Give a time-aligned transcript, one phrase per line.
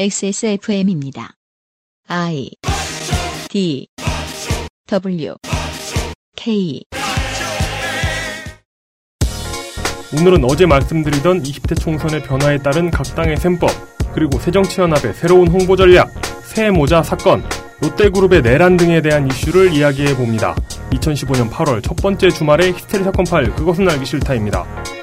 [0.00, 1.32] XSFM입니다.
[2.08, 2.48] I
[3.50, 3.86] D
[4.86, 5.34] W
[6.34, 6.82] K
[10.18, 13.68] 오늘은 어제 말씀드리던 20대 총선의 변화에 따른 각 당의 셈법,
[14.14, 16.08] 그리고 새정치연합의 새로운 홍보 전략,
[16.44, 17.44] 새 모자 사건,
[17.82, 20.54] 롯데그룹의 내란 등에 대한 이슈를 이야기해 봅니다.
[20.92, 24.99] 2015년 8월 첫 번째 주말의 히스테리 사건 파일 그것은 알기 싫다입니다.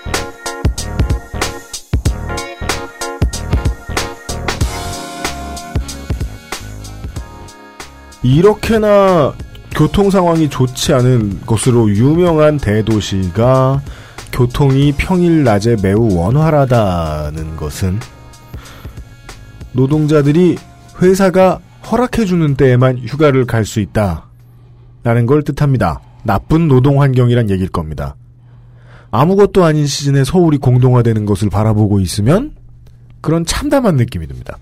[8.28, 9.34] 이렇게나
[9.72, 13.82] 교통 상황이 좋지 않은 것으로 유명한 대도시가
[14.34, 18.00] 교통이 평일 낮에 매우 원활하다는 것은
[19.72, 20.58] 노동자들이
[21.02, 21.60] 회사가
[21.90, 24.26] 허락해주는 때에만 휴가를 갈 수 있다.
[25.04, 26.02] 라는 걸 뜻합니다.
[26.24, 28.18] 나쁜 노동 환경이란 얘기일 겁니다.
[29.10, 32.52] 아무것도 아닌 시즌에 서울이 공동화되는 것을 바라보고 있으면
[33.22, 34.58] 그런 참담한 느낌이 듭니다.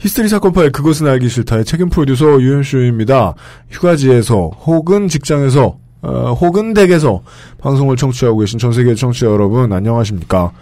[0.00, 3.34] 히스테리 사건 파일 그것은 알기 싫다의 책임 프로듀서 유현수입니다.
[3.70, 7.22] 휴가지에서 혹은 직장에서 어, 혹은 댁에서
[7.62, 10.52] 방송을 청취하고 계신 전 세계 청취자 여러분 안녕하십니까?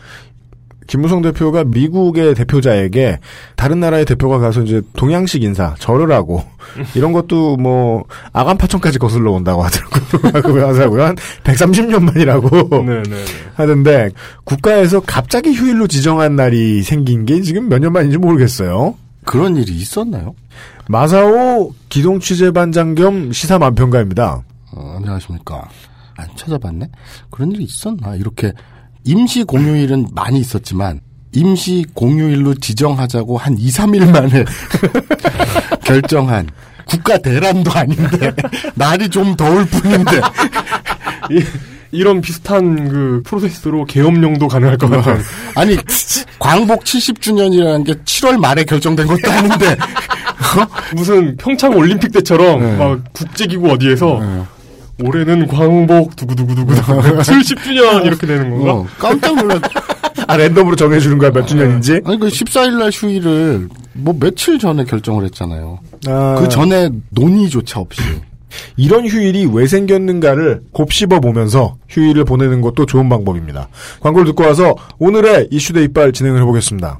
[0.86, 3.18] 김무성 대표가 미국의 대표자에게
[3.56, 6.44] 다른 나라의 대표가 가서 이제 동양식 인사 절을 하고
[6.94, 10.42] 이런 것도 뭐 아간 파천까지 거슬러 온다고 하더라고요.
[10.42, 11.02] 그 하더라고요.
[11.04, 13.02] 한 130년 만이라고 네네.
[13.54, 14.10] 하던데
[14.44, 18.94] 국가에서 갑자기 휴일로 지정한 날이 생긴 게 지금 몇 년 만인지 모르겠어요.
[19.24, 20.34] 그런 일이 있었나요?
[20.88, 24.42] 마사오 기동 취재반장 겸 시사 만평가입니다.
[24.72, 25.68] 어, 안녕하십니까.
[26.16, 26.88] 안 찾아봤네?
[27.30, 28.16] 그런 일이 있었나?
[28.16, 28.52] 이렇게
[29.04, 31.00] 임시 공휴일은 많이 있었지만
[31.32, 34.44] 임시 공휴일로 지정하자고 한 2, 3일 만에
[35.84, 36.48] 결정한
[36.86, 38.32] 국가 대란도 아닌데
[38.74, 40.20] 날이 좀 더울 뿐인데
[41.92, 45.18] 이런 비슷한 그 프로세스로 계엄령도 가능할 것 같은.
[45.54, 45.76] 아니
[46.38, 49.76] 광복 70주년이라는 게 7월 말에 결정된 것도 아닌데
[50.96, 52.76] 무슨 평창 올림픽 때처럼 네.
[52.76, 54.20] 막 국제기구 어디에서
[55.02, 58.72] 올해는 광복 두구두구두구 70주년 이렇게 되는 건가?
[58.72, 59.60] 어, 깜짝 놀랐
[60.26, 62.00] 아 랜덤으로 정해주는 거야 몇 주년인지?
[62.04, 65.78] 아니 그 14일 날 휴일을 뭐 며칠 전에 결정을 했잖아요.
[66.06, 68.00] 아, 그 전에 논의조차 없이.
[68.76, 73.68] 이런 휴일이 왜 생겼는가를 곱씹어 보면서 휴일을 보내는 것도 좋은 방법입니다.
[74.00, 76.98] 광고를 듣고 와서 오늘의 이슈대 이빨 진행을 해보겠습니다.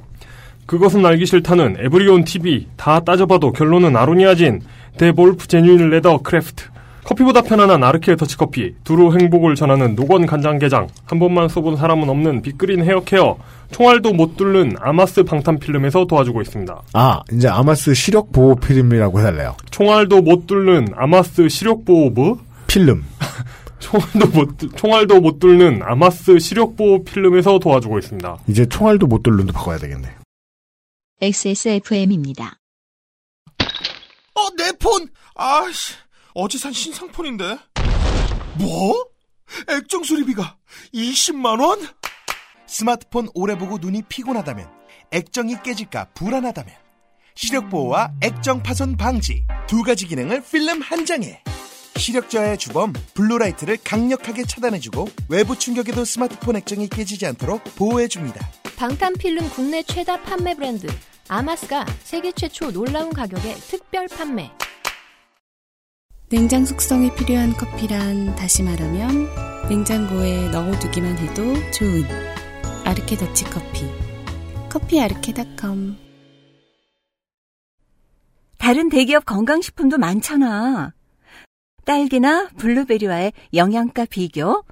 [0.66, 4.62] 그것은 알기 싫다는 에브리온 TV 다 따져봐도 결론은 아로니아진
[4.96, 6.71] 데볼프 genuine leather craft
[7.04, 12.84] 커피보다 편안한 아르케 더치커피 두루 행복을 전하는 노건 간장게장 한 번만 써본 사람은 없는 빅그린
[12.84, 13.38] 헤어케어
[13.72, 16.82] 총알도 못 뚫는 아마스 방탄필름에서 도와주고 있습니다.
[16.92, 19.56] 아 이제 아마스 시력 보호 필름이라고 해달래요.
[19.70, 22.38] 총알도 못 뚫는 아마스 시력보호 뭐?
[22.66, 23.04] 필름.
[23.80, 28.38] 총알도 못 뚫- 총알도 못 뚫는 아마스 시력보호 필름에서 도와주고 있습니다.
[28.46, 30.08] 이제 총알도 못 뚫는도 바꿔야 되겠네.
[31.20, 32.56] XSFM입니다.
[34.34, 35.08] 어, 내 폰!
[35.34, 35.94] 아씨,
[36.34, 37.58] 어제 산 신상폰인데.
[38.54, 39.06] 뭐?
[39.68, 40.56] 액정 수리비가
[40.94, 41.80] 20만 원?
[42.66, 44.70] 스마트폰 오래 보고 눈이 피곤하다면,
[45.10, 46.74] 액정이 깨질까 불안하다면,
[47.34, 51.42] 시력 보호와 액정 파손 방지 두 가지 기능을 필름 한 장에
[51.96, 58.46] 시력 저하의 주범 blue light를 강력하게 차단해주고 외부 충격에도 스마트폰 액정이 깨지지 않도록 보호해줍니다.
[58.76, 60.88] 방탄필름 국내 최다 판매 브랜드
[61.28, 64.50] 아마스가 세계 최초 놀라운 가격에 특별 판매.
[66.32, 69.28] 냉장 숙성이 필요한 커피란 다시 말하면
[69.68, 72.04] 냉장고에 넣어두기만 해도 좋은
[72.86, 73.84] 아르케 더치 커피.
[74.70, 75.98] 커피 아르케닷컴
[78.56, 80.94] 다른 대기업 건강식품도 많잖아.
[81.84, 84.64] 딸기나 블루베리와의 영양가 비교,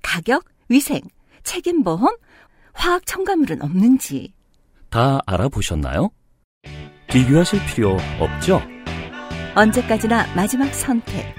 [0.00, 1.02] 가격, 위생,
[1.42, 2.16] 책임보험,
[2.72, 4.32] 화학 첨가물은 없는지.
[4.88, 6.08] 다 알아보셨나요?
[7.08, 8.62] 비교하실 필요 없죠?
[9.54, 11.34] 언제까지나 마지막 선택.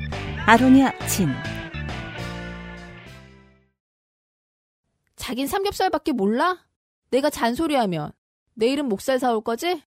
[0.46, 1.30] 아로니아 진.
[5.16, 6.58] 자긴 삼겹살밖에 몰라?
[7.10, 8.12] 내가 잔소리하면
[8.56, 9.82] 내일은 목살 사올 거지?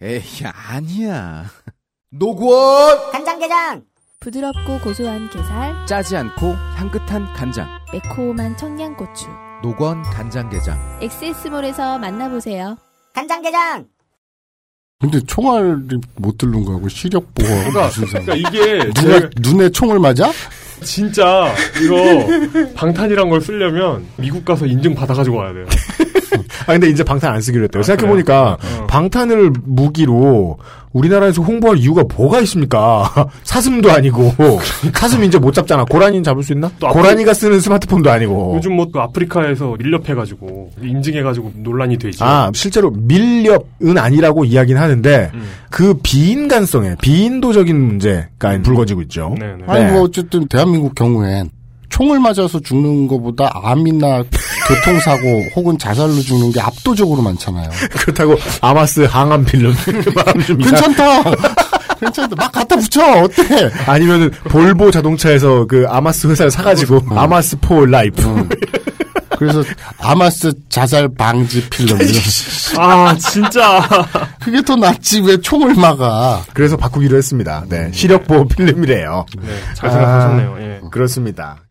[0.00, 1.46] 에이, 아니야.
[2.10, 3.10] 노건!
[3.10, 3.84] 간장게장
[4.20, 6.46] 부드럽고 고소한 게살, 짜지 않고
[6.76, 7.68] 향긋한 간장.
[7.92, 9.26] 매콤한 청양고추.
[9.62, 11.00] 노건 간장게장.
[11.02, 12.76] 엑세스몰에서 만나보세요.
[13.14, 13.86] 간장게장
[15.00, 18.24] 근데 총알이 못 뚫는 거하고 시력 보호하고 그러니까, 무슨 상관?
[18.26, 20.30] 그러니까 이게 누가 제가 눈에 총을 맞아?
[20.82, 21.52] 진짜
[21.82, 21.96] 이거
[22.74, 25.66] 방탄이란 걸 쓰려면 미국 가서 인증 받아가지고 와야 돼요.
[26.66, 27.82] 아 근데 이제 방탄 안 쓰기로 했대요.
[27.82, 28.86] 생각해 보니까 어.
[28.86, 30.58] 방탄을 무기로
[30.92, 33.10] 우리나라에서 홍보할 이유가 뭐가 있습니까?
[33.42, 34.32] 사슴도 아니고
[34.94, 35.84] 사슴 이제 못 잡잖아.
[35.84, 36.70] 고라니는 잡을 수 있나?
[36.78, 38.54] 또 고라니가 쓰는 스마트폰도 아니고.
[38.56, 42.18] 요즘 뭐 또 아프리카에서 밀렵해가지고 인증해가지고 논란이 되지.
[42.22, 45.42] 아 실제로 밀렵은 아니라고 이야기는 하는데 음.
[45.68, 49.34] 그 비인간성에 비인도적인 문제가 불거지고 있죠.
[49.38, 49.64] 네네.
[49.66, 49.90] 아니 네.
[49.90, 51.50] 뭐 어쨌든 대한민국 경우엔
[51.88, 54.24] 총을 맞아서 죽는 것보다 암이나
[54.68, 57.68] 교통사고 혹은 자살로 죽는 게 압도적으로 많잖아요.
[57.90, 59.74] 그렇다고 아마스 항암 필름.
[60.58, 61.22] 괜찮다.
[62.00, 62.36] 괜찮다.
[62.36, 63.22] 막 갖다 붙여.
[63.22, 63.70] 어때?
[63.86, 68.22] 아니면은 볼보 자동차에서 그 아마스 회사를 사가지고 아마스 for life.
[68.26, 68.48] 음.
[69.36, 69.64] 그래서
[69.98, 71.98] 아마스 자살 방지 필름.
[72.00, 72.12] 이런.
[72.78, 73.80] 아 진짜.
[74.42, 76.42] 그게 더 낫지 왜 총을 막아?
[76.52, 77.64] 그래서 바꾸기로 했습니다.
[77.68, 79.26] 네, 시력 보호 필름이래요.
[79.40, 80.56] 네, 잘 생각하셨네요.
[80.60, 80.80] 예.
[80.90, 81.63] 그렇습니다.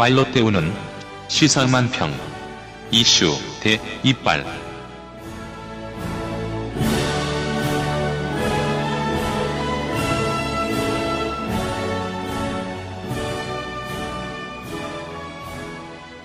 [0.00, 0.62] 말로 때우는
[1.28, 2.10] 시사만 평
[2.90, 3.26] 이슈
[3.62, 4.42] 대 이빨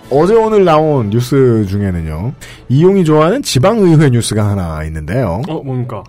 [0.10, 2.32] 어제 오늘 나온 뉴스 중에는요.
[2.70, 5.42] 이용이 좋아하는 지방의회 뉴스가 하나 있는데요.
[5.50, 6.02] 어 뭡니까?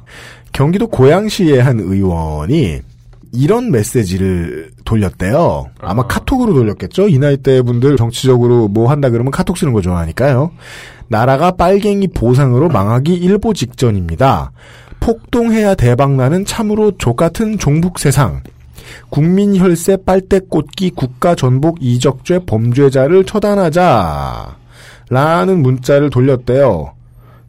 [0.53, 2.83] 경기도 고양시의 한 의원이
[3.37, 5.67] 이런 메시지를 돌렸대요.
[5.81, 6.07] 아마 아.
[6.07, 7.09] 카톡으로 돌렸겠죠?
[7.09, 10.53] 이 나이대 분들 정치적으로 뭐 한다 그러면 카톡 쓰는 거 좋아하니까요.
[11.09, 14.53] 나라가 빨갱이 보상으로 망하기 일보 직전입니다.
[15.01, 18.43] 폭동해야 대박나는 참으로 족같은 종북 세상.
[19.11, 24.57] 국민 혈세 빨대 꽂기 국가 전복 이적죄 범죄자를 처단하자.
[25.09, 26.93] 라는 문자를 돌렸대요.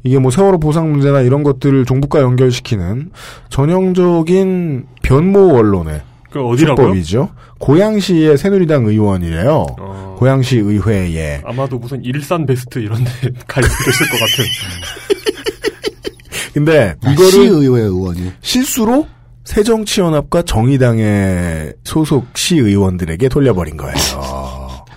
[0.04, 3.12] 이게 뭐 세월호 보상 문제나 이런 것들을 종북과 연결시키는
[3.50, 6.86] 전형적인 변모 언론의 그 어디라고요?
[6.88, 7.30] 수법이죠.
[7.60, 9.66] 고양시의 새누리당 의원이래요.
[9.80, 13.10] 어, 고양시 의회에 아마도 무슨 일산 베스트 이런데
[13.48, 14.46] 가입되실 것 같은.
[16.54, 18.32] 근데 아, 이거를 시의회 의원이.
[18.42, 19.08] 실수로
[19.46, 23.96] 새정치연합과 정의당의 소속 시의원들에게 돌려버린 거예요.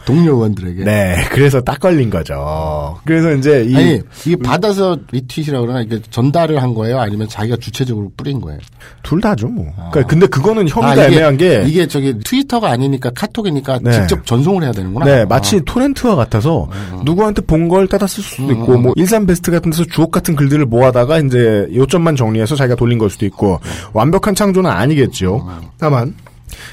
[0.06, 0.85] 동료 의원들에게.
[0.85, 2.99] 네, 그래서 딱 걸린 거죠.
[3.05, 6.99] 그래서 이제 이 아니 이게 받아서 retweet이라고 그러나 이게 전달을 한 거예요?
[6.99, 8.58] 아니면 자기가 주체적으로 뿌린 거예요?
[9.02, 9.67] 둘 다죠, 뭐.
[9.76, 13.93] 그러니까 근데 그거는 혐의가 아, 이게- 애매한 게 이게 저기 트위터가 아니니까 카톡이니까 네.
[13.93, 15.05] 직접 전송을 해야 되는구나.
[15.06, 15.26] 네, 아.
[15.26, 16.69] 마치 torrent와 같아서
[17.05, 18.82] 누구한테 본 걸 따다 쓸 수도 음, 있고, 음.
[18.82, 23.11] 뭐 일간 베스트 같은 데서 주옥 같은 글들을 모아다가 이제 요점만 정리해서 자기가 돌린 걸
[23.11, 23.61] 수도 있고
[23.93, 25.47] 완벽한 창조는 아니겠죠.
[25.79, 26.14] 다만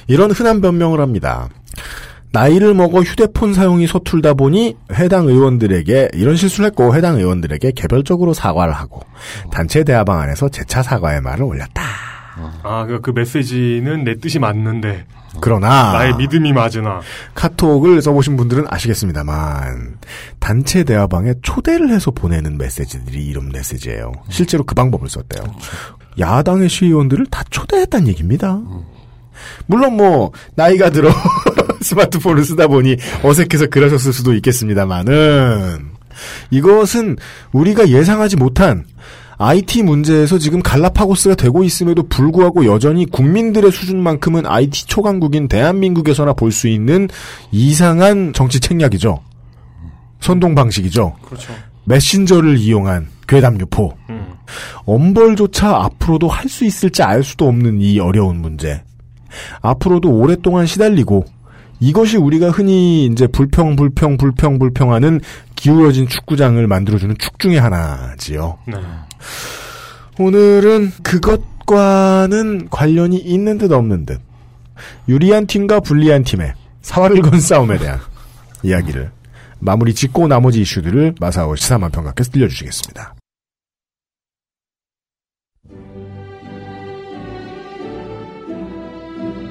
[0.07, 1.49] 이런 흔한 변명을 합니다.
[2.31, 8.73] 나이를 먹어 휴대폰 사용이 서툴다 보니 해당 의원들에게 이런 실수를 했고 해당 의원들에게 개별적으로 사과를
[8.73, 9.01] 하고
[9.51, 11.81] 단체 대화 방 안에서 재차 사과의 말을 올렸다.
[12.63, 15.05] 아, 그, 그 메시지는 내 뜻이 맞는데
[15.39, 17.01] 그러나 나의 믿음이 맞으나
[17.33, 19.97] 카톡을 써보신 분들은 아시겠습니다만
[20.39, 24.11] 단체 대화방에 초대를 해서 보내는 메시지들이 이런 메시지예요.
[24.29, 25.43] 실제로 그 방법을 썼대요.
[26.19, 28.59] 야당의 시의원들을 다 초대했다는 얘기입니다.
[29.67, 31.09] 물론 뭐 나이가 들어
[31.81, 35.91] 스마트폰을 쓰다 보니 어색해서 그러셨을 수도 있겠습니다만은
[36.51, 37.17] 이것은
[37.51, 38.85] 우리가 예상하지 못한
[39.39, 46.67] IT 문제에서 지금 갈라파고스가 되고 있음에도 불구하고 여전히 국민들의 수준만큼은 IT 초강국인 대한민국에서나 볼 수
[46.67, 47.07] 있는
[47.51, 49.19] 이상한 정치 책략이죠.
[50.21, 51.15] 선동 방식이죠.
[51.23, 51.53] 그렇죠.
[51.85, 53.95] 메신저를 이용한 괴담 유포.
[54.09, 54.33] 음.
[54.85, 58.81] 엄벌조차 앞으로도 할 수 있을지 알 수도 없는 이 어려운 문제.
[59.61, 61.25] 앞으로도 오랫동안 시달리고
[61.79, 65.21] 이것이 우리가 흔히 이제 불평 불평 불평 불평하는
[65.55, 68.57] 기울어진 축구장을 만들어주는 축 중의 하나지요.
[68.67, 68.75] 네.
[70.19, 74.19] 오늘은 그것과는 관련이 있는 듯 없는 듯
[75.07, 77.99] 유리한 팀과 불리한 팀의 사활을 건 싸움에 대한
[78.63, 79.11] 이야기를
[79.59, 83.16] 마무리 짓고 나머지 이슈들을 마사오 시사만 평가께서 들려주시겠습니다.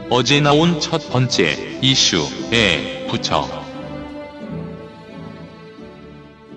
[0.08, 3.44] 어제 나온 첫 번째 이슈에 붙여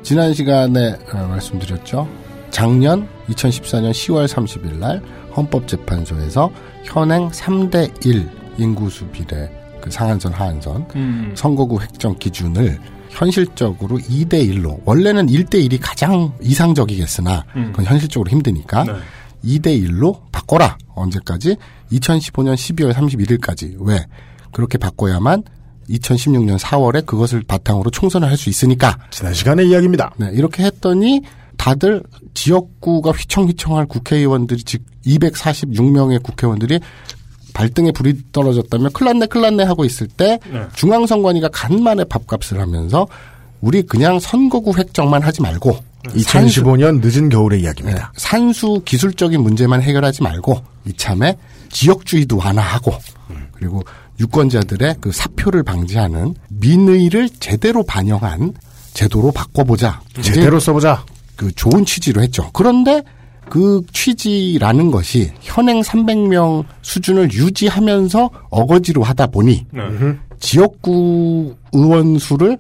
[0.04, 2.08] 지난 시간에 어, 말씀드렸죠.
[2.52, 5.02] 작년 2014년 10월 30일 날
[5.36, 6.52] 헌법재판소에서
[6.84, 8.30] 현행 3대 1
[8.60, 9.50] 인구수 비례
[9.82, 11.32] 그 상한선 하한선 음.
[11.36, 12.80] 선거구 획정 기준을
[13.10, 17.68] 현실적으로 2대 1로 원래는 1대 1이 가장 이상적이겠으나 음.
[17.72, 18.94] 그건 현실적으로 힘드니까 네.
[19.44, 20.78] 2대 1로 바꿔라.
[20.96, 21.56] 언제까지?
[21.92, 23.76] 2015년 12월 31일까지.
[23.80, 24.06] 왜?
[24.52, 25.44] 그렇게 바꿔야만
[25.90, 28.98] 2016년 4월에 그것을 바탕으로 총선을 할 수 있으니까.
[29.12, 30.14] 지난 시간의 이야기입니다.
[30.18, 31.22] 네, 이렇게 했더니
[31.58, 32.04] 다들
[32.34, 36.80] 지역구가 휘청휘청할 국회의원들이 즉 246명의 국회의원들이
[37.54, 40.62] 발등에 불이 떨어졌다면 클났네 클났네 하고 있을 때 네.
[40.74, 43.08] 중앙선관위가 간만에 밥값을 하면서
[43.60, 45.78] 우리 그냥 선거구 획정만 하지 말고
[46.16, 48.12] 이 산수- 2015년 늦은 겨울의 이야기입니다.
[48.14, 51.38] 네, 산수 기술적인 문제만 해결하지 말고 이참에
[51.70, 52.94] 지역주의도 완화하고
[53.54, 53.84] 그리고
[54.20, 58.54] 유권자들의 그 사표를 방지하는 민의를 제대로 반영한
[58.94, 60.02] 제도로 바꿔보자.
[60.22, 61.06] 제대로 써보자.
[61.36, 62.50] 그 좋은 취지로 했죠.
[62.54, 63.02] 그런데
[63.50, 69.82] 그 취지라는 것이 현행 300명 수준을 유지하면서 어거지로 하다 보니 네.
[70.40, 72.58] 지역구 의원 수를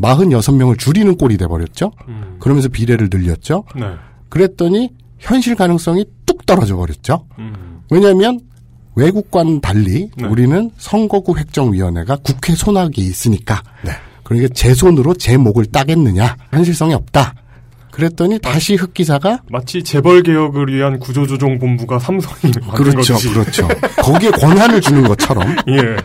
[0.00, 1.92] 46명을 줄이는 꼴이 돼버렸죠.
[2.08, 2.36] 음.
[2.38, 3.64] 그러면서 비례를 늘렸죠.
[3.76, 3.86] 네.
[4.28, 7.26] 그랬더니 현실 가능성이 뚝 떨어져 버렸죠.
[7.38, 7.82] 음.
[7.90, 8.40] 왜냐하면
[8.94, 10.26] 외국과는 달리 네.
[10.26, 13.92] 우리는 선거구 획정위원회가 국회 손아귀에 있으니까 네.
[14.24, 17.34] 그러니까 제 손으로 제 목을 따겠느냐 현실성이 없다.
[17.90, 23.16] 그랬더니 다시 흑기사가 마치 재벌 개혁을 위한 구조조정 본부가 삼성이 만든 그렇죠.
[23.32, 23.68] 그렇죠.
[24.02, 25.96] 거기에 권한을 주는 것처럼 예.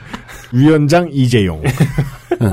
[0.51, 1.61] 위원장 이재용.
[1.63, 2.49] 예.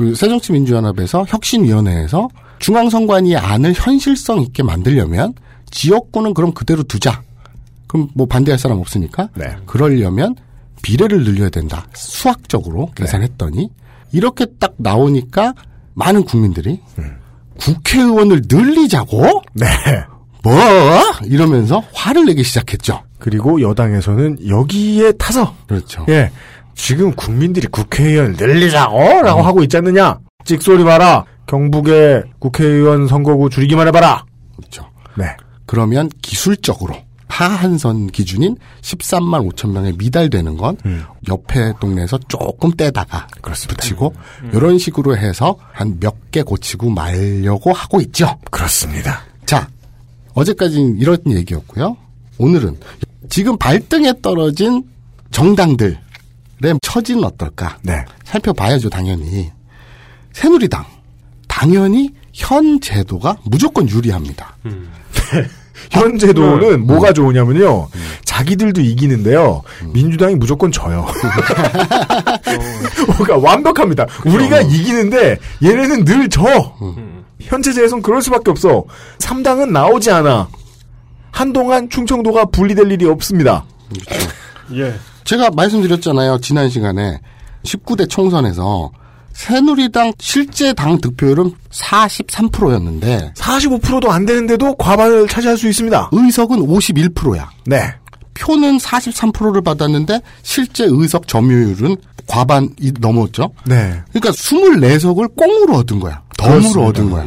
[0.00, 5.34] 그 새정치민주연합에서 혁신위원회에서 중앙선관위의 안을 현실성 있게 만들려면
[5.70, 7.20] 지역구는 그럼 그대로 두자.
[7.86, 9.28] 그럼 뭐 반대할 사람 없으니까.
[9.34, 9.54] 네.
[9.66, 10.36] 그러려면
[10.80, 11.86] 비례를 늘려야 된다.
[11.92, 13.68] 수학적으로 계산했더니
[14.12, 15.52] 이렇게 딱 나오니까
[15.92, 16.80] 많은 국민들이
[17.60, 19.42] 국회의원을 늘리자고?
[19.52, 19.66] 네.
[20.42, 20.54] 뭐?
[21.24, 23.02] 이러면서 화를 내기 시작했죠.
[23.18, 26.06] 그리고 여당에서는 여기에 타서 그렇죠.
[26.08, 26.30] 예.
[26.82, 30.18] 지금 국민들이 국회의원 늘리자고 라고 하고 있지 않느냐.
[30.44, 31.24] 찍소리 봐라.
[31.46, 34.24] 경북의 국회의원 선거구 줄이기만 해봐라.
[34.56, 34.88] 그렇죠.
[35.16, 35.24] 네.
[35.66, 36.94] 그러면 기술적으로
[37.28, 40.76] 하한선 기준인 13만 5천 명에 미달되는 건
[41.28, 43.28] 옆에 동네에서 조금 떼다가
[43.68, 44.14] 붙이고
[44.52, 48.36] 이런 식으로 해서 한 몇 개 고치고 말려고 하고 있죠.
[48.50, 49.20] 그렇습니다.
[49.46, 49.68] 자,
[50.34, 51.96] 어제까지는 이런 얘기였고요.
[52.38, 52.78] 오늘은
[53.28, 54.84] 지금 발등에 떨어진
[55.30, 55.98] 정당들
[56.62, 57.78] 의 처지는 어떨까?
[57.82, 58.04] 네.
[58.24, 59.50] 살펴봐야죠, 당연히.
[60.32, 60.84] 새누리당.
[61.48, 64.56] 당연히 현 제도가 무조건 유리합니다.
[65.90, 66.76] 현 제도는 네.
[66.76, 67.88] 뭐가 좋으냐면요.
[68.24, 69.62] 자기들도 이기는데요.
[69.92, 71.06] 민주당이 무조건 져요.
[73.18, 74.06] 그러니까 완벽합니다.
[74.24, 76.44] 우리가 이기는데 얘네는 늘 져.
[77.40, 78.84] 현 체제에선 그럴 수밖에 없어.
[79.18, 80.48] 3당은 나오지 않아.
[81.32, 83.64] 한동안 충청도가 분리될 일이 없습니다.
[84.74, 84.94] 예.
[85.24, 86.38] 제가 말씀드렸잖아요.
[86.40, 87.18] 지난 시간에
[87.64, 88.90] 19대 총선에서
[89.32, 96.10] 새누리당 실제 당 득표율은 43%였는데 45%도 안 되는데도 과반을 차지할 수 있습니다.
[96.12, 97.50] 의석은 51%야.
[97.66, 97.94] 네.
[98.34, 101.96] 표는 43%를 받았는데 실제 의석 점유율은
[102.26, 102.68] 과반이
[103.00, 103.50] 넘었죠.
[103.66, 104.00] 네.
[104.12, 106.22] 그러니까 24석을 꽁으로 얻은 거야.
[106.36, 106.86] 덤으로.
[106.86, 107.24] 얻은 거야.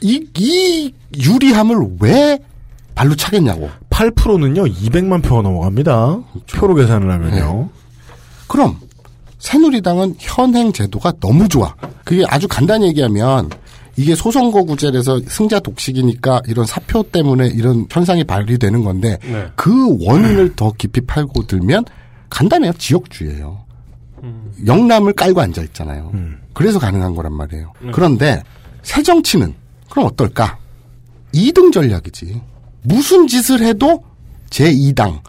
[0.00, 2.38] 이, 이 유리함을 왜
[2.94, 3.70] 발로 차겠냐고.
[4.10, 6.20] 8%는요, 200만 표가 넘어갑니다.
[6.54, 7.68] 표로 계산을 하면요.
[8.48, 8.76] 그럼
[9.38, 11.74] 새누리당은 현행 제도가 너무 좋아.
[12.04, 13.50] 그게 아주 간단히 얘기하면
[13.96, 19.46] 이게 소선거구제에서 승자 독식이니까 이런 사표 때문에 이런 현상이 발휘되는 건데 네.
[19.54, 21.84] 그 원인을 더 깊이 팔고 들면
[22.30, 22.72] 간단해요.
[22.72, 23.62] 지역주의예요.
[24.66, 26.12] 영남을 깔고 앉아 있잖아요.
[26.54, 27.72] 그래서 가능한 거란 말이에요.
[27.92, 28.42] 그런데
[28.82, 29.54] 새 정치는
[29.90, 30.58] 그럼 어떨까?
[31.34, 32.40] 2등 전략이지.
[32.82, 34.02] 무슨 짓을 해도
[34.50, 35.20] 제2당.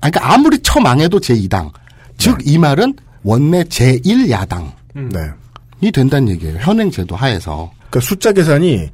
[0.00, 1.70] 아, 그러니까 아무리 처망해도 제2당.
[2.18, 5.90] 즉이 말은 원내 제1야당이 네.
[5.92, 6.58] 된다는 얘기예요.
[6.60, 7.70] 현행 제도 하에서.
[7.90, 8.88] 그러니까 숫자 계산이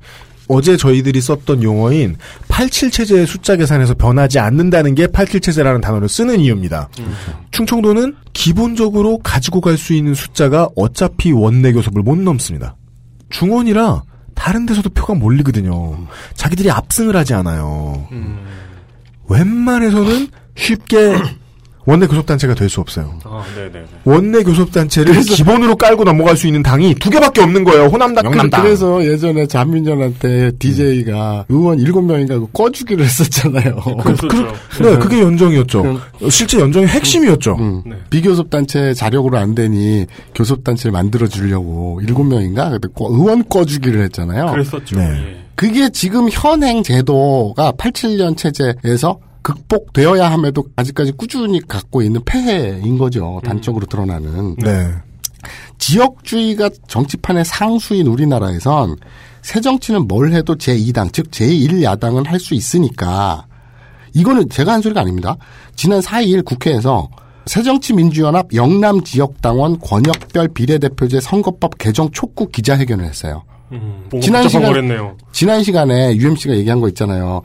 [0.48, 2.16] 어제 저희들이 썼던 용어인
[2.48, 6.88] 87체제의 숫자 계산에서 변하지 않는다는 게 87체제라는 단어를 쓰는 이유입니다.
[7.52, 12.76] 충청도는 기본적으로 가지고 갈 수 있는 숫자가 어차피 원내 교섭을 못 넘습니다.
[13.30, 14.02] 중원이라
[14.42, 16.04] 다른 데서도 표가 몰리거든요.
[16.34, 18.08] 자기들이 압승을 하지 않아요.
[19.28, 21.14] 웬만해서는 쉽게
[21.84, 23.18] 원내 교섭단체가 될 수 없어요.
[23.24, 23.84] 아, 네네.
[24.04, 27.86] 원내 교섭단체를 기본으로 깔고 넘어갈 수 있는 당이 두 개밖에 없는 거예요.
[27.86, 28.62] 호남당, 영남당.
[28.62, 33.76] 그래서 예전에 자민련한테 DJ가 의원 7명인가 그 꺼주기를 했었잖아요.
[34.80, 36.00] 네, 그게 연정이었죠.
[36.30, 37.56] 실제 연정의 핵심이었죠.
[37.58, 37.82] 음.
[38.10, 44.46] 비교섭 단체 자력으로 안 되니 교섭 단체를 만들어 주려고 일곱 명인가 의원 꺼주기를 했잖아요.
[44.52, 44.96] 그랬었죠.
[44.98, 45.02] 네.
[45.10, 45.42] 예.
[45.54, 53.40] 그게 지금 현행 제도가 87년 체제에서 극복되어야 함에도 아직까지 꾸준히 갖고 있는 폐해인 거죠.
[53.44, 54.56] 단적으로 드러나는.
[54.56, 54.88] 네.
[55.78, 58.96] 지역주의가 정치판의 상수인 우리나라에선
[59.42, 63.46] 새 정치는 뭘 해도 제2당, 즉 제1야당은 할 수 있으니까
[64.14, 65.36] 이거는 제가 한 소리가 아닙니다.
[65.74, 67.08] 지난 4일 국회에서
[67.46, 73.42] 새정치민주연합 영남 지역당원 권역별 비례대표제 선거법 개정 촉구 기자회견을 했어요.
[73.72, 74.62] 음, 지난 시간-.
[75.32, 77.42] 지난 시간에 UMC가 얘기한 거 있잖아요.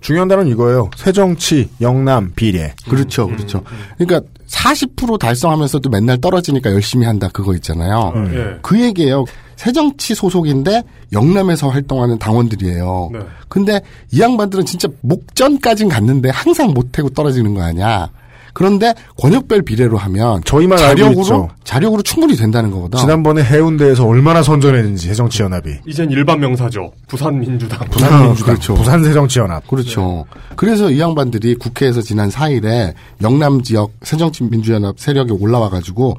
[0.00, 0.90] 중요한 단어는 이거예요.
[0.96, 2.74] 새정치, 영남, 비례.
[2.88, 3.62] 그렇죠, 그렇죠.
[3.98, 8.12] 그러니까 40% 달성하면서도 맨날 떨어지니까 열심히 한다 그거 있잖아요.
[8.32, 8.58] 예.
[8.62, 9.24] 그 얘기예요.
[9.56, 13.10] 새정치 소속인데 영남에서 활동하는 당원들이에요.
[13.12, 13.18] 네.
[13.48, 13.80] 근데
[14.12, 18.10] 이 양반들은 진짜 목전까진 갔는데 항상 못하고 떨어지는 거 아니야.
[18.58, 21.48] 그런데 권역별 비례로 하면 저희만 자력으로 있죠.
[21.62, 22.98] 자력으로 충분히 된다는 거거든.
[22.98, 25.76] 지난번에 해운대에서 얼마나 선전했는지 새정치연합이.
[25.86, 26.90] 이젠 일반 명사죠.
[27.06, 27.78] 부산민주당.
[27.88, 28.74] 부산민주당, 그렇죠.
[28.74, 29.64] 부산새정치연합.
[29.68, 30.24] 그렇죠.
[30.56, 36.16] 그래서 이 양반들이 국회에서 지난 4일에 영남 지역 새정치민주연합 세력이 올라와 가지고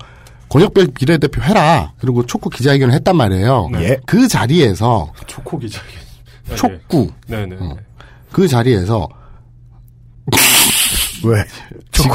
[0.48, 1.92] 권역별 비례대표 해라.
[2.00, 3.70] 그리고 촉구 기자회견을 했단 말이에요.
[3.82, 3.98] 예.
[4.06, 5.82] 그 자리에서 초코 기자.
[6.56, 7.58] 촉구 네네.
[8.32, 9.10] 그 자리에서
[11.24, 11.44] 왜?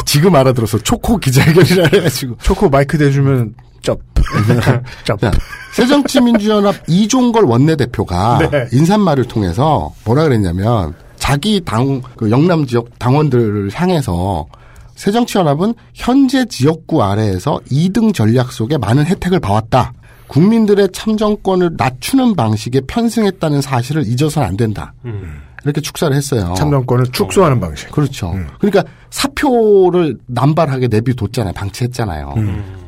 [0.04, 4.00] 지, 금 알아들어서 초코 기자회견이라 해가지고 초코 마이크 대주면 쩝.
[5.04, 5.20] 쩝.
[5.20, 5.30] 자,
[5.75, 8.68] 새정치민주연합 이종걸 원내대표가 네.
[8.73, 14.46] 인사말을 통해서 뭐라 그랬냐면 자기 당, 그 영남 지역 당원들을 향해서
[14.94, 19.92] 새정치연합은 현재 지역구 아래에서 2등 전략 속에 많은 혜택을 봐왔다.
[20.28, 24.92] 국민들의 참정권을 낮추는 방식에 편승했다는 사실을 잊어서는 안 된다.
[25.04, 25.40] 음.
[25.64, 26.54] 이렇게 축사를 했어요.
[26.56, 27.90] 참정권을 축소하는 방식.
[27.90, 28.35] 그렇죠.
[28.59, 31.54] 그러니까 사표를 남발하게 내비뒀잖아요.
[31.54, 32.35] 방치했잖아요.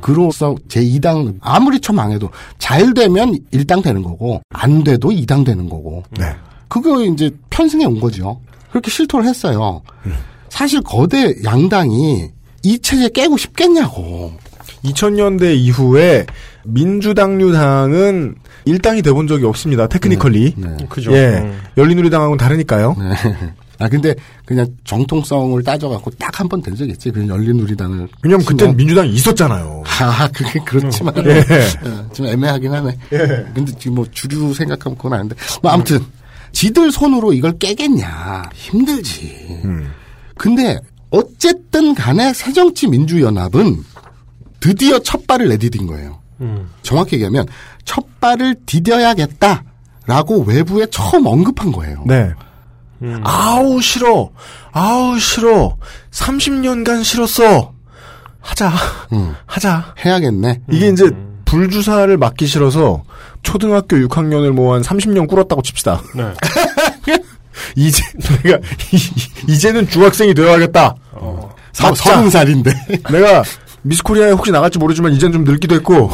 [0.01, 6.03] 그로써 제2당 아무리 처망해도 잘 되면 1당 되는 거고 안 돼도 2당 되는 거고.
[6.19, 6.27] 네.
[6.69, 8.41] 그거 이제 편승해 온 거죠.
[8.71, 9.83] 그렇게 실토를 했어요.
[10.49, 12.31] 사실 거대 양당이
[12.63, 14.33] 이 체제 깨고 싶겠냐고.
[14.85, 16.27] 2000년대 이후에
[16.65, 18.35] 민주당류당은
[18.67, 19.87] 일당이 돼본 적이 없습니다.
[19.89, 20.55] 테크니컬리.
[20.57, 20.77] 네.
[20.89, 21.13] 그죠.
[21.13, 21.39] 예.
[21.39, 21.59] 음.
[21.79, 22.97] 열린우리당하고는 다르니까요.
[23.79, 24.15] 아 근데
[24.47, 27.11] 그냥 정통성을 따져갖고 딱 한 번 된 적이 있지.
[27.11, 28.09] 그냥 열린우리당을.
[28.23, 28.77] 왜냐면 치면.
[28.77, 29.83] 민주당이 있었잖아요.
[30.01, 31.15] 아, 그게 그렇지만.
[31.27, 31.41] 예.
[31.89, 32.97] 어, 좀 애매하긴 하네.
[33.55, 35.37] 근데 지금 뭐 주류 생각하면 그건 아닌데.
[35.63, 36.01] 뭐 아무튼,
[36.53, 38.51] 지들 손으로 이걸 깨겠냐.
[38.55, 39.61] 힘들지.
[40.37, 40.79] 근데,
[41.11, 43.77] 어쨌든 간에 새정치민주연합은
[44.61, 46.19] 드디어 첫 발을 내디딘 거예요.
[46.41, 46.67] 음.
[46.83, 47.47] 정확히 얘기하면,
[47.87, 52.03] 첫 발을 디뎌야겠다라고 외부에 처음 언급한 거예요.
[52.07, 52.31] 네.
[53.03, 53.21] 음.
[53.25, 54.31] 아우 싫어.
[54.73, 55.77] 아우 싫어.
[56.11, 57.73] 30년간 싫었어.
[58.41, 58.73] 하자.
[59.13, 59.95] 음, 하자.
[60.05, 60.61] 해야겠네.
[60.71, 61.11] 이게 이제
[61.47, 63.03] 불주사를 맞기 싫어서
[63.43, 66.03] 초등학교 6학년을 뭐한 30년 꿇었다고 칩시다.
[66.15, 66.33] 네.
[67.77, 68.03] 이제
[68.43, 68.59] 내가
[68.93, 70.95] 이- 이제는 중학생이 되어야겠다.
[71.73, 71.95] 서, 맞자.
[72.15, 72.73] 서른 살인데.
[73.11, 73.43] 내가
[73.87, 76.11] 미스코리아에 혹시 나갈지 모르지만 이젠 좀 늙기도 했고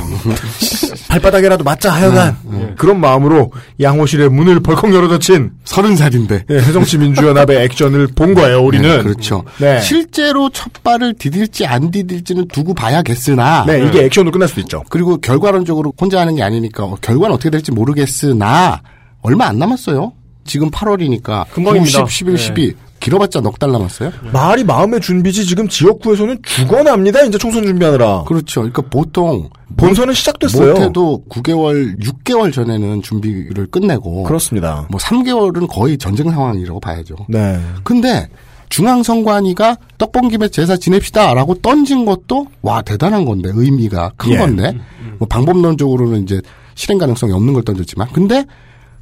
[1.09, 6.45] 발바닥에라도 맞자 하여간 그런 마음으로 양호실의 문을 벌컥 열어젖힌 서른 살인데.
[6.51, 8.63] 예, 새정치 민주연합의 액션을 본 거예요.
[8.63, 9.45] 우리는 네, 그렇죠.
[9.59, 9.81] 네.
[9.81, 13.65] 실제로 첫 발을 디딜지 안 디딜지는 두고 봐야겠으나.
[13.67, 14.83] 네, 이게 액션으로 끝날 수도 있죠.
[14.89, 18.83] 그리고 결과론적으로 혼자 하는 게 아니니까 어, 결과는 어떻게 될지 모르겠으나
[19.23, 20.13] 얼마 안 남았어요.
[20.45, 22.07] 지금 8월이니까 금방입니다.
[22.07, 22.43] 10, 11, 네.
[22.43, 24.13] 12 길어봤자 넉 달 남았어요.
[24.33, 27.23] 말이 마음의 준비지 지금 지역구에서는 죽어납니다.
[27.23, 28.25] 이제 총선 준비하느라.
[28.25, 28.61] 그렇죠.
[28.61, 30.75] 그러니까 보통 본선은 시작됐어요.
[30.75, 34.87] 못해도 9개월, 6개월 전에는 준비를 끝내고 그렇습니다.
[34.91, 37.17] 뭐 3개월은 거의 전쟁 상황이라고 봐야죠.
[37.29, 37.61] 네.
[37.83, 38.29] 근데
[38.69, 44.37] 중앙선관위가 떡봉 김에 제사 지냅시다라고 던진 것도 와 대단한 건데 의미가 큰 예.
[44.39, 44.79] 건데
[45.19, 46.41] 뭐 방법론적으로는 이제
[46.75, 48.47] 실행 가능성이 없는 걸 던졌지만 근데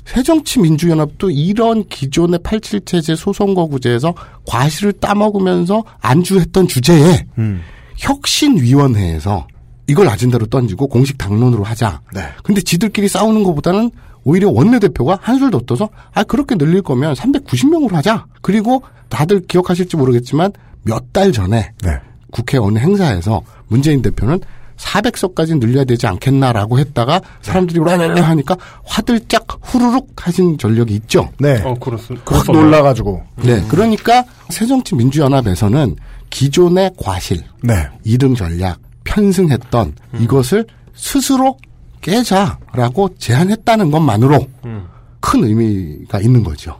[0.04, 4.14] 새정치민주연합도 이런 기존의 87체제 소선거구제에서
[4.46, 7.60] 과실을 따먹으면서 안주했던 주제에 음.
[7.98, 9.46] 혁신위원회에서
[9.86, 12.00] 이걸 아젠다로 던지고 공식 당론으로 하자.
[12.14, 12.22] 네.
[12.44, 13.90] 근데 지들끼리 싸우는 것보다는
[14.24, 18.26] 오히려 원내대표가 한술 더 떠서 아 그렇게 늘릴 거면 390명으로 하자.
[18.42, 21.90] 그리고 다들 기억하실지 모르겠지만 몇 달 전에 네.
[22.30, 24.40] 국회 어느 행사에서 문재인 대표는
[24.80, 31.28] 400석까지 늘려야 되지 않겠나라고 했다가 사람들이 라라라 하니까 화들짝 후루룩 하신 전력이 있죠.
[31.38, 31.60] 네.
[31.62, 32.24] 어, 그렇습니다.
[32.34, 33.22] 확 놀라가지고.
[33.44, 33.62] 네.
[33.68, 35.96] 그러니까 새정치민주연합에서는
[36.30, 37.88] 기존의 과실, 네.
[38.04, 41.56] 이등 전략, 편승했던 이것을 스스로
[42.00, 44.86] 깨자라고 제안했다는 것만으로 음.
[45.20, 46.78] 큰 의미가 있는 거죠.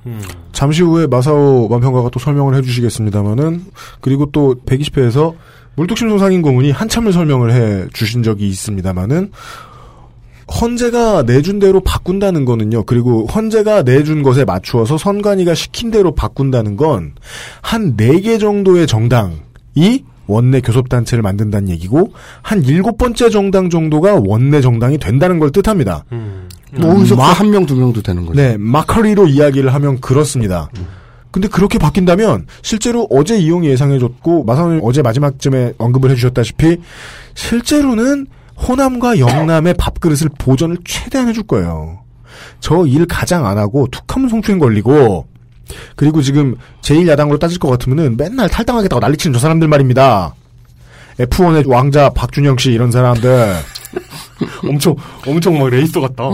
[0.52, 3.66] 잠시 후에 마사오 만평가가 또 설명을 해주시겠습니다만은
[4.00, 5.34] 그리고 또 120회에서
[5.80, 9.30] 물뚝심송 상인고문이 한참을 설명을 해 주신 적이 있습니다만은
[10.60, 12.82] 헌재가 내준 대로 바꾼다는 거는요.
[12.84, 17.14] 그리고 헌재가 내준 것에 맞추어서 선관위가 시킨 대로 바꾼다는 건
[17.62, 22.12] 한 네 개 정도의 정당이 원내 교섭단체를 만든다는 얘기고
[22.42, 26.04] 한 일곱 번째 정당 정도가 원내 정당이 된다는 걸 뜻합니다.
[26.78, 28.40] 뭐 어디서 한 명, 두 명도 되는 거죠.
[28.40, 30.68] 네, 마커리로 이야기를 하면 그렇습니다.
[31.30, 36.78] 근데 그렇게 바뀐다면 실제로 어제 이용이 예상해줬고 마사오님 어제 마지막쯤에 언급을 해주셨다시피
[37.34, 38.26] 실제로는
[38.66, 42.00] 호남과 영남의 밥그릇을 보전을 최대한 해줄 거예요.
[42.60, 45.26] 저 일 가장 안 하고 툭하면 송추행 걸리고
[45.94, 50.34] 그리고 지금 제1야당으로 따질 것 같으면은 맨날 탈당하겠다고 난리치는 저 사람들 말입니다.
[51.18, 53.54] F1의 왕자 박준영 씨 이런 사람들
[54.64, 54.94] 엄청
[55.26, 56.30] 엄청 막 레이서 같다.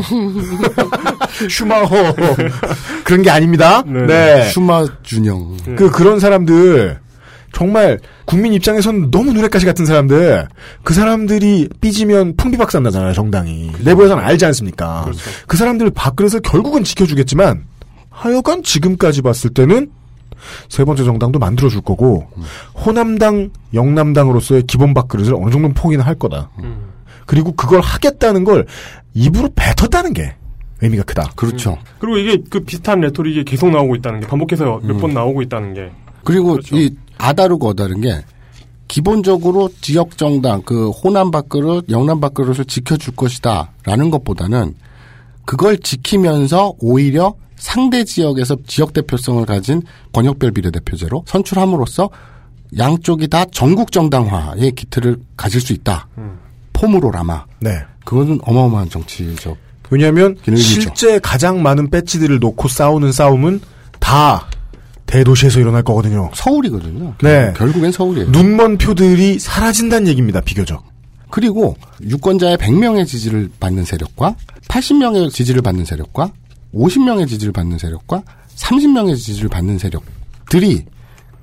[1.49, 2.15] 슈마호
[3.05, 3.83] 그런 게 아닙니다.
[3.87, 4.07] 네.
[4.07, 4.51] 네.
[4.51, 5.57] 슈마 준영.
[5.77, 6.99] 그 그런 사람들
[7.53, 10.47] 정말 국민 입장에선 너무 눈엣가시 같은 사람들
[10.83, 15.11] 그 사람들이 삐지면 풍비박산 나잖아요 정당이 내부에서는 알지 않습니까
[15.47, 17.65] 그 사람들 밥그릇을 결국은 지켜주겠지만
[18.11, 19.91] 하여간 지금까지 봤을 때는
[20.69, 22.27] 세 번째 정당도 만들어줄 거고
[22.75, 26.51] 호남당 영남당으로서의 기본 밥그릇을 어느 정도는 포기는 할 거다
[27.27, 28.67] 그리고 그걸 하겠다는 걸
[29.15, 30.35] 입으로 뱉었다는 게
[30.81, 31.79] 의미가 크다 그렇죠.
[31.99, 35.91] 그리고 이게 그 비슷한 레토릭이 계속 나오고 있다는 게 반복해서 몇번 나오고 있다는 게
[36.25, 36.77] 그리고 그렇죠.
[36.77, 38.23] 이 아다르고 어다른 게
[38.89, 44.75] 기본적으로 지역 정당 그 호남 밥그릇, 영남 밥그릇을 지켜줄 것이다라는 것보다는
[45.45, 52.11] 그걸 지키면서 오히려 상대 지역에서 지역 대표성을 가진 권역별 비례대표제로 선출함으로써
[52.79, 56.09] 양쪽이 다 전국 정당화의 기틀을 가질 수 있다.
[56.77, 57.45] 폼으로라마.
[57.61, 59.57] 네 그거는 어마어마한 정치적
[59.91, 60.37] 왜냐하면.
[60.57, 63.61] 실제 가장 많은 배지들을 놓고 싸우는 싸움은
[64.01, 64.47] 다
[65.07, 66.31] 대도시에서 일어날 거거든요.
[66.35, 67.15] 서울이거든요.
[67.23, 67.53] 네.
[67.57, 68.31] 결국엔 서울이에요.
[68.31, 70.41] 눈먼 표들이 사라진다는 얘기입니다.
[70.41, 70.85] 비교적.
[71.31, 74.35] 그리고 유권자의 100명의 지지를 받는 세력과
[74.69, 76.33] 80명의 지지를 받는 세력과
[76.75, 78.23] 50명의 지지를 받는 세력과
[78.57, 80.85] 30명의 지지를 받는 세력들이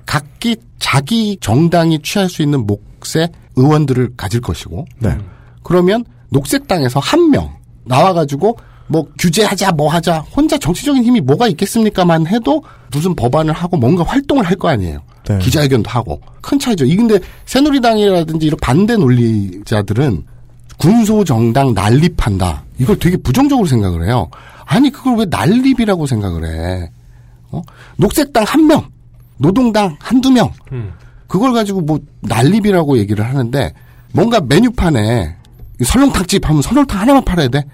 [0.06, 5.16] 각기 자기 정당이 취할 수 있는 몫의 의원들을 가질 것이고 네.
[5.62, 7.50] 그러면 녹색당에서 한 명
[7.84, 12.62] 나와가지고 뭐 규제하자 뭐 하자 혼자 정치적인 힘이 뭐가 있겠습니까만 해도
[12.92, 14.98] 무슨 법안을 하고 뭔가 활동을 할 거 아니에요.
[15.28, 15.38] 네.
[15.38, 16.84] 기자회견도 하고 큰 차이죠.
[16.84, 20.24] 이 근데 새누리당이라든지 이런 반대 논리자들은
[20.78, 22.64] 군소 정당 난립한다.
[22.78, 24.28] 이걸 되게 부정적으로 생각을 해요.
[24.66, 26.90] 아니 그걸 왜 난립이라고 생각을 해?
[27.52, 27.62] 어?
[27.96, 28.82] 녹색당 한 명,
[29.38, 30.52] 노동당 한두 명.
[30.72, 30.92] 음.
[31.26, 33.72] 그걸 가지고 뭐 난립이라고 얘기를 하는데
[34.12, 35.36] 뭔가 메뉴판에
[35.82, 37.64] 설렁탕집 하면 설렁탕 하나만 팔아야 돼.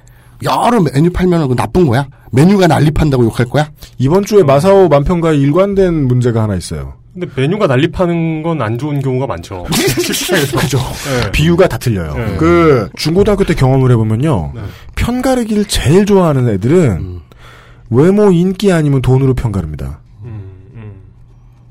[0.42, 2.06] 여러 메뉴 팔면 그 나쁜 거야?
[2.32, 3.70] 메뉴가 난립한다고 욕할 거야?
[3.98, 6.94] 이번 주에 마사오 만평가에 일관된 문제가 하나 있어요.
[7.12, 9.64] 근데 메뉴가 난립하는 건 안 좋은 경우가 많죠.
[9.68, 10.78] 그죠.
[10.78, 11.30] 네.
[11.32, 12.14] 비유가 다 틀려요.
[12.14, 12.36] 네.
[12.38, 14.52] 그 중고등학교 때 경험을 해보면요.
[14.54, 14.60] 네.
[14.94, 17.20] 편가르기를 제일 좋아하는 애들은
[17.90, 20.00] 외모 인기 아니면 돈으로 편가릅니다.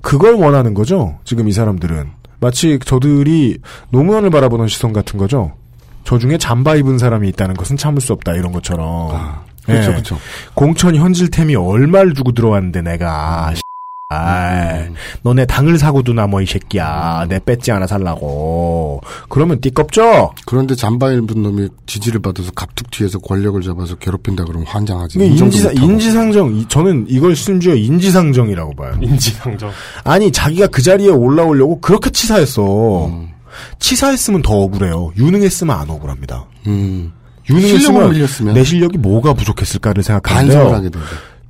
[0.02, 1.18] 그걸 원하는 거죠.
[1.24, 3.58] 지금 이 사람들은 마치 저들이
[3.90, 5.54] 노무현을 바라보는 시선 같은 거죠.
[6.04, 9.10] 저 중에 잠바 입은 사람이 있다는 것은 참을 수 없다 이런 것처럼.
[9.66, 9.94] 그렇죠, 예.
[9.94, 10.18] 그렇죠.
[10.54, 13.54] 공천 현질템이 얼마를 주고 들어왔는데 내가 아,
[15.24, 17.26] 너네 당을 사고도 나 뭐 이 새끼야.
[17.30, 19.02] 내 배지 하나 살라고.
[19.30, 20.32] 그러면 띠껍죠?
[20.46, 25.20] 그런데 잠바 입은 놈이 지지를 받아서 갑툭 뒤에서 권력을 잡아서 괴롭힌다 그러면 환장하지.
[25.20, 25.92] 인지상, 못하고.
[25.92, 28.94] 인지상정, 이- 저는 이걸 심지어 인지상정이라고 봐요.
[29.02, 29.70] 인지상정.
[30.04, 33.06] 아니, 자기가 그 자리에 올라오려고 그렇게 치사했어.
[33.08, 33.30] 음.
[33.80, 35.12] 치사했으면 더 억울해요.
[35.18, 36.46] 유능했으면 안 억울합니다.
[36.68, 37.12] 음.
[37.50, 40.90] 유능했으면 밀렸으면 내 실력이 뭐가 부족했을까를 생각하는데요.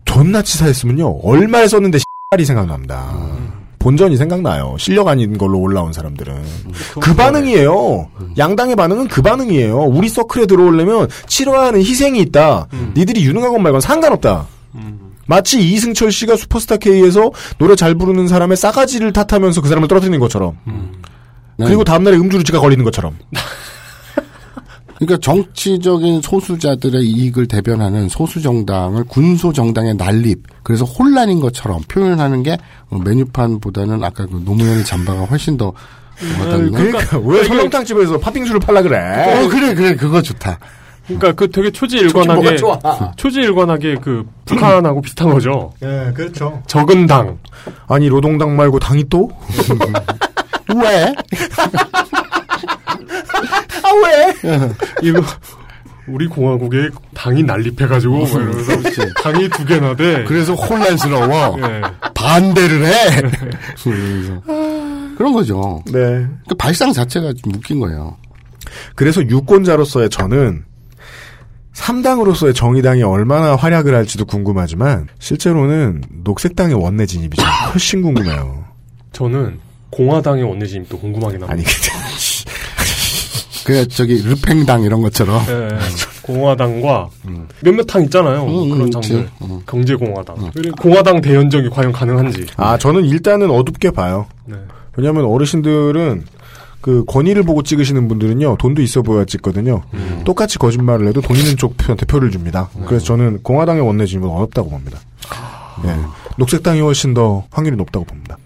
[0.06, 1.20] 존나 치사했으면요.
[1.24, 2.00] 얼마에 썼는데
[2.38, 3.12] 이 생각납니다.
[3.80, 4.76] 본전이 생각나요.
[4.78, 6.44] 실력 아닌 걸로 올라온 사람들은.
[7.02, 8.08] 그 반응이에요.
[8.38, 9.80] 양당의 반응은 그 반응이에요.
[9.86, 12.68] 우리 서클에 들어오려면 치러야 하는 희생이 있다.
[12.96, 14.46] 니들이 유능하건 말건 상관없다.
[15.26, 20.56] 마치 이승철 씨가 슈퍼스타 K에서 노래 잘 부르는 사람의 싸가지를 탓하면서 그 사람을 떨어뜨리는 것처럼.
[21.58, 23.18] 그리고 다음날에 음주루치가 걸리는 것처럼.
[25.00, 32.58] 그러니까 정치적인 소수자들의 이익을 대변하는 소수 정당을 군소 정당의 난립 그래서 혼란인 것처럼 표현하는 게
[32.90, 35.72] 어, 메뉴판보다는 아까 그 노무현의 잠바가 훨씬 더
[36.38, 36.72] 와닿네.
[36.72, 38.98] 그러니까 왜 설렁탕 집에서 팥빙수를 팔라 그래?
[38.98, 40.60] 어 그래 그래 그거 좋다.
[41.08, 42.78] 그러니까 그 되게 초지일관하게 좋아?
[43.16, 45.72] 초지일관하게 그 북한하고 비슷한 거죠.
[45.82, 46.62] 예, 그렇죠.
[46.68, 47.38] 적은 당.
[47.88, 49.32] 아니 노동당 말고 당이 또?
[50.76, 51.14] 왜?
[53.90, 54.36] 아 왜?
[55.02, 55.22] 이거
[56.08, 60.24] 우리 공화국에 당이 난립해가지고 뭐 이러면서 당이 두 개나 돼.
[60.26, 61.60] 그래서 혼란스러워.
[61.62, 61.82] 예.
[62.14, 62.92] 반대를 해.
[63.84, 64.42] 그래서
[65.18, 65.84] 그런 거죠.
[65.92, 66.26] 네.
[66.48, 68.18] 그 발상 자체가 좀 웃긴 거예요.
[68.96, 70.64] 그래서 유권자로서의 저는
[71.74, 78.66] 3당으로서의 정의당이 얼마나 활약을 할지도 궁금하지만 실제로는 녹색당의 원내 진입이 좀 훨씬 궁금해요.
[79.14, 79.60] 저는
[79.92, 81.54] 공화당의 원내 진입도 궁금하긴 합니다.
[81.54, 81.64] 아니
[83.70, 85.42] 그 저기 르팽당 이런 것처럼.
[85.48, 85.70] 예,
[86.24, 87.10] 공화당과
[87.62, 88.44] 몇몇 당 있잖아요.
[88.46, 89.14] 음, 그런 그치.
[89.14, 89.30] 당들.
[89.44, 89.62] 음.
[89.68, 90.52] 경제공화당.
[90.54, 92.48] 그리고 공화당 대연정이 과연 가능한지.
[92.58, 94.26] 아 저는 일단은 어둡게 봐요.
[94.46, 94.56] 네.
[94.98, 96.24] 왜냐하면 어르신들은
[96.82, 99.84] 그 권위를 보고 찍으시는 분들은요 돈도 있어 보여야 찍거든요.
[100.26, 102.70] 똑같이 거짓말을 해도 돈 있는 쪽 편한테 표를 줍니다.
[102.88, 105.00] 그래서 저는 공화당의 원내 진입은 어렵다고 봅니다.
[105.86, 105.96] 예.
[106.38, 108.38] 녹색당이 훨씬 더 확률이 높다고 봅니다.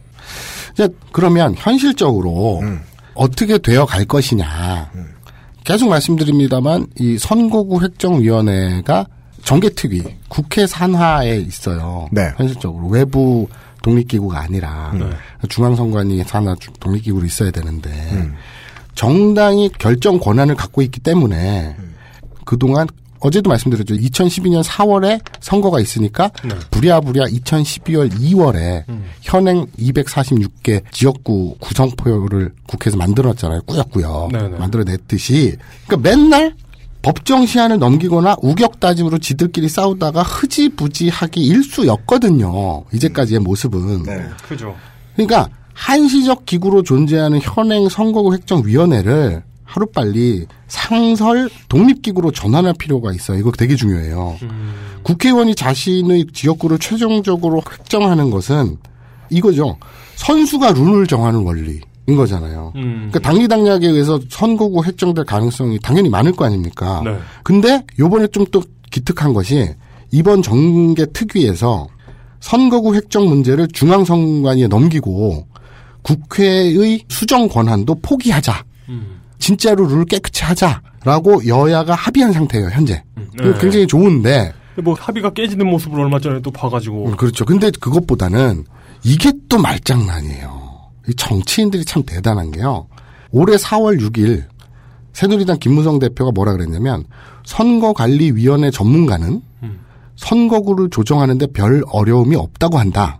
[0.74, 2.82] 이제 그러면 현실적으로 음.
[3.15, 4.91] 어떻게 되어 갈 것이냐.
[5.63, 9.06] 계속 말씀드립니다만 이 선거구 획정위원회가
[9.43, 12.08] 정계특위 국회 산하에 있어요.
[12.12, 12.32] 네.
[12.38, 13.47] 현실적으로 외부
[13.82, 14.93] 독립기구가 아니라
[15.49, 17.89] 중앙선관위 산하 주- 독립기구로 있어야 되는데
[18.95, 21.76] 정당이 결정 권한을 갖고 있기 때문에
[22.45, 22.88] 그동안
[23.24, 23.96] 어제도 말씀드렸죠.
[23.96, 26.30] 2012년 4월에 선거가 있으니까
[26.72, 28.84] 부랴부랴 2012월 2월에
[29.22, 33.62] 현행 246개 지역구 구성표를 국회에서 만들었잖아요.
[33.66, 34.58] 꾸역꾸역 네네.
[34.58, 35.56] 만들어냈듯이
[35.88, 36.54] 그러니까 맨날
[37.02, 42.84] 법정 시한을 넘기거나 우격 따짐으로 지들끼리 싸우다가 흐지부지하기 일수였거든요.
[42.94, 44.04] 이제까지의 모습은.
[44.48, 44.76] 그죠.
[45.16, 53.40] 그러니까 한시적 기구로 존재하는 현행 선거구 획정위원회를 하루빨리 상설 독립기구로 전환할 필요가 있어요.
[53.40, 54.38] 이거 되게 중요해요.
[55.02, 58.78] 국회의원이 자신의 지역구를 최종적으로 획정하는 것은
[59.30, 59.78] 이거죠.
[60.16, 62.74] 선수가 룰을 정하는 원리 인 거잖아요.
[62.76, 63.10] 음.
[63.10, 67.02] 그러니까 당리당략에 의해서 선거구 획정될 가능성이 당연히 많을 거 아닙니까?
[67.04, 67.18] 네.
[67.44, 69.74] 근데 요번에 좀 또 기특한 것이
[70.12, 71.88] 이번 정계 특위에서
[72.42, 75.48] 선거구 획정 문제를 중앙선관위에 넘기고
[76.04, 78.66] 국회의 수정 권한도 포기하자.
[79.44, 83.04] 진짜로 룰을 깨끗이 하자라고 여야가 합의한 상태예요 현재.
[83.16, 83.54] 네.
[83.60, 87.44] 굉장히 좋은데 뭐 합의가 깨지는 모습을 얼마 전에 또 봐가지고 음, 그렇죠.
[87.44, 88.64] 근데 그것보다는
[89.04, 90.64] 이게 또 말장난이에요.
[91.10, 92.88] 이 정치인들이 참 대단한 게요.
[93.32, 94.46] 올해 4월 6일
[95.12, 97.04] 새누리당 김무성 대표가 뭐라 그랬냐면
[97.46, 99.42] 선거관리위원회 전문가는
[100.16, 103.20] 선거구를 조정하는데 별 어려움이 없다고 한다.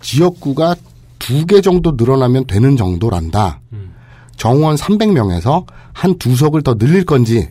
[0.00, 0.74] 지역구가
[1.20, 3.60] 두 개 정도 늘어나면 되는 정도란다.
[4.36, 7.48] 정원 300명에서 한 두 석을 더 늘릴 건지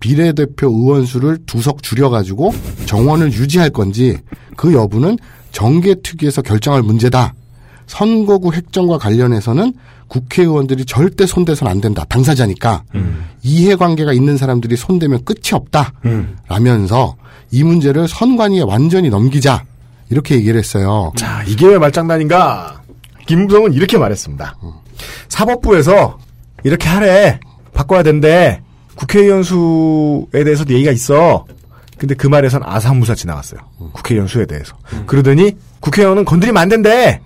[0.00, 2.52] 비례대표 의원 수를 두 석 줄여가지고
[2.86, 4.18] 정원을 유지할 건지
[4.56, 5.18] 그 여부는
[5.52, 7.34] 정계특위에서 결정할 문제다.
[7.86, 9.72] 선거구 획정과 관련해서는
[10.08, 12.04] 국회의원들이 절대 손대선 안 된다.
[12.08, 12.82] 당사자니까
[13.42, 15.92] 이해관계가 있는 사람들이 손대면 끝이 없다.
[16.48, 17.16] 라면서
[17.50, 19.64] 이 문제를 선관위에 완전히 넘기자.
[20.10, 21.12] 이렇게 얘기를 했어요.
[21.16, 22.82] 자, 이게 왜 말장난인가?
[23.26, 24.56] 김무성은 이렇게 말했습니다.
[25.28, 26.18] 사법부에서
[26.66, 27.38] 이렇게 하래.
[27.72, 28.60] 바꿔야 된대.
[28.96, 31.46] 국회의원 수에 대해서도 얘기가 있어.
[31.96, 33.60] 근데 그 말에선 아사무사 지나갔어요.
[33.92, 34.74] 국회의원 수에 대해서.
[35.06, 37.20] 그러더니 국회의원은 건드리면 안 된대.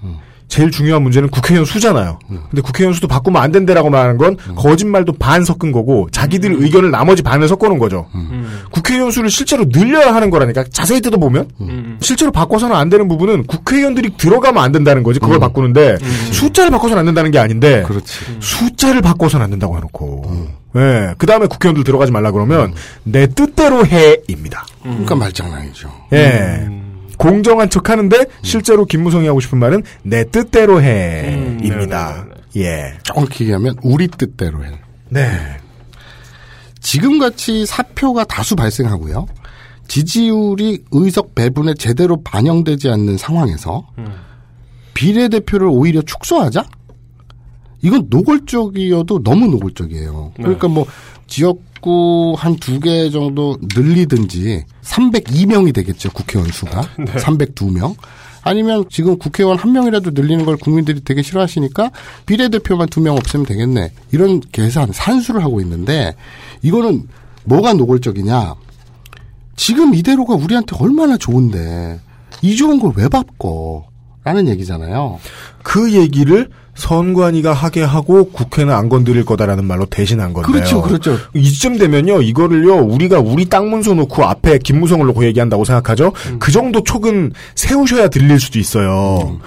[0.51, 2.19] 제일 중요한 문제는 국회의원 수잖아요.
[2.29, 7.23] 근데 국회의원 수도 바꾸면 안 된다라고 말하는 건 거짓말도 반 섞은 거고 자기들 의견을 나머지
[7.23, 8.07] 반을 섞어놓은 거죠.
[8.73, 10.65] 국회의원 수를 실제로 늘려야 하는 거라니까.
[10.71, 15.97] 자세히 뜯어보면 실제로 바꿔서는 안 되는 부분은 국회의원들이 들어가면 안 된다는 거지 그걸 바꾸는데
[16.33, 17.85] 숫자를 바꿔서는 안 된다는 게 아닌데
[18.41, 20.59] 숫자를 바꿔서는 안 된다고 해놓고.
[20.77, 24.67] 예, 그 다음에 국회의원들 들어가지 말라 그러면 내 뜻대로 해입니다.
[24.83, 25.89] 그러니까 말장난이죠.
[26.13, 26.69] 예.
[27.21, 32.25] 공정한 척 하는데 실제로 김무성이 하고 싶은 말은 내 뜻대로 해입니다.
[32.57, 32.95] 예.
[33.03, 34.71] 정확히 얘기하면 우리 뜻대로 해.
[35.11, 35.29] 네.
[36.81, 39.27] 지금 같이 사표가 다수 발생하고요.
[39.87, 43.87] 지지율이 의석 배분에 제대로 반영되지 않는 상황에서
[44.95, 46.65] 비례대표를 오히려 축소하자?
[47.83, 50.33] 이건 노골적이어도 너무 노골적이에요.
[50.37, 50.87] 그러니까 뭐
[51.31, 56.83] 지역구 한 두 개 정도 늘리든지 302명이 되겠죠 국회의원 수가?
[56.99, 57.95] 302명?
[58.43, 61.91] 아니면 지금 국회의원 한 명이라도 늘리는 걸 국민들이 되게 싫어하시니까
[62.27, 63.93] 비례대표만 두 명 없으면 되겠네.
[64.13, 66.15] 이런 계산 산수를 하고 있는데
[66.63, 67.07] 이거는
[67.45, 68.55] 뭐가 노골적이냐?
[69.57, 72.01] 지금 이대로가 우리한테 얼마나 좋은데
[72.43, 73.87] 이 좋은 걸 왜 바꿔?
[74.25, 75.19] 라는 얘기잖아요.
[75.63, 80.53] 그 얘기를 선관위가 하게 하고 국회는 안 건드릴 거다라는 말로 대신한 건데요.
[80.53, 81.17] 그렇죠, 그렇죠.
[81.35, 86.13] 이쯤 되면요, 이거를요, 우리가 우리 땅 문서 놓고 앞에 김무성을 놓고 얘기한다고 생각하죠?
[86.39, 89.39] 그 정도 촉은 세우셔야 들릴 수도 있어요.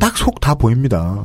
[0.00, 1.24] 딱속 다 보입니다.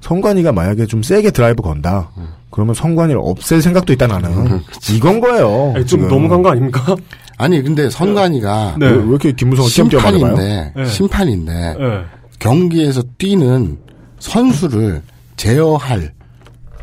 [0.00, 2.10] 선관위가 만약에 좀 세게 드라이브 건다.
[2.50, 4.60] 그러면 선관위를 없앨 생각도 있다 나는.
[4.92, 5.72] 이건 거예요.
[5.74, 6.08] 아니, 좀 지금.
[6.08, 6.96] 넘어간 거 아닙니까?
[7.38, 8.86] 아니 근데 선관위가 네.
[8.86, 9.70] 왜, 왜 이렇게 김무성을?
[9.70, 10.84] 심판인데 네.
[10.86, 12.00] 심판인데 네.
[12.38, 13.78] 경기에서 뛰는
[14.20, 15.02] 선수를
[15.36, 16.12] 제어할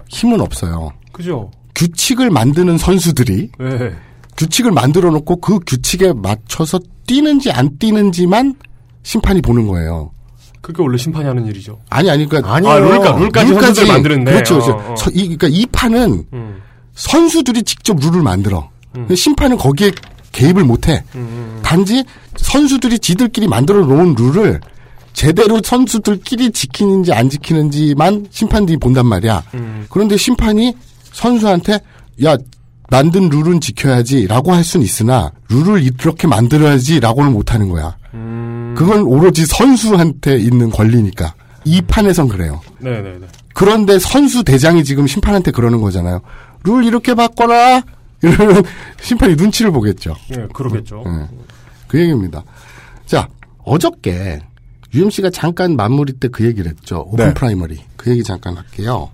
[0.10, 0.92] 힘은 없어요.
[1.12, 1.52] 그죠?
[1.76, 3.94] 규칙을 만드는 선수들이 네.
[4.36, 8.56] 규칙을 만들어 놓고 그 규칙에 맞춰서 뛰는지 안 뛰는지만
[9.04, 10.12] 심판이 보는 거예요.
[10.62, 11.80] 그게 원래 심판이 하는 일이죠.
[11.90, 12.74] 아니 아니 그러니까 아니에요.
[12.74, 14.32] 아, 룰까, 룰까지 선수들 만드는데.
[14.34, 14.56] 그렇죠.
[14.60, 14.72] 그렇죠.
[14.74, 14.96] 어, 어.
[14.96, 16.62] 서- 이, 그러니까 이 판은 음.
[16.94, 18.70] 선수들이 직접 룰을 만들어.
[18.92, 19.92] 근데 심판은 거기에
[20.32, 21.04] 개입을 못해.
[21.16, 21.60] 음.
[21.64, 22.04] 단지
[22.36, 24.60] 선수들이 지들끼리 만들어 놓은 룰을
[25.18, 29.44] 제대로 선수들끼리 지키는지 안 지키는지만 심판들이 본단 말이야.
[29.56, 29.88] 음.
[29.90, 30.76] 그런데 심판이
[31.12, 31.80] 선수한테
[32.24, 32.38] 야
[32.92, 37.98] 만든 룰은 지켜야지라고 할 수는 있으나 룰을 이렇게 만들어야지라고는 못하는 거야.
[38.14, 38.76] 음.
[38.78, 41.34] 그건 오로지 선수한테 있는 권리니까
[41.66, 42.62] 이 판에선 그래요.
[42.78, 43.26] 네네네.
[43.56, 46.22] 그런데 선수 대장이 지금 심판한테 그러는 거잖아요.
[46.64, 47.82] 룰 이렇게 바꿔라.
[48.22, 48.64] 이러면
[49.02, 50.16] 심판이 눈치를 보겠죠.
[50.38, 51.04] 예, 그러겠죠.
[51.08, 51.28] 예.
[51.88, 52.44] 그 얘기입니다.
[53.08, 53.28] 자,
[53.64, 54.42] 어저께
[54.94, 57.06] UMC가 잠깐 마무리 때 그 얘기를 했죠.
[57.08, 57.34] 오픈 네.
[57.34, 57.80] primary.
[57.98, 59.10] 그 얘기 잠깐 할게요.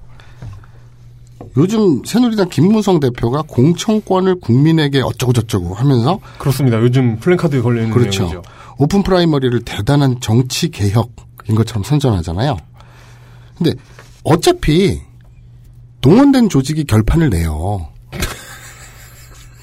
[1.57, 6.79] 요즘 새누리당 김무성 대표가 공천권을 국민에게 어쩌고저쩌고 하면서 그렇습니다.
[6.81, 8.23] 요즘 플랜카드 걸려 있는 그렇죠.
[8.23, 8.43] 내용이죠.
[8.77, 12.57] open primary를 대단한 정치 개혁인 것처럼 선전하잖아요.
[13.57, 13.73] 근데
[14.23, 15.01] 어차피
[16.01, 17.88] 동원된 조직이 결판을 내요.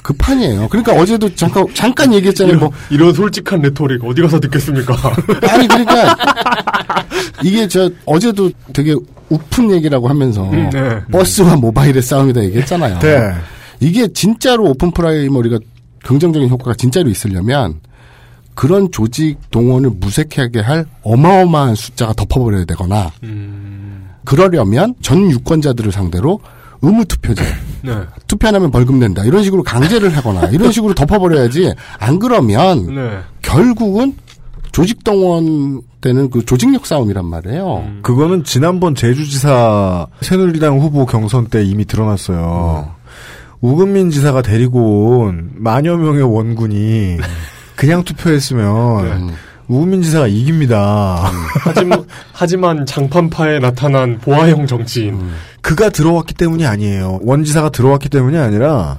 [0.03, 0.69] 그 판이에요.
[0.69, 2.59] 그러니까 어제도 잠깐 잠깐 얘기했잖아요.
[2.59, 4.95] 뭐 이런 솔직한 rhetoric 어디 가서 듣겠습니까?
[5.49, 6.17] 아니 그러니까
[7.43, 8.95] 이게 저 어제도 되게
[9.29, 11.01] 우픈 얘기라고 하면서 음, 네.
[11.11, 12.99] 버스와 모바일의 싸움이다 얘기했잖아요.
[13.01, 13.35] 네.
[13.81, 15.59] 이게 진짜로 open primary가
[16.03, 17.81] 긍정적인 효과가 진짜로 있으려면
[18.55, 23.11] 그런 조직 동원을 무색하게 할 어마어마한 숫자가 덮어버려야 되거나
[24.25, 26.41] 그러려면 전 유권자들을 상대로
[26.83, 27.43] 의무 투표제
[27.83, 27.93] 네.
[28.27, 33.19] 투표 안 하면 벌금 낸다 이런 식으로 강제를 하거나 이런 식으로 덮어버려야지 안 그러면 네.
[33.43, 34.14] 결국은
[34.73, 37.77] 조직 동원 때는 그 조직력 싸움이란 말이에요.
[37.79, 38.01] 음.
[38.03, 42.95] 그거는 지난번 제주지사 새누리당 후보 경선 때 이미 드러났어요.
[43.61, 47.19] 우금민 지사가 데리고 온 만여 명의 원군이
[47.77, 49.35] 그냥 투표했으면
[49.70, 51.30] 우금민 지사가 이깁니다.
[51.62, 55.16] 하지만, 하지만 장판파에 나타난 보아형 정치인.
[55.61, 57.20] 그가 들어왔기 때문이 아니에요.
[57.22, 58.98] 원 지사가 들어왔기 때문이 아니라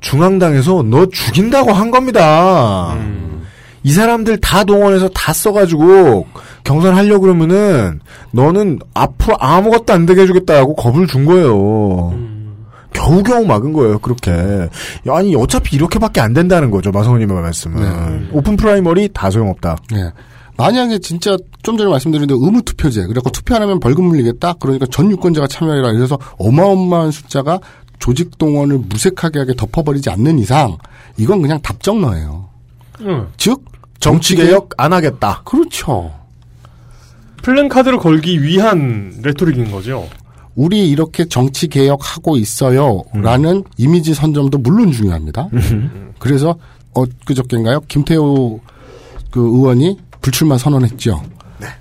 [0.00, 2.92] 중앙당에서 너 죽인다고 한 겁니다.
[2.92, 3.42] 음.
[3.82, 6.26] 이 사람들 다 동원해서 다 써가지고
[6.62, 12.16] 경선하려고 그러면은 너는 앞으로 아무것도 안 되게 해주겠다고 겁을 준 거예요.
[12.96, 14.30] 겨우겨우 막은 거예요, 그렇게.
[15.08, 18.28] 아니, 어차피 이렇게밖에 안 된다는 거죠, 마성우님의 말씀은.
[18.32, 19.76] open primary 다 소용없다.
[19.94, 20.12] 예.
[20.56, 24.86] 만약에 진짜 좀 전에 말씀드린 대로 의무 투표제 그래갖고 투표 안 하면 벌금 물리겠다 그러니까
[24.90, 27.60] 전 유권자가 참여해라 이래서 어마어마한 숫자가
[27.98, 30.78] 조직 동원을 무색하게 하게 덮어버리지 않는 이상
[31.18, 32.48] 이건 그냥 답정너예요.
[33.02, 33.26] 응.
[33.36, 33.64] 즉
[34.00, 35.42] 정치 개혁 안 하겠다.
[35.44, 36.14] 그렇죠.
[37.42, 40.08] 플랜 카드를 걸기 위한 rhetoric인 거죠.
[40.56, 45.48] 우리 이렇게 정치 개혁하고 있어요 라는 이미지 선점도 물론 중요합니다.
[46.18, 46.56] 그래서
[46.94, 47.80] 엊그저께인가요?
[47.88, 48.60] 김태호
[49.30, 51.22] 그 의원이 불출마 선언했죠.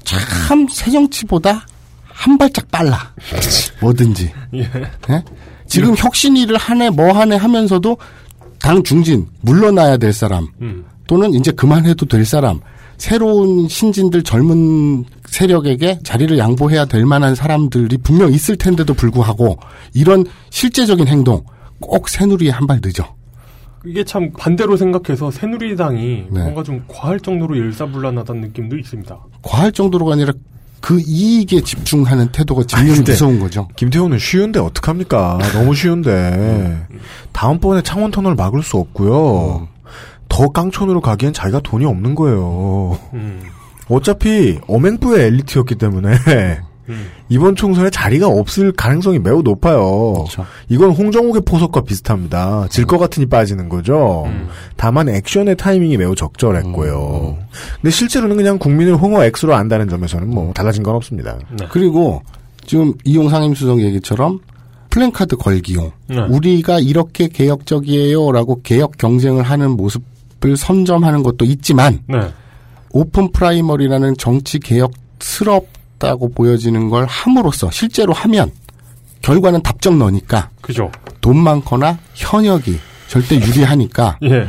[0.03, 1.65] 참 새정치보다
[2.03, 3.13] 한 발짝 빨라.
[3.81, 4.31] 뭐든지.
[4.55, 4.69] 예.
[5.09, 5.23] 예?
[5.67, 7.97] 지금 혁신위를 하네 뭐 하네 하면서도
[8.59, 10.85] 당 중진 물러나야 될 사람 음.
[11.07, 12.59] 또는 이제 그만해도 될 사람
[12.97, 19.57] 새로운 신진들 젊은 세력에게 자리를 양보해야 될 만한 사람들이 분명 있을 텐데도 불구하고
[19.93, 21.43] 이런 실제적인 행동
[21.79, 23.13] 꼭 새누리에 한 발 늦어.
[23.85, 26.41] 이게 참 반대로 생각해서 새누리당이 네.
[26.41, 29.15] 뭔가 좀 과할 정도로 일사불란하다는 느낌도 있습니다.
[29.43, 30.33] 과할 정도로가 아니라
[30.81, 33.67] 그 이익에 집중하는 태도가 진짜 근데 무서운 거죠.
[33.75, 35.37] 김태호는 쉬운데 어떡합니까?
[35.53, 36.87] 너무 쉬운데.
[37.31, 39.67] 다음번에 창원 터널 막을 수 없고요.
[40.35, 42.99] 더 깡촌으로 가기엔 자기가 돈이 없는 거예요.
[43.13, 43.41] 음.
[43.87, 46.11] 어차피 어맹부의 엘리트였기 때문에
[46.89, 47.07] 음.
[47.29, 50.13] 이번 총선에 자리가 없을 가능성이 매우 높아요.
[50.13, 50.45] 그렇죠.
[50.67, 52.67] 이건 홍정욱의 포석과 비슷합니다.
[52.69, 54.23] 질 것 같으니 빠지는 거죠.
[54.25, 54.49] 음.
[54.75, 57.37] 다만 액션의 타이밍이 매우 적절했고요.
[57.81, 61.37] 근데 실제로는 그냥 국민을 홍어 X로 안다는 점에서는 뭐 달라진 건 없습니다.
[61.57, 61.65] 네.
[61.71, 62.21] 그리고
[62.65, 64.39] 지금 이용 상임수석 얘기처럼
[64.89, 66.19] 플랜카드 걸기용 네.
[66.19, 70.03] 우리가 이렇게 개혁적이에요라고 개혁 경쟁을 하는 모습
[70.45, 72.31] 을 선점하는 것도 있지만 네.
[72.91, 78.51] open primary라는 정치 개혁스럽다고 보여지는 걸 함으로써 실제로 하면
[79.21, 80.91] 결과는 답정 너니까 그죠.
[81.21, 82.77] 돈 많거나 현역이
[83.07, 84.47] 절대 유리하니까 예.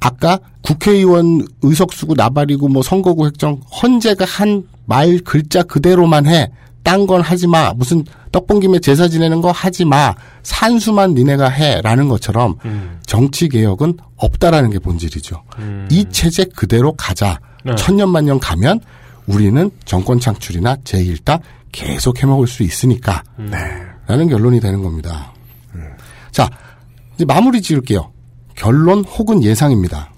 [0.00, 6.50] 아까 국회의원 의석수고 나발이고 뭐 선거구 획정 헌재가 한 말 글자 그대로만 해.
[6.84, 7.72] 딴 건 하지 마.
[7.72, 10.14] 무슨 떡본 김에 제사 지내는 거 하지 마.
[10.44, 11.80] 산수만 니네가 해.
[11.82, 13.00] 라는 것처럼 음.
[13.06, 15.42] 정치 개혁은 없다라는 게 본질이죠.
[15.58, 15.88] 음.
[15.90, 17.40] 이 체제 그대로 가자.
[17.64, 17.74] 네.
[17.74, 18.80] 천년만년 가면
[19.26, 21.40] 우리는 정권 창출이나 제1당
[21.72, 23.24] 계속 해먹을 수 있으니까.
[23.38, 23.50] 음.
[24.06, 25.32] 라는 결론이 되는 겁니다.
[26.30, 26.48] 자,
[27.14, 28.12] 이제 마무리 지을게요.
[28.54, 30.10] 결론 혹은 예상입니다.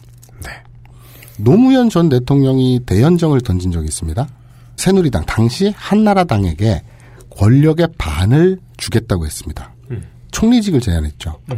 [1.39, 4.27] 노무현 전 대통령이 대연정을 던진 적이 있습니다.
[4.77, 6.83] 새누리당 당시 한나라당에게
[7.31, 9.73] 권력의 반을 주겠다고 했습니다.
[9.91, 10.03] 음.
[10.31, 11.39] 총리직을 제안했죠.
[11.49, 11.57] 네.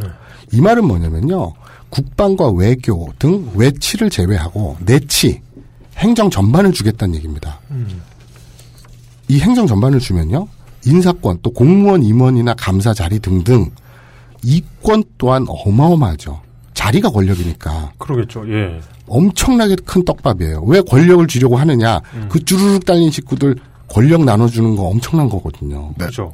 [0.53, 1.53] 이 말은 뭐냐면요.
[1.89, 5.41] 국방과 외교 등 외치를 제외하고 내치,
[5.97, 7.59] 행정 전반을 주겠다는 얘기입니다.
[7.71, 8.01] 음.
[9.27, 10.47] 이 행정 전반을 주면요.
[10.85, 13.69] 인사권, 또 공무원 임원이나 감사 자리 등등
[14.43, 16.41] 이권 또한 어마어마하죠.
[16.73, 17.93] 자리가 권력이니까.
[17.97, 18.49] 그러겠죠.
[18.49, 18.79] 예.
[19.09, 20.61] 엄청나게 큰 떡밥이에요.
[20.65, 21.99] 왜 권력을 주려고 하느냐?
[22.13, 22.29] 음.
[22.29, 23.55] 그 주르륵 달린 식구들
[23.89, 25.93] 권력 나눠주는 거 엄청난 거거든요.
[25.97, 26.33] 그렇죠.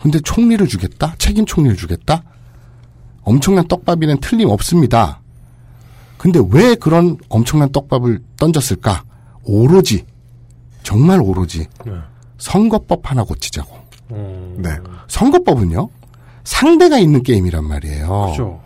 [0.00, 1.14] 근데 총리를 주겠다?
[1.18, 2.22] 책임 총리를 주겠다?
[3.22, 5.20] 엄청난 떡밥이는 틀림없습니다.
[6.16, 9.04] 근데 왜 그런 엄청난 떡밥을 던졌을까?
[9.44, 10.04] 오로지,
[10.82, 11.92] 정말 오로지, 네.
[12.38, 13.76] 선거법 하나 고치자고.
[14.12, 14.56] 음.
[14.58, 14.70] 네.
[15.08, 15.88] 선거법은요,
[16.44, 18.08] 상대가 있는 게임이란 말이에요.
[18.08, 18.60] 그렇죠.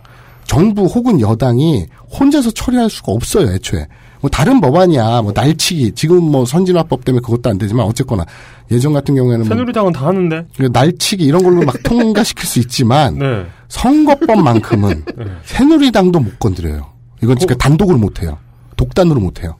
[0.53, 1.87] 정부 혹은 여당이
[2.19, 3.87] 혼자서 처리할 수가 없어요, 애초에.
[4.21, 8.23] 뭐 다른 법안이야, 뭐 날치기, 지금 뭐 선진화법 때문에 그것도 안 되지만 어쨌거나
[8.69, 10.45] 예전 같은 경우에는 뭐 새누리당은 다 하는데.
[10.71, 13.45] 날치기 이런 걸로 막 통과시킬 수 있지만 네.
[13.67, 15.25] 선거법만큼은 네.
[15.43, 16.85] 새누리당도 못 건드려요.
[17.23, 18.37] 이건 진짜 단독으로 못 해요.
[18.77, 19.55] 독단으로 못 해요.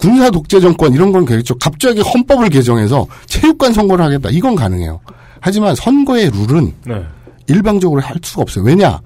[0.00, 1.56] 군사 독재 정권 이런 건 되겠죠.
[1.58, 4.30] 갑자기 헌법을 개정해서 체육관 선거를 하겠다.
[4.30, 4.98] 이건 가능해요.
[5.40, 7.04] 하지만 선거의 룰은 네.
[7.46, 8.64] 일방적으로 할 수가 없어요.
[8.64, 9.00] 왜냐?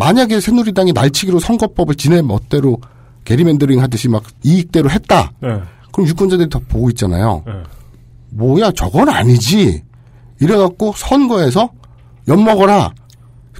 [0.00, 2.80] 만약에 새누리당이 날치기로 선거법을 지네 멋대로
[3.24, 5.32] 게리맨더링 하듯이 막 이익대로 했다.
[5.42, 5.60] 네.
[5.92, 7.42] 그럼 유권자들이 다 보고 있잖아요.
[7.46, 7.52] 네.
[8.30, 9.82] 뭐야, 저건 아니지.
[10.40, 11.68] 이래갖고 선거에서
[12.28, 12.94] 엿먹어라.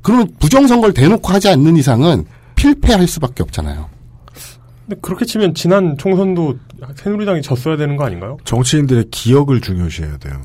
[0.03, 2.24] 그러면 부정선거를 대놓고 하지 않는 이상은
[2.55, 3.91] 필패할 수밖에 없잖아요.
[4.86, 6.59] 근데 그렇게 치면 지난 총선도
[6.95, 8.38] 새누리당이 졌어야 되는 거 아닌가요?
[8.45, 10.41] 정치인들의 기억을 중요시해야 돼요.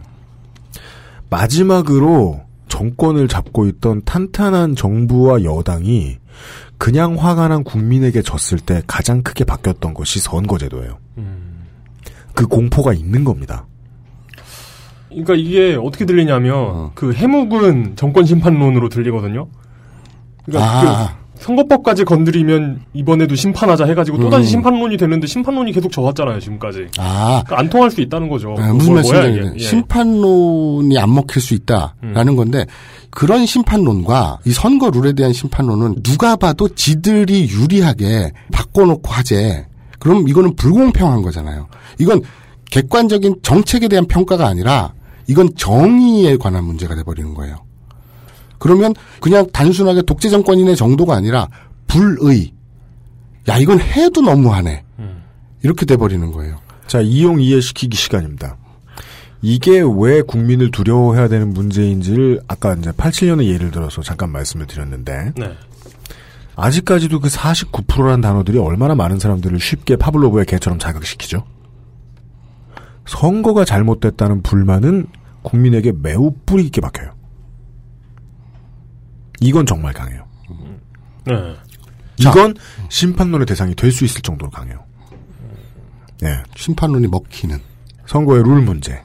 [1.29, 2.44] 마지막으로
[2.75, 6.17] 정권을 잡고 있던 탄탄한 정부와 여당이
[6.77, 10.97] 그냥 화가 난 국민에게 졌을 때 가장 크게 바뀌었던 것이 선거제도예요.
[12.33, 13.65] 그 공포가 있는 겁니다.
[15.07, 19.47] 그러니까 이게 어떻게 들리냐면 그 해묵은 정권 심판론으로 들리거든요.
[20.43, 21.17] 그러니까 아.
[21.17, 24.49] 그 선거법까지 건드리면 이번에도 심판하자 해가지고 또 다시 음.
[24.49, 26.87] 심판론이 되는데 심판론이 계속 져왔잖아요 지금까지.
[26.97, 28.55] 아, 그러니까 안 통할 수 있다는 거죠.
[28.57, 29.51] 아, 그 무슨 뭐- 말씀인지 이게.
[29.55, 29.59] 예.
[29.59, 32.35] 심판론이 안 먹힐 수 있다라는 음.
[32.35, 32.65] 건데
[33.11, 39.67] 그런 심판론과 이 선거 룰에 대한 심판론은 누가 봐도 지들이 유리하게 바꿔놓고 하재.
[39.99, 41.67] 그럼 이거는 불공평한 거잖아요.
[41.99, 42.21] 이건
[42.71, 44.93] 객관적인 정책에 대한 평가가 아니라
[45.27, 47.57] 이건 정의에 관한 문제가 돼버리는 거예요.
[48.59, 51.47] 그러면 그냥 단순하게 독재 정권인의 정도가 아니라
[51.87, 52.53] 불의.
[53.47, 54.83] 야 이건 해도 너무하네.
[55.63, 56.57] 이렇게 돼버리는 거예요.
[56.85, 58.57] 자, 이용 이해시키기 시간입니다.
[59.41, 65.53] 이게 왜 국민을 두려워해야 되는 문제인지를 아까 이제 87년의 예를 들어서 잠깐 말씀을 드렸는데 네.
[66.55, 71.43] 아직까지도 그 49%라는 단어들이 얼마나 많은 사람들을 쉽게 파블로브의 개처럼 자극시키죠.
[73.07, 75.07] 선거가 잘못됐다는 불만은
[75.41, 77.14] 국민에게 매우 뿌리 깊게 박혀요.
[79.41, 80.25] 이건 정말 강해요.
[81.25, 81.33] 네.
[82.17, 82.55] 이건
[82.89, 84.83] 심판론의 대상이 될 수 있을 정도로 강해요.
[86.21, 86.41] 네.
[86.55, 87.59] 심판론이 먹히는.
[88.05, 89.01] 선거의 룰 문제.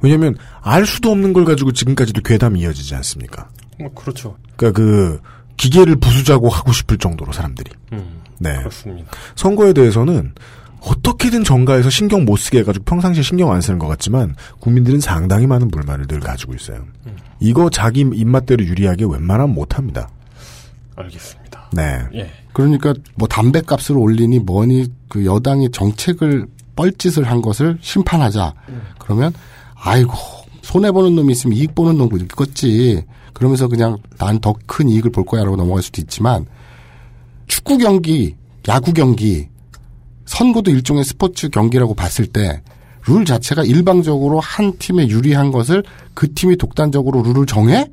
[0.00, 3.48] 왜냐면 알 수도 없는 걸 가지고 지금까지도 괴담이 이어지지 않습니까?
[3.78, 4.36] 뭐 그렇죠.
[4.56, 5.20] 그러니까 그
[5.56, 7.70] 기계를 부수자고 하고 싶을 정도로 사람들이.
[7.92, 8.56] 음, 네.
[8.56, 9.10] 그렇습니다.
[9.36, 10.34] 선거에 대해서는
[10.82, 15.70] 어떻게든 정가에서 신경 못 쓰게 해가지고 평상시에 신경 안 쓰는 것 같지만 국민들은 상당히 많은
[15.70, 16.84] 불만을 늘 가지고 있어요.
[17.38, 20.08] 이거 자기 입맛대로 유리하게 웬만하면 못합니다.
[20.96, 21.70] 알겠습니다.
[21.72, 22.00] 네.
[22.14, 22.30] 예.
[22.52, 28.54] 그러니까 뭐 담배 값을 올리니 뭐니 그 여당이 정책을 뻘짓을 한 것을 심판하자.
[28.98, 29.32] 그러면
[29.74, 30.12] 아이고
[30.62, 33.04] 손해 보는 놈이 있으면 이익 보는 놈 있겠지.
[33.32, 36.46] 그러면서 그냥 난 더 큰 이익을 볼 거야라고 넘어갈 수도 있지만
[37.46, 38.36] 축구 경기,
[38.68, 39.48] 야구 경기,
[40.30, 42.62] 선거도 일종의 스포츠 경기라고 봤을 때
[43.06, 45.82] 룰 자체가 일방적으로 한 팀에 유리한 것을
[46.14, 47.90] 그 팀이 독단적으로 룰을 정해?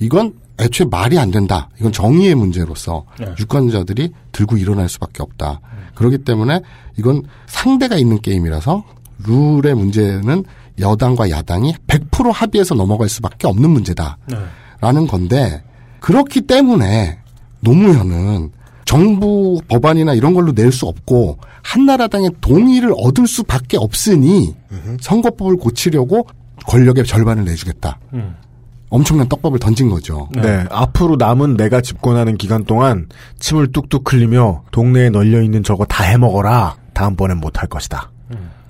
[0.00, 1.68] 이건 애초에 말이 안 된다.
[1.78, 3.26] 이건 정의의 문제로서 네.
[3.38, 5.60] 유권자들이 들고 일어날 수밖에 없다.
[5.94, 6.60] 그렇기 때문에
[6.96, 8.84] 이건 상대가 있는 게임이라서
[9.26, 10.44] 룰의 문제는
[10.80, 14.18] 여당과 야당이 100% 합의해서 넘어갈 수밖에 없는 문제다.
[14.26, 14.36] 네.
[14.80, 15.62] 라는 건데
[16.00, 17.18] 그렇기 때문에
[17.60, 18.52] 노무현은
[18.88, 24.54] 정부 법안이나 이런 걸로 낼 수 없고 한나라당의 동의를 얻을 수밖에 없으니
[25.02, 26.26] 선거법을 고치려고
[26.66, 27.98] 권력의 절반을 내주겠다.
[28.14, 28.34] 음.
[28.88, 30.30] 엄청난 떡밥을 던진 거죠.
[30.34, 30.64] 네.
[30.70, 33.08] 앞으로 남은 내가 집권하는 기간 동안
[33.38, 36.76] 침을 뚝뚝 흘리며 동네에 널려 있는 저거 다 해먹어라.
[36.94, 38.10] 다음번엔 못할 것이다.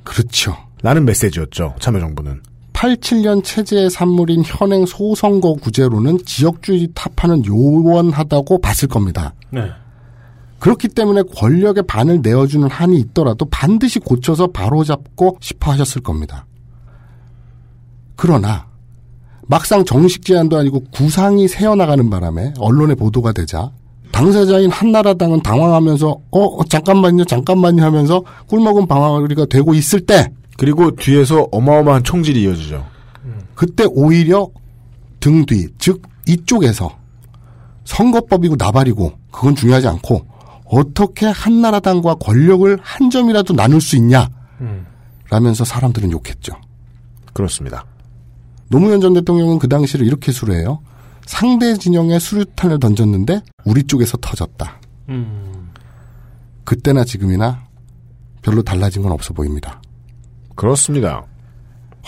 [0.03, 0.57] 그렇죠.
[0.83, 1.77] 라는 메시지였죠.
[1.79, 2.43] 참여정부는.
[2.73, 9.35] 87년 체제의 산물인 현행 소선거 구제로는 지역주의 타파는 요원하다고 봤을 겁니다.
[9.51, 9.63] 네.
[10.59, 16.47] 그렇기 때문에 권력의 반을 내어주는 한이 있더라도 반드시 고쳐서 바로잡고 싶어 하셨을 겁니다.
[18.17, 18.67] 그러나
[19.47, 23.71] 막상 정식 제안도 아니고 구상이 새어나가는 바람에 언론에 보도가 되자
[24.11, 31.47] 당사자인 한나라당은 당황하면서 어, 어, 잠깐만요 잠깐만요 하면서 꿀먹은 방아리가 되고 있을 때 그리고 뒤에서
[31.53, 32.85] 어마어마한 총질이 이어지죠.
[33.55, 34.49] 그때 오히려
[35.21, 36.91] 등 뒤, 즉 이쪽에서
[37.85, 40.27] 선거법이고 나발이고 그건 중요하지 않고
[40.69, 44.29] 어떻게 한나라당과 권력을 한 점이라도 나눌 수 있냐
[44.61, 44.87] 음.
[45.31, 46.53] 라면서 사람들은 욕했죠.
[47.33, 47.85] 그렇습니다.
[48.69, 50.81] 노무현 전 대통령은 그 당시를 이렇게 수료해요.
[51.27, 54.81] 상대 진영에 수류탄을 던졌는데 우리 쪽에서 터졌다.
[55.09, 55.71] 음.
[56.65, 57.67] 그때나 지금이나
[58.43, 59.81] 별로 달라진 건 없어 보입니다.
[60.55, 61.25] 그렇습니다.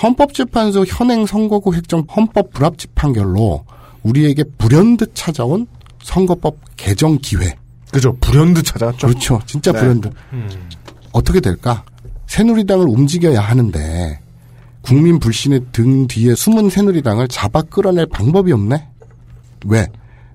[0.02, 3.64] 헌법재판소 현행 선거구 획정 헌법 불합치 판결로
[4.02, 5.66] 우리에게 불현듯 찾아온
[6.02, 7.56] 선거법 개정 기회.
[7.93, 8.16] 그죠.
[8.20, 9.07] 불현듯 찾아왔죠.
[9.09, 9.41] 그렇죠.
[9.47, 9.80] 진짜 네.
[9.80, 10.12] 불현듯.
[10.32, 10.49] 음.
[11.12, 11.84] 어떻게 될까?
[12.26, 14.20] 새누리당을 움직여야 하는데
[14.82, 18.88] 국민 불신의 등 뒤에 숨은 새누리당을 잡아 끌어낼 방법이 없네?
[19.66, 19.88] 왜?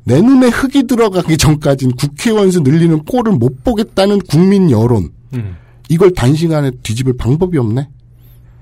[0.03, 5.10] 내 눈에 흙이 들어가기 전까진 국회의원 수 늘리는 꼴을 못 보겠다는 국민 여론.
[5.34, 5.56] 음.
[5.89, 7.89] 이걸 단시간에 뒤집을 방법이 없네?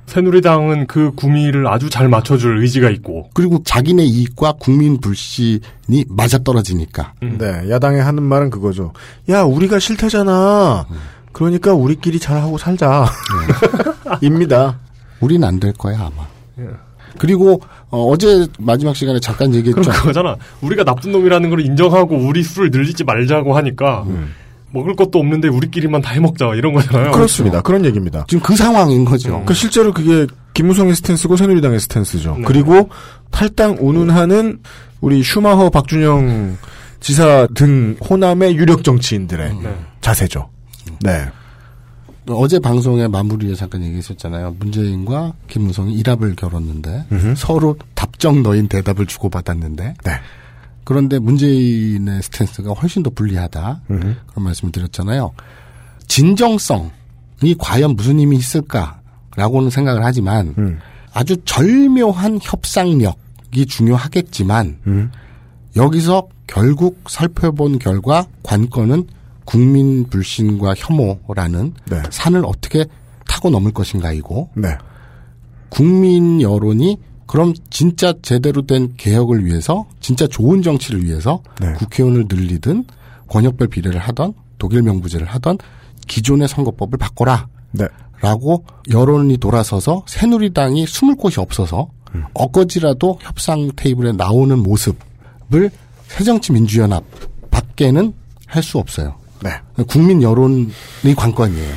[0.05, 3.29] 새누리당은 그 구미를 아주 잘 맞춰줄 의지가 있고.
[3.33, 7.13] 그리고 자기네 이익과 국민 불신이 맞아떨어지니까.
[7.21, 8.93] 네, 야당이 하는 말은 그거죠.
[9.29, 10.85] 야, 우리가 싫대잖아.
[11.31, 13.05] 그러니까 우리끼리 잘하고 살자.
[14.21, 14.77] 입니다.
[15.19, 16.27] 우린 안 될 거야, 아마.
[17.17, 19.81] 그리고 어, 제 마지막 시간에 잠깐 얘기했죠.
[19.81, 20.35] 그럼 그거잖아.
[20.61, 24.05] 우리가 나쁜 놈이라는 걸 인정하고 우리 술을 늘리지 말자고 하니까
[24.73, 27.11] 먹을 것도 없는데 우리끼리만 다 해먹자 이런 거잖아요.
[27.11, 27.61] 그렇습니다.
[27.61, 28.25] 그런 얘기입니다.
[28.27, 29.43] 지금 그 상황인 거죠.
[29.45, 32.37] 그 실제로 그게 김무성의 스탠스고 새누리당의 스탠스죠.
[32.37, 32.43] 네.
[32.43, 32.89] 그리고
[33.31, 34.59] 탈당 운운하는
[34.99, 36.57] 우리 슈마허 박준영
[36.99, 39.75] 지사 등 호남의 유력 정치인들의 네.
[40.01, 40.49] 자세죠.
[41.01, 41.25] 네.
[42.29, 44.55] 어제 방송의 마무리에 잠깐 얘기했었잖아요.
[44.57, 47.33] 문재인과 김무성이 일합을 겨뤘는데 음흠.
[47.35, 50.11] 서로 답정 너인 대답을 주고받았는데 네.
[50.83, 53.81] 그런데 문재인의 스탠스가 훨씬 더 불리하다.
[53.89, 54.15] 음흠.
[54.27, 55.31] 그런 말씀을 드렸잖아요.
[56.07, 60.79] 진정성이 과연 무슨 힘이 있을까라고는 생각을 하지만 음.
[61.13, 65.11] 아주 절묘한 협상력이 중요하겠지만 음.
[65.75, 69.05] 여기서 결국 살펴본 결과 관건은
[69.45, 72.01] 국민 불신과 혐오라는 네.
[72.09, 72.85] 산을 어떻게
[73.27, 74.69] 타고 넘을 것인가이고 네.
[75.69, 76.97] 국민 여론이
[77.33, 81.73] 그럼 진짜 제대로 된 개혁을 위해서 진짜 좋은 정치를 위해서 네.
[81.73, 82.85] 국회의원을 늘리든
[83.27, 85.57] 권역별 비례를 하던 독일 명부제를 하던
[86.07, 87.47] 기존의 선거법을 바꿔라.
[87.71, 87.87] 네.
[88.21, 92.23] 라고 여론이 돌아서서 새누리당이 숨을 곳이 없어서 음.
[92.35, 95.71] 엊거지라도 협상 테이블에 나오는 모습을
[96.09, 97.03] 새정치민주연합
[97.49, 98.13] 밖에는
[98.45, 99.15] 할 수 없어요.
[99.41, 99.49] 네.
[99.87, 100.69] 국민 여론이
[101.17, 101.73] 관건이에요.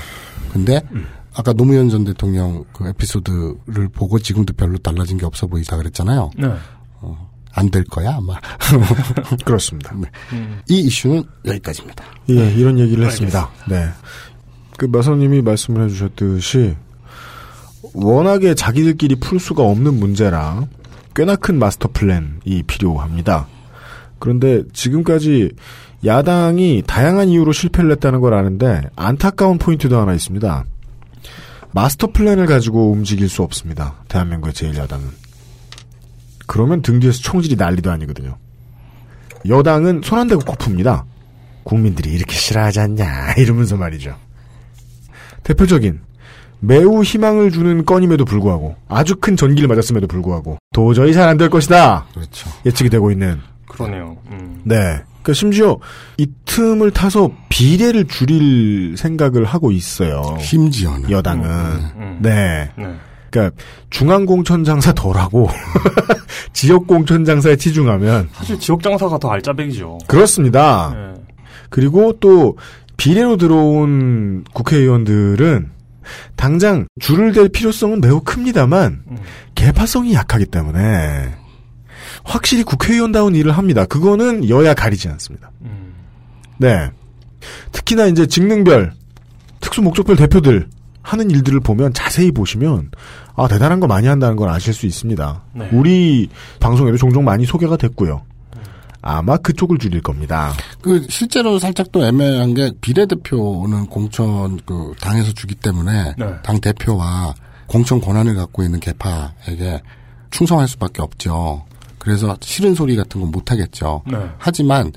[0.52, 1.06] 근데 음.
[1.36, 6.30] 아까 노무현 전 대통령 그 에피소드를 보고 지금도 별로 달라진 게 없어 보이다 그랬잖아요.
[6.38, 6.48] 네.
[7.52, 8.38] 안될 거야 아마.
[9.44, 9.94] 그렇습니다.
[10.68, 12.04] 이 이슈는 여기까지입니다.
[12.30, 13.50] 예, 이런 얘기를 했습니다.
[13.68, 13.88] 네.
[14.78, 16.74] 그 마선님이 말씀을 해주셨듯이
[17.94, 20.66] 워낙에 자기들끼리 풀 수가 없는 문제라
[21.14, 23.46] 꽤나 큰 마스터 플랜이 필요합니다.
[24.18, 25.50] 그런데 지금까지
[26.04, 30.64] 야당이 다양한 이유로 실패를 했다는 걸 아는데 안타까운 포인트도 하나 있습니다.
[31.72, 33.94] 마스터 플랜을 가지고 움직일 수 없습니다.
[34.08, 35.02] 대한민국의 제1야당은.
[36.46, 38.36] 그러면 등 뒤에서 총질이 난리도 아니거든요.
[39.48, 41.04] 여당은 손 안 대고 코 풉니다.
[41.64, 44.16] 국민들이 이렇게 싫어하지 않냐 이러면서 말이죠.
[45.42, 46.00] 대표적인
[46.60, 52.06] 매우 희망을 주는 건임에도 불구하고 아주 큰 전기를 맞았음에도 불구하고 도저히 잘 안 될 것이다
[52.14, 52.50] 그렇죠.
[52.64, 53.40] 예측이 되고 있는
[53.76, 54.16] 그러네요.
[54.30, 54.60] 음.
[54.64, 54.76] 네.
[55.22, 55.78] 그러니까 심지어
[56.16, 60.36] 이 틈을 타서 비례를 줄일 생각을 하고 있어요.
[60.40, 61.48] 심지어는 여당은
[61.96, 62.18] 음.
[62.22, 62.70] 네.
[62.76, 62.94] 네.
[63.30, 63.56] 그러니까
[63.90, 65.48] 중앙공천장사 덜하고
[66.54, 69.98] 지역공천장사에 치중하면 사실 지역 장사가 더 알짜배기죠.
[70.06, 70.94] 그렇습니다.
[70.94, 71.22] 네.
[71.68, 72.56] 그리고 또
[72.96, 75.70] 비례로 들어온 국회의원들은
[76.36, 79.16] 당장 줄을 댈 필요성은 매우 큽니다만 음.
[79.54, 81.34] 개파성이 약하기 때문에
[82.26, 83.86] 확실히 국회의원다운 일을 합니다.
[83.86, 85.50] 그거는 여야 가리지 않습니다.
[85.62, 85.94] 음.
[86.58, 86.90] 네.
[87.72, 88.92] 특히나 이제 직능별
[89.60, 90.68] 특수 목적별 대표들
[91.02, 92.90] 하는 일들을 보면 자세히 보시면
[93.36, 95.42] 아 대단한 거 많이 한다는 걸 아실 수 있습니다.
[95.54, 95.68] 네.
[95.72, 98.22] 우리 방송에도 종종 많이 소개가 됐고요.
[99.02, 100.52] 아마 그쪽을 줄일 겁니다.
[100.82, 106.26] 그 실제로 살짝 또 애매한 게 비례대표는 공천 그 당에서 주기 때문에 네.
[106.42, 107.34] 당 대표와
[107.68, 109.80] 공천 권한을 갖고 있는 개파에게
[110.32, 111.64] 충성할 수밖에 없죠.
[112.06, 114.02] 그래서 싫은 소리 같은 건 못 하겠죠.
[114.06, 114.16] 네.
[114.38, 114.92] 하지만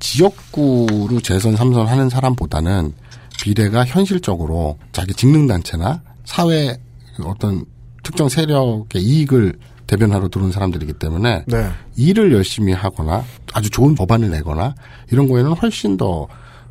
[0.00, 2.94] 지역구로 재선 삼선 하는 사람보다는
[3.42, 6.78] 비례가 현실적으로 자기 직능 단체나 사회
[7.22, 7.64] 어떤
[8.02, 11.70] 특정 세력의 이익을 대변하러 들어온 사람들이기 때문에 네.
[11.96, 14.74] 일을 열심히 하거나 아주 좋은 법안을 내거나
[15.10, 16.26] 이런 거에는 훨씬 더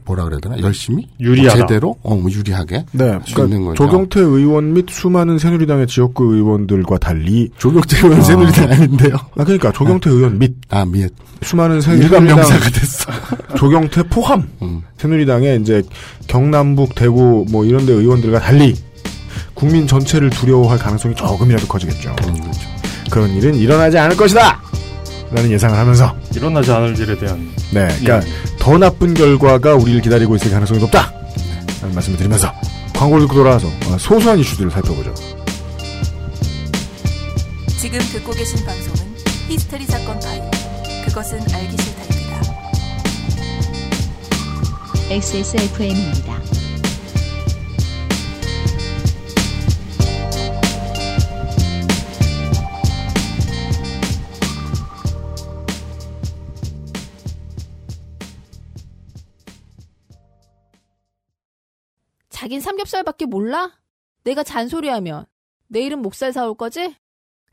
[0.05, 1.57] 뭐라 그래야 되나 열심히 유리하다.
[1.57, 3.09] 뭐 제대로 어, 뭐 유리하게 네.
[3.09, 3.75] 할수 있는 거죠.
[3.83, 8.23] 조경태 의원 및 수많은 새누리당의 지역구 의원들과 달리 조경태 의원 아.
[8.23, 9.15] 새누리당 아닌데요.
[9.37, 11.09] 아 그러니까 조경태 의원 및아 미에
[11.41, 13.11] 수많은 새누리당 명사가 됐어.
[13.57, 14.81] 조경태 포함 음.
[14.97, 15.83] 새누리당의 이제
[16.27, 18.75] 경남북 대구 뭐 이런 데 의원들과 달리
[19.53, 22.15] 국민 전체를 두려워할 가능성이 조금이라도 커지겠죠.
[22.27, 22.59] 음, 그렇죠.
[23.11, 24.59] 그런 일은 일어나지 않을 것이다.
[25.33, 28.21] 라는 예상을 하면서 일어나지 않을 일에 대한 네, 그러니까
[28.59, 31.11] 더 나쁜 결과가 우리를 기다리고 있을 가능성이 높다.
[31.81, 32.53] 라는 말씀을 드리면서
[32.93, 35.13] 광고를 듣고 돌아와서 어, 소소한 이슈들을 살펴보죠.
[37.79, 39.15] 지금 듣고 계신 방송은
[39.49, 40.43] 히스테리 사건 파일.
[41.05, 42.41] 그것은 알기 싫다입니다.
[45.09, 46.52] XSFM입니다.
[62.43, 63.71] 자긴 삼겹살밖에 몰라?
[64.25, 65.25] 내가 잔소리하면
[65.69, 66.93] 내일은 목살 사올 거지?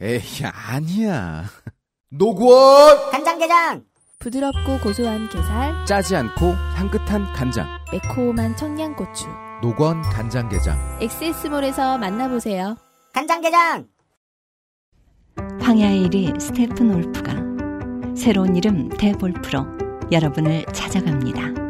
[0.00, 0.20] 에이,
[0.52, 1.44] 아니야.
[2.10, 3.84] 노건 간장게장
[4.18, 7.68] 부드럽고 고소한 게살, 짜지 않고 향긋한 간장.
[7.92, 9.28] 매콤한 청양고추.
[9.62, 10.98] 노건 간장게장.
[11.02, 12.76] 엑세스몰에서 만나보세요.
[13.12, 13.86] 간장게장
[15.60, 19.66] 황야의 1위 스테픈 올프가 새로운 이름 대볼프로
[20.10, 21.69] 여러분을 찾아갑니다.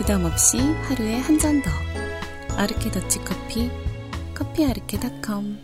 [0.00, 1.70] 부담 없이 하루에 한 잔 더.
[2.56, 3.70] 아르케 더치 커피.
[4.34, 5.58] 커피아르케닷컴.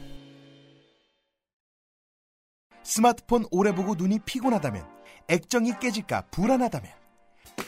[2.83, 4.85] 스마트폰 오래 보고 눈이 피곤하다면
[5.29, 6.93] 액정이 깨질까 불안하다면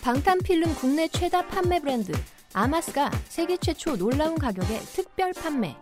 [0.02, 2.12] 방탄필름 국내 최다 판매 브랜드
[2.52, 5.74] 아마스가 세계 최초 놀라운 가격에 특별 판매.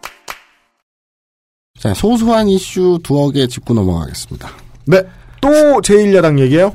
[1.80, 4.48] 자 소소한 이슈 두어 개 짚고 넘어가겠습니다.
[4.86, 5.02] 네,
[5.40, 5.48] 또
[5.82, 6.72] 제1야당 얘기예요.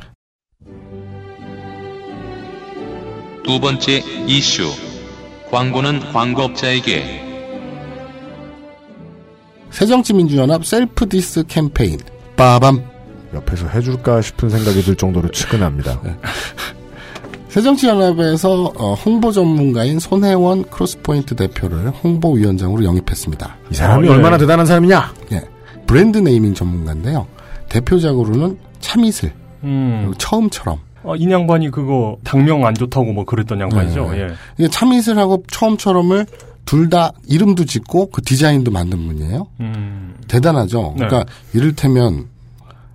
[3.44, 4.70] 두 번째 이슈.
[5.50, 7.22] 광고는 광고업자에게
[9.70, 11.98] 새정치민주연합 self dis 캠페인
[12.38, 12.84] 빠밤
[13.34, 16.00] 옆에서 해줄까 싶은 생각이 들 정도로 측은합니다.
[17.50, 23.58] 새정치연합에서 어, 홍보 전문가인 손혜원 크로스포인트 대표를 홍보위원장으로 영입했습니다.
[23.72, 24.16] 이 사람이 어, 예.
[24.16, 25.14] 얼마나 대단한 사람이냐?
[25.34, 25.42] 예,
[25.86, 27.28] 브랜드 네이밍 전문가인데요.
[27.68, 29.34] 대표작으로는 참이슬
[29.64, 30.14] 음.
[30.18, 34.12] 처음처럼 어, 이 양반이 그거 당명 안 좋다고 뭐 그랬던 양반이죠.
[34.12, 34.20] 네.
[34.22, 34.28] 예.
[34.58, 36.26] 이게 참이슬하고 처음처럼을
[36.66, 39.48] 둘 다 이름도 짓고 그 디자인도 만든 분이에요.
[39.62, 40.16] 음.
[40.28, 40.96] 대단하죠.
[40.98, 41.06] 네.
[41.08, 42.28] 그러니까 이를테면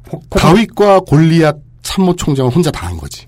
[0.08, 3.26] 코, 코, 다윗과 골리앗 참모총장을 혼자 다 한 거지.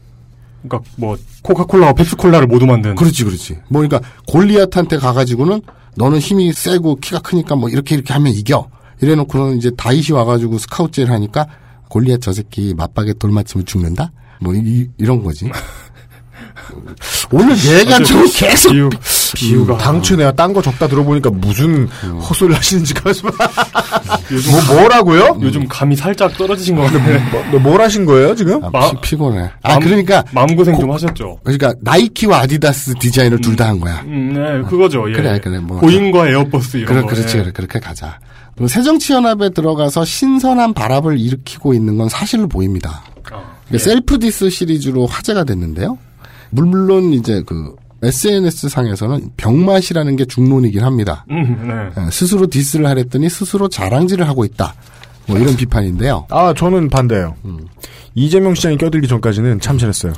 [0.63, 2.95] 그러니까 뭐 코카콜라와 펩시콜라를 모두 만든.
[2.95, 3.55] 그렇지, 그렇지.
[3.69, 5.61] 뭐 그러니까 골리앗한테 가가지고는
[5.97, 8.69] 너는 힘이 세고 키가 크니까 뭐 이렇게 이렇게 하면 이겨.
[9.01, 11.47] 이래놓고는 이제 다윗이 와가지고 스카우트를 하니까
[11.89, 14.13] 골리앗 저 새끼 맞박에 돌 맞추면 죽는다.
[14.41, 15.51] 뭐 이, 런 거지.
[17.33, 18.89] 오늘 얘가 좀 계속 비유,
[19.35, 23.29] 비유가 음, 당초 내가 딴 거 적다 들어보니까 무슨 헛소리 하시는지 가슴
[24.31, 25.39] 요즘 뭐 뭐라고요?
[25.41, 27.19] 요즘 감이 살짝 떨어지신 것 같은데.
[27.51, 28.63] 뭐, 뭘 하신 거예요 지금?
[28.65, 29.51] 아, 마- 피, 피곤해.
[29.63, 31.39] 아 마음- 그러니까 마음고생 좀 하셨죠.
[31.43, 34.03] 그러니까 나이키와 아디다스 디자인을 둘 다 한 거야.
[34.07, 35.09] 음, 네, 그거죠.
[35.11, 35.15] 예.
[35.15, 35.81] 그래, 그래, 뭐.
[35.81, 37.09] 보잉과 에어버스 이런 거.
[37.09, 37.43] 그렇지, 예.
[37.43, 38.19] 그래, 그렇게 가자.
[38.59, 43.05] 그리고 새정치연합에 들어가서 신선한 바람을 일으키고 있는 건 사실로 보입니다.
[43.33, 45.97] 어, 이게 셀프 디스 시리즈로 화제가 됐는데요.
[46.51, 51.25] 물론 이제 그 SNS 상에서는 병맛이라는 게 중론이긴 합니다.
[51.31, 52.03] 음, 네.
[52.05, 54.75] 예, 스스로 디스를 하랬더니 스스로 자랑질을 하고 있다.
[55.27, 56.27] 뭐 이런 비판인데요.
[56.29, 57.37] 아 저는 반대예요.
[57.45, 57.61] 음.
[58.17, 60.13] 이재명 시장이 껴들기 전까지는 참신했어요.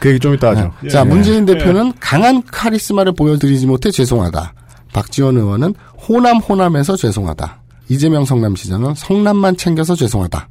[0.00, 0.72] 그 얘기 좀 이따 하죠.
[0.80, 0.88] 네.
[0.88, 1.04] 자, 예.
[1.04, 4.54] 문재인 대표는 강한 카리스마를 보여드리지 못해 죄송하다.
[4.94, 5.74] 박지원 의원은
[6.06, 7.62] 호남 호남에서 죄송하다.
[7.88, 10.48] 이재명 성남시장은 성남만 챙겨서 죄송하다.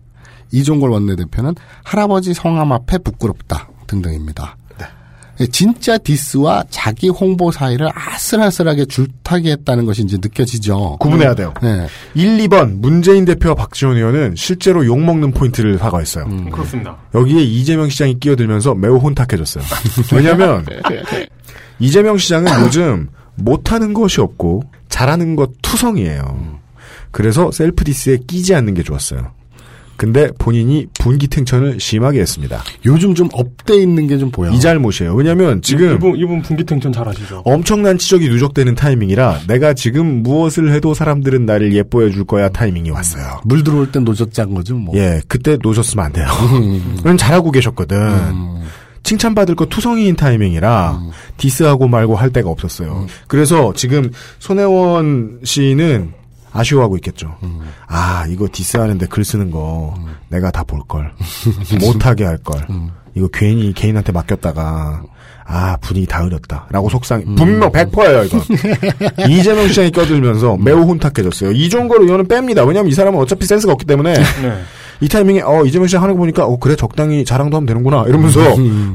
[0.51, 4.55] 이종걸 원내대표는 할아버지 성함 앞에 부끄럽다 등등입니다.
[5.39, 10.97] 예, 진짜 디스와 자기 홍보 사이를 아슬아슬하게 줄타기 했다는 것이 이제 느껴지죠.
[10.99, 11.53] 구분해야 돼요.
[11.61, 11.87] 네.
[12.15, 16.25] 1, 2번 문재인 대표와 박지원 의원은 실제로 욕먹는 포인트를 사과했어요.
[16.25, 16.49] 음.
[16.49, 16.97] 그렇습니다.
[17.13, 19.63] 여기에 이재명 시장이 끼어들면서 매우 혼탁해졌어요.
[20.13, 20.65] 왜냐하면
[21.79, 26.57] 이재명 시장은 요즘 못하는 것이 없고 잘하는 것 투성이에요.
[27.11, 29.31] 그래서 셀프 디스에 끼지 않는 게 좋았어요.
[29.95, 32.61] 근데 본인이 분기탱천을 심하게 했습니다.
[32.85, 34.51] 요즘 좀 up돼 있는 게 좀 보여.
[34.51, 35.15] 이 잘못이에요.
[35.15, 37.41] 왜냐면 지금 이분 이분 분기탱천 잘하시죠.
[37.45, 43.41] 엄청난 치적이 누적되는 타이밍이라 내가 지금 무엇을 해도 사람들은 나를 예뻐해 줄 거야 타이밍이 왔어요.
[43.45, 44.95] 물 들어올 땐 노 젓잔 거죠, 뭐.
[44.95, 46.27] 예, 그때 노 저으셨으면 안 돼요.
[46.53, 46.93] 음.
[46.97, 47.97] 그건 잘하고 계셨거든.
[49.07, 51.11] 칭찬받을 거 투성이인 타이밍이라 음.
[51.37, 53.07] 디스하고 말고 할 데가 없었어요.
[53.27, 56.11] 그래서 지금 손혜원 씨는
[56.51, 57.37] 아쉬워하고 있겠죠.
[57.43, 57.61] 음.
[57.87, 59.95] 아, 이거 디스하는데 글 쓰는 거
[60.27, 61.13] 내가 다 볼 걸.
[61.79, 62.65] 못하게 할 걸.
[62.69, 62.89] 음.
[63.15, 65.03] 이거 괜히 개인한테 맡겼다가
[65.45, 66.67] 아, 분위기 다 흐렸다.
[66.69, 67.35] 라고 속상, 음.
[67.35, 68.41] 분명 100%예요, 이거.
[69.29, 71.51] 이재명 시장이 껴들면서 매우 혼탁해졌어요.
[71.53, 72.67] 이종거로 이거는 뺍니다.
[72.67, 74.13] 왜냐면 이 사람은 어차피 센스가 없기 때문에.
[74.13, 74.61] 네.
[75.01, 78.39] 이 타이밍에 어 이재명 시장 하는 거 보니까 어 그래 적당히 자랑도 하면 되는구나 이러면서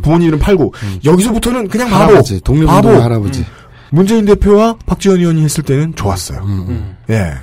[0.03, 0.75] 부모님 이름 팔고
[1.05, 2.09] 여기서부터는 그냥 바보 음.
[2.09, 3.41] 할아버지, 바보 할아버지.
[3.41, 3.47] 음.
[3.91, 6.41] 문재인 대표와 박지원 의원이 했을 때는 좋았어요.
[6.45, 6.97] 음.
[7.11, 7.35] 예.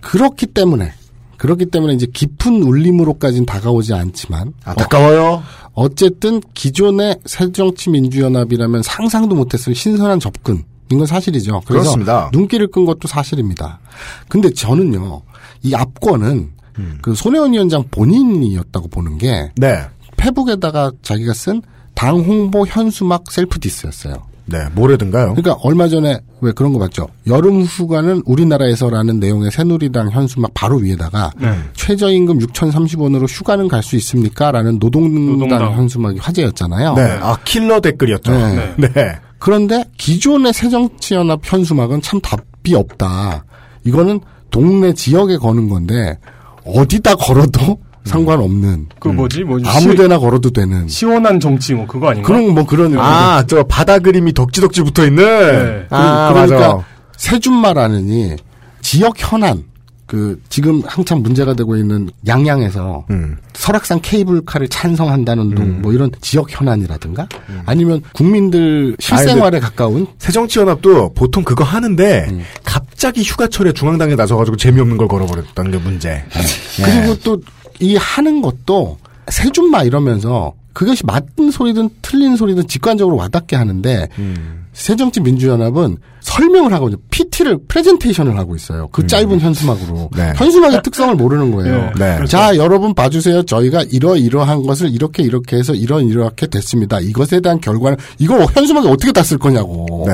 [0.00, 0.92] 그렇기 때문에
[1.36, 5.42] 그렇기 때문에 이제 깊은 울림으로까지는 다가오지 않지만 안타까워요.
[5.74, 10.64] 어, 쨌든 기존의 새정치민주연합이라면 상상도 못했을 신선한 접근.
[10.90, 11.62] 이건 사실이죠.
[11.66, 12.30] 그래서 그렇습니다.
[12.32, 13.80] 눈길을 끈 것도 사실입니다.
[14.28, 15.22] 근데 저는요,
[15.62, 16.98] 이 압권은 음.
[17.02, 19.80] 그 손혜원 위원장 본인이었다고 보는 게 네.
[20.16, 21.62] 페북에다가 자기가 쓴
[21.94, 24.14] 당 홍보 현수막 셀프 디스였어요.
[24.46, 25.34] 네, 뭐래든가요?
[25.34, 27.06] 그러니까 얼마 전에 왜 그런 거 봤죠?
[27.26, 31.48] 여름 휴가는 우리나라에서라는 내용의 새누리당 현수막 바로 위에다가 네.
[31.72, 34.52] 최저임금 6,030원으로 휴가는 갈 수 있습니까?
[34.52, 35.72] 라는 노동당, 노동당.
[35.72, 36.94] 현수막이 화제였잖아요.
[36.94, 37.02] 네.
[37.22, 38.32] 아 킬러 댓글이었죠.
[38.32, 38.74] 네.
[38.76, 39.16] 네.
[39.38, 43.44] 그런데 기존의 새정치연합 현수막은 참 답이 없다.
[43.84, 44.20] 이거는
[44.50, 46.18] 동네 지역에 거는 건데
[46.64, 52.26] 어디다 걸어도 상관없는 그 뭐지 뭐지 아무데나 걸어도 되는 시, 원한 정치 뭐 그거 아닌가?
[52.26, 55.24] 그런 뭐 그런 아, 저 바다 그림이 덕지덕지 붙어 있는.
[55.24, 55.86] 네.
[55.90, 56.86] 아, 그, 러니까 맞아.
[57.16, 58.36] 세준마라느니
[58.82, 59.64] 지역 현안
[60.06, 63.38] 그 지금 한참 문제가 되고 있는 양양에서 음.
[63.54, 67.28] 설악산 케이블카를 찬성한다는 등뭐 이런 지역 현안이라든가
[67.66, 72.42] 아니면 국민들 실생활에 가까운 새정치연합도 보통 그거 하는데 음.
[72.64, 76.10] 갑자기 휴가철에 중앙당에 나서가지고 재미없는 걸 걸어버렸다는 게 문제.
[76.10, 76.82] 예.
[76.84, 77.38] 그리고 또
[77.80, 78.98] 이 하는 것도
[79.28, 84.64] 세준마 이러면서 그것이 맞는 소리든 틀린 소리든 직관적으로 와닿게 하는데 음.
[84.72, 88.88] 새정치 민주연합은 설명을 하고 있는 PT를 프레젠테이션을 하고 있어요.
[88.90, 90.32] 그 짧은 현수막으로 네.
[90.34, 91.92] 현수막의 특성을 모르는 거예요.
[91.96, 92.18] 네.
[92.18, 92.26] 네.
[92.26, 93.44] 자 여러분 봐주세요.
[93.44, 96.98] 저희가 이러이러한 것을 이렇게 이렇게 해서 이런 이렇게 됐습니다.
[96.98, 100.04] 이것에 대한 결과는 이거 현수막에 어떻게 다 쓸 거냐고.
[100.08, 100.12] 네.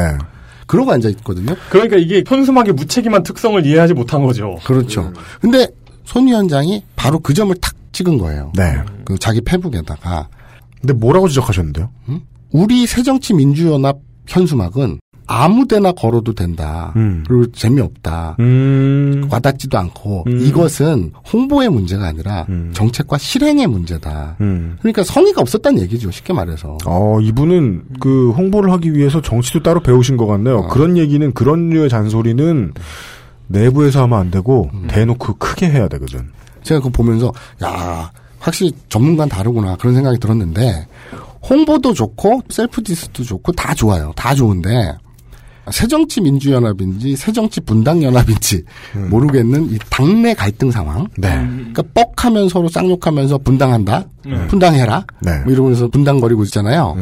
[0.67, 1.57] 그러고 앉아 있거든요.
[1.71, 4.57] 그러니까 이게 현수막의 무책임한 특성을 이해하지 못한 거죠.
[4.65, 5.11] 그렇죠.
[5.41, 5.67] 근데
[6.05, 8.53] 손 위원장이 바로 그 점을 탁 찍은 거예요.
[8.57, 8.77] 네.
[9.05, 10.29] 그 자기 페북에다가
[10.81, 11.91] 근데 뭐라고 지적하셨는데요?
[12.53, 15.01] 우리 새정치민주연합 현수막은
[15.33, 16.93] 아무 데나 걸어도 된다.
[16.97, 17.23] 음.
[17.25, 18.35] 그리고 재미없다.
[18.41, 19.29] 음.
[19.31, 20.41] 와닿지도 않고 음.
[20.41, 22.73] 이것은 홍보의 문제가 아니라 음.
[22.75, 24.39] 정책과 실행의 문제다.
[24.41, 24.77] 음.
[24.81, 26.11] 그러니까 성의가 없었다는 얘기죠.
[26.11, 26.79] 쉽게 말해서.
[26.85, 30.67] 어, 이분은 그 홍보를 하기 위해서 정치도 따로 배우신 것 같네요.
[30.67, 32.73] 그런 얘기는 그런 류의 잔소리는
[33.47, 36.31] 내부에서 하면 안 되고 대놓고 크게 해야 되거든.
[36.63, 37.33] 제가 그거 보면서
[37.63, 40.87] 야 확실히 전문가는 다르구나 그런 생각이 들었는데
[41.49, 44.13] 홍보도 좋고 셀프 디스도 좋고 다 좋아요.
[44.17, 44.95] 다 좋은데
[45.71, 48.65] 새정치 민주연합인지 새정치 분당연합인지
[49.09, 51.07] 모르겠는 이 당내 갈등 상황.
[51.17, 51.29] 네.
[51.73, 51.83] 그러니까
[52.17, 54.05] 뻑하면 서로 쌍욕하면서 분당한다.
[54.27, 54.47] 네.
[54.49, 55.05] 분당해라.
[55.21, 55.39] 네.
[55.45, 56.97] 뭐 이러면서 분당거리고 있잖아요.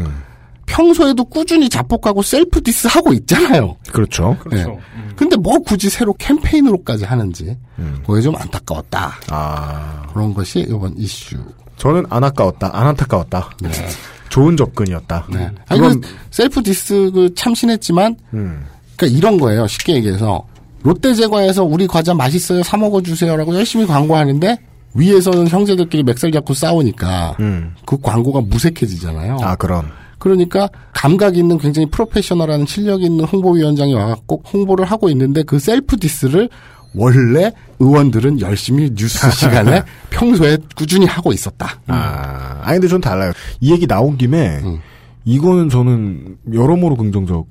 [0.68, 3.76] 평소에도 꾸준히 자폭하고 셀프 디스 하고 있잖아요.
[3.90, 4.36] 그렇죠.
[4.40, 4.68] 그렇죠.
[4.68, 4.78] 네.
[5.16, 8.02] 근데 뭐 굳이 새로 캠페인으로까지 하는지 음.
[8.06, 9.18] 그게 좀 안타까웠다.
[9.30, 10.06] 아.
[10.12, 11.36] 그런 것이 이번 이슈.
[11.76, 12.70] 저는 안 아까웠다.
[12.72, 13.50] 안 안타까웠다.
[14.28, 15.26] 좋은 접근이었다.
[15.32, 15.50] 네.
[15.68, 18.66] 아니, 그건, 그 셀프 디스 그 참신했지만, 음.
[18.94, 19.66] 그러니까 이런 거예요.
[19.66, 20.44] 쉽게 얘기해서
[20.82, 22.62] 롯데 제과에서 우리 과자 맛있어요.
[22.62, 24.58] 사 먹어 주세요라고 열심히 광고하는데
[24.94, 27.74] 위에서는 형제들끼리 멱살 잡고 싸우니까 음.
[27.86, 29.38] 그 광고가 무색해지잖아요.
[29.40, 29.90] 아, 그럼.
[30.18, 36.48] 그러니까 감각 있는 굉장히 프로페셔널한 실력 있는 홍보위원장이 와갖고 홍보를 하고 있는데 그 셀프 디스를
[36.94, 41.80] 원래 의원들은 열심히 뉴스 시간에 평소에 꾸준히 하고 있었다.
[41.86, 43.32] 아, 아니, 근데 전 달라요.
[43.60, 44.80] 이 얘기 나온 김에, 음.
[45.24, 47.46] 이거는 저는 여러모로 긍정적.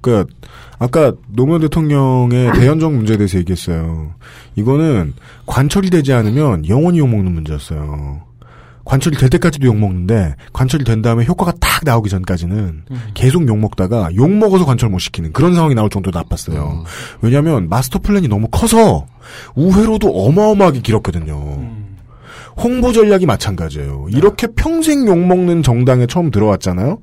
[0.00, 0.24] 그니까,
[0.78, 4.14] 아까 노무현 대통령의 대연정 문제에 대해서 얘기했어요.
[4.56, 5.14] 이거는
[5.46, 8.29] 관철이 되지 않으면 영원히 욕먹는 문제였어요.
[8.90, 12.82] 관철이 될 때까지도 욕먹는데, 관철이 된 다음에 효과가 딱 나오기 전까지는
[13.14, 16.82] 계속 욕먹다가 욕먹어서 관철 못 시키는 그런 상황이 나올 정도로 나빴어요.
[17.22, 19.06] 왜냐면 마스터 플랜이 너무 커서
[19.54, 21.70] 우회로도 어마어마하게 길었거든요.
[22.56, 24.08] 홍보 전략이 마찬가지예요.
[24.10, 26.98] 이렇게 평생 욕먹는 정당에 처음 들어왔잖아요.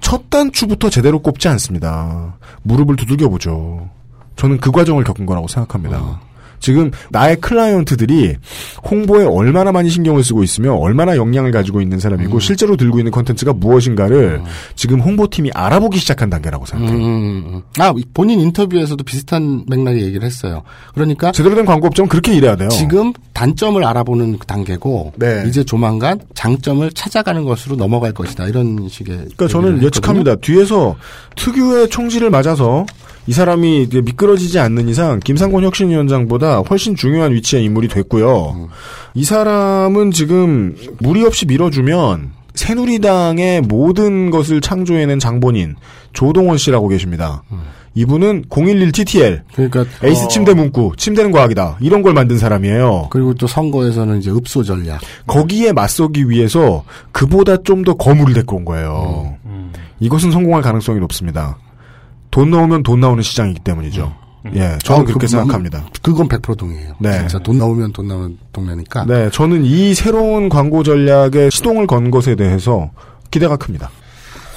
[0.00, 2.36] 첫 단추부터 제대로 꼽지 않습니다.
[2.62, 3.88] 무릎을 두들겨 보죠.
[4.34, 6.20] 저는 그 과정을 겪은 거라고 생각합니다.
[6.60, 8.36] 지금 나의 클라이언트들이
[8.90, 12.40] 홍보에 얼마나 많이 신경을 쓰고 있으며 얼마나 역량을 가지고 있는 사람이고 음.
[12.40, 14.42] 실제로 들고 있는 컨텐츠가 무엇인가를
[14.74, 16.96] 지금 홍보팀이 알아보기 시작한 단계라고 생각해요.
[16.96, 20.62] 음, 아, 본인 인터뷰에서도 비슷한 맥락의 얘기를 했어요.
[20.94, 22.68] 그러니까 제대로 된 광고 업종은 그렇게 일해야 돼요.
[22.68, 25.44] 지금 단점을 알아보는 그 단계고 네.
[25.46, 28.46] 이제 조만간 장점을 찾아가는 것으로 넘어갈 것이다.
[28.46, 30.36] 이런 식의 그러니까 저는 예측합니다.
[30.36, 30.96] 뒤에서
[31.36, 32.84] 특유의 총질을 맞아서
[33.28, 38.70] 이 사람이 미끄러지지 않는 이상 김상곤 혁신위원장보다 훨씬 중요한 위치의 인물이 됐고요.
[39.12, 45.76] 이 사람은 지금 무리 없이 밀어주면 새누리당의 모든 것을 창조해낸 장본인
[46.14, 47.42] 조동원 씨라고 계십니다.
[47.94, 53.08] 이분은 011 TTL, 그러니까 에이스 어, 침대 문구, 침대는 과학이다 이런 걸 만든 사람이에요.
[53.10, 55.00] 그리고 또 선거에서는 이제 읍소 전략.
[55.26, 59.36] 거기에 맞서기 위해서 그보다 좀 더 거물을 데리고 온 거예요.
[60.00, 61.58] 이것은 성공할 가능성이 높습니다.
[62.38, 64.14] 돈 넣으면 돈 나오는 시장이기 때문이죠.
[64.54, 65.84] 예, 저는 아, 그렇게 그, 생각합니다.
[66.02, 66.94] 그건 100% 동의해요.
[67.00, 67.18] 네.
[67.18, 69.06] 진짜 돈 나오면 돈 나오는 동네니까.
[69.06, 72.90] 네, 저는 이 새로운 광고 전략에 시동을 건 것에 대해서
[73.32, 73.90] 기대가 큽니다.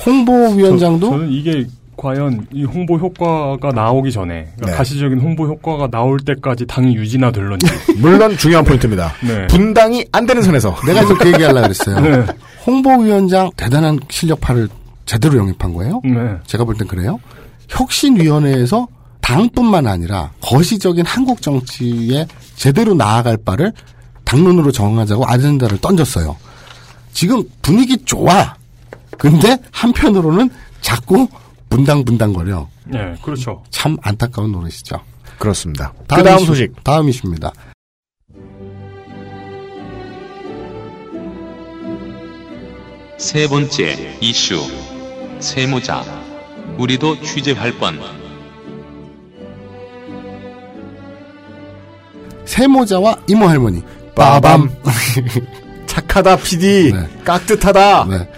[0.05, 1.65] 홍보위원장도 저, 는 이게
[1.97, 4.71] 과연 이 홍보 효과가 나오기 전에 그러니까 네.
[4.73, 7.65] 가시적인 홍보 효과가 나올 때까지 당이 유지나 될런지
[7.97, 9.11] 물론 중요한 포인트입니다.
[9.27, 9.47] 네.
[9.47, 10.75] 분당이 안 되는 선에서.
[10.85, 11.99] 내가 지금 그 얘기 하려고 그랬어요.
[12.01, 12.25] 네.
[12.67, 14.69] 홍보위원장 대단한 실력파를
[15.07, 15.99] 제대로 영입한 거예요.
[16.03, 16.37] 네.
[16.45, 17.19] 제가 볼 땐 그래요.
[17.71, 18.87] 혁신위원회에서
[19.21, 23.71] 당뿐만 아니라 거시적인 한국 정치에 제대로 나아갈 바를
[24.25, 26.35] 당론으로 정하자고 아젠다를 던졌어요.
[27.13, 28.55] 지금 분위기 좋아.
[29.17, 30.49] 근데 한편으로는
[30.81, 31.27] 자꾸
[31.69, 32.67] 분당분당거려.
[32.85, 33.63] 네, 그렇죠.
[33.69, 34.99] 참 안타까운 노릇이죠.
[35.37, 35.93] 그렇습니다.
[36.07, 36.83] 그 다음 이슈, 소식.
[36.83, 37.51] 다음 이슈입니다.
[43.17, 44.59] 세 번째 이슈
[45.39, 46.03] 세무자
[46.77, 47.99] 우리도 취재할 뻔
[52.45, 53.81] 세모자와 이모 할머니.
[54.15, 54.69] 빠밤.
[55.87, 56.91] 착하다, PD.
[56.93, 57.07] 네.
[57.23, 58.05] 깍듯하다.
[58.09, 58.29] 네.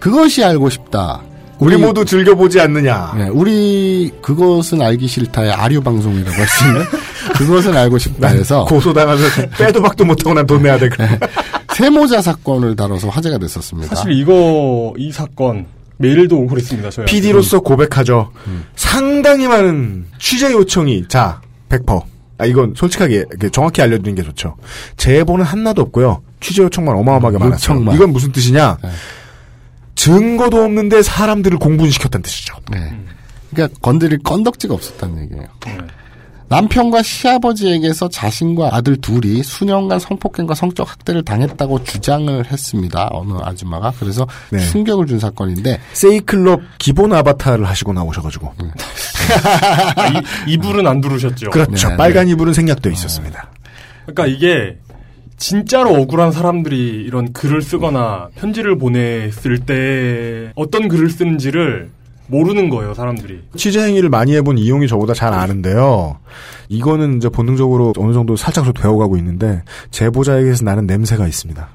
[0.00, 1.20] 그것이 알고 싶다.
[1.58, 3.14] 우리 모두 즐겨보지 않느냐.
[3.16, 6.82] 네, 우리 그것은 알기 싫다의 아류 방송이라고 할 수 있는
[7.38, 9.22] 그것은 알고 싶다 해서 고소당하면
[9.58, 10.88] 빼도 박도 못하고 난 돈 내야 돼.
[11.74, 13.94] 세모자 사건을 다뤄서 화제가 됐었습니다.
[13.94, 15.66] 사실 이거 이 사건
[16.02, 16.90] 메일도 오고 그랬습니다.
[16.90, 18.32] 저희 PD로서 고백하죠.
[18.46, 18.64] 음.
[18.76, 22.02] 상당히 많은 취재 요청이, 자, 100%.
[22.38, 24.56] 아, 이건 솔직하게, 정확히 알려드리는 게 좋죠.
[24.96, 26.22] 제보는 하나도 없고요.
[26.40, 27.74] 취재 요청만 어마어마하게 많았어요.
[27.76, 27.94] 요청만.
[27.94, 28.78] 이건 무슨 뜻이냐?
[28.82, 28.90] 네.
[29.94, 32.56] 증거도 없는데 사람들을 공분시켰다는 뜻이죠.
[32.70, 32.92] 네.
[33.50, 35.46] 그러니까 건드릴 건덕지가 없었다는 얘기예요.
[36.52, 43.08] 남편과 시아버지에게서 자신과 아들 둘이 수년간 성폭행과 성적 학대를 당했다고 주장을 했습니다.
[43.12, 44.58] 어느 아줌마가 그래서 네.
[44.58, 48.52] 충격을 준 사건인데 세이클럽 기본 아바타를 하시고 나오셔가지고.
[49.96, 51.50] 아, 이, 이불은 안 두르셨죠.
[51.50, 51.88] 그렇죠.
[51.88, 53.50] 네, 빨간 이불은 생략돼 있었습니다.
[54.04, 54.76] 그러니까 이게
[55.38, 61.90] 진짜로 억울한 사람들이 이런 글을 쓰거나 편지를 보냈을 때 어떤 글을 쓰는지를
[62.32, 63.40] 모르는 거예요, 사람들이.
[63.56, 66.18] 취재 행위를 많이 해본 이용이 저보다 잘 아는데요.
[66.68, 71.68] 이거는 이제 본능적으로 어느 정도 살짝씩 배워가고 있는데 제보자에게서 나는 냄새가 있습니다.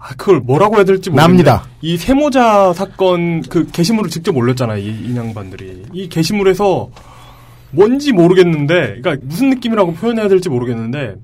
[0.00, 1.44] 아, 그걸 뭐라고 해야 될지 모르겠는데.
[1.44, 1.68] 납니다.
[1.80, 5.86] 이 세모자 사건 그 게시물을 직접 올렸잖아요, 이, 이 양반들이.
[5.92, 6.88] 이 게시물에서
[7.72, 11.16] 뭔지 모르겠는데, 그러니까 무슨 느낌이라고 표현해야 될지 모르겠는데,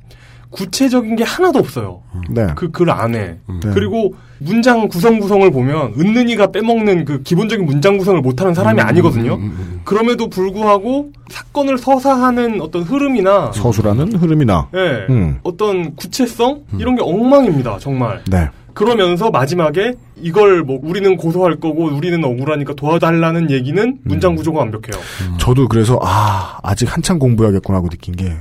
[0.55, 2.01] 구체적인 게 하나도 없어요.
[2.31, 2.47] 네.
[2.55, 3.19] 그글 안에.
[3.19, 3.71] 네.
[3.75, 9.39] 그리고 문장 구성 구성을 보면 은는이가 빼먹는 그 기본적인 문장 구성을 못하는 사람이 음, 아니거든요.
[9.85, 14.69] 그럼에도 불구하고 사건을 서사하는 어떤 흐름이나 서술하는 흐름이나.
[14.75, 15.39] 예, 음.
[15.43, 17.79] 어떤 구체성 이런 게 엉망입니다.
[17.79, 18.23] 정말.
[18.31, 18.49] 네.
[18.75, 23.99] 그러면서 마지막에 이걸 뭐 우리는 고소할 거고 우리는 억울하니까 도와달라는 얘기는 음.
[24.03, 25.01] 문장 구조가 완벽해요.
[25.39, 28.33] 저도 그래서 아 아직 한참 공부해야겠구나 하고 느낀 게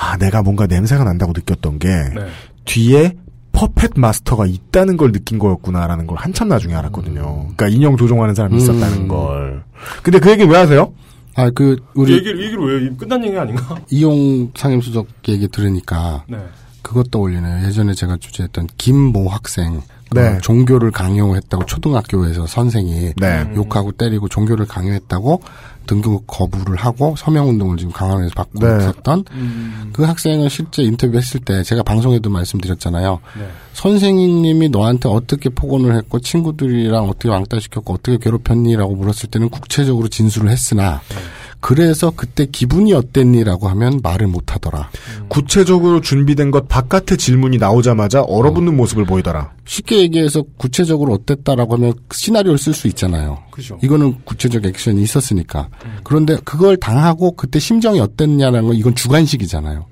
[0.00, 2.26] 아 내가 뭔가 냄새가 난다고 느꼈던 게 네.
[2.64, 3.16] 뒤에
[3.50, 7.22] 퍼펫 마스터가 있다는 걸 느낀 거였구나라는 걸 한참 나중에 알았거든요.
[7.22, 9.08] 그러니까 인형 조종하는 사람이 있었다는 음.
[9.08, 9.64] 걸.
[10.04, 10.92] 근데 그 얘기 왜 하세요?
[11.34, 13.76] 아그이 우리 얘기를 얘기를 왜 끝난 얘기 아닌가?
[13.90, 16.38] 이용 상임수석 얘기 들으니까 네.
[16.82, 17.66] 그것 떠올리네요.
[17.66, 19.82] 예전에 제가 주재했던 김모 학생.
[20.10, 20.38] 그 네.
[20.40, 23.52] 종교를 강요했다고 초등학교에서 선생이 네.
[23.54, 25.42] 욕하고 때리고 종교를 강요했다고
[25.88, 28.76] 등교 거부를 하고 서명 운동을 지금 강화에서 받고 네.
[28.78, 29.90] 있었던 음.
[29.92, 33.18] 그 학생을 실제 인터뷰했을 때 제가 방송에도 말씀드렸잖아요.
[33.38, 33.48] 네.
[33.72, 41.00] 선생님이 너한테 어떻게 폭언을 했고 친구들이랑 어떻게 왕따시켰고 어떻게 괴롭혔니라고 물었을 때는 구체적으로 진술을 했으나
[41.60, 44.90] 그래서 그때 기분이 어땠니라고 하면 말을 못 하더라.
[45.28, 49.52] 구체적으로 준비된 것 바깥의 질문이 나오자마자 얼어붙는 모습을 보이더라.
[49.66, 53.38] 쉽게 얘기해서 구체적으로 어땠다라고 하면 시나리오를 쓸 수 있잖아요.
[53.50, 53.78] 그죠.
[53.82, 55.68] 이거는 구체적 액션이 있었으니까.
[56.04, 59.86] 그런데 그걸 당하고 그때 심정이 어땠냐라는 건 이건 주관식이잖아요.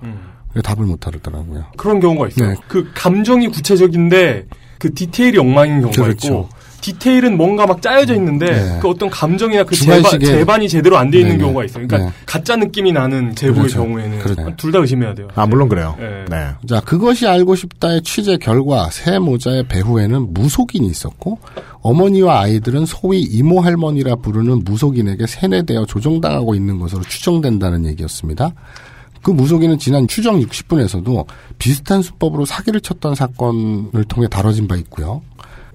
[0.51, 1.65] 그래서 답을 못 하더라고요.
[1.77, 2.51] 그런 경우가 있어요.
[2.51, 2.57] 네.
[2.69, 4.47] 그 감정이 구체적인데
[4.79, 6.27] 그 디테일이 엉망인 경우가 그렇죠.
[6.29, 6.49] 있고
[6.81, 8.79] 디테일은 뭔가 막 짜여져 있는데 네.
[8.81, 11.43] 그 어떤 감정이나 그 주관식의- 제반이 제대로 안 돼 있는 네네.
[11.45, 11.87] 경우가 있어요.
[11.87, 12.17] 그러니까 네.
[12.27, 13.83] 가짜 느낌이 나는 제보의 그렇죠.
[13.83, 14.57] 경우에는 그렇죠.
[14.57, 15.29] 둘다 의심해야 돼요.
[15.35, 15.95] 아, 물론 그래요.
[15.99, 16.25] 네.
[16.29, 16.47] 네.
[16.69, 21.39] 자, 그것이 알고 싶다의 취재 결과 새 모자의 배후에는 무속인이 있었고
[21.83, 28.53] 어머니와 아이들은 소위 이모 할머니라 부르는 무속인에게 세뇌되어 조종당하고 있는 것으로 추정된다는 얘기였습니다.
[29.23, 31.27] 그 무속인은 지난 추정 60분에서도
[31.59, 35.21] 비슷한 수법으로 사기를 쳤던 사건을 통해 다뤄진 바 있고요.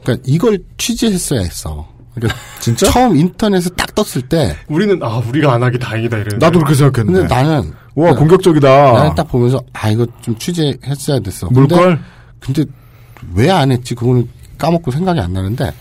[0.04, 1.88] 그러니까 이걸 취재했어야 했어.
[2.16, 2.90] 그러니까 진짜?
[2.92, 7.20] 처음 인터넷에 딱 떴을 때 우리는 아 우리가 안 하기 다행이다 이랬는데 나도 그렇게 생각했는데.
[7.22, 8.68] 근데 나는 와, 공격적이다.
[8.94, 11.48] 나는 딱 보면서 아 이거 좀 취재했어야 됐어.
[11.48, 12.00] 근데- 물걸?
[12.40, 12.64] 근데
[13.34, 13.94] 왜 안 했지?
[13.96, 14.28] 그거는
[14.58, 15.72] 까먹고 생각이 안 나는데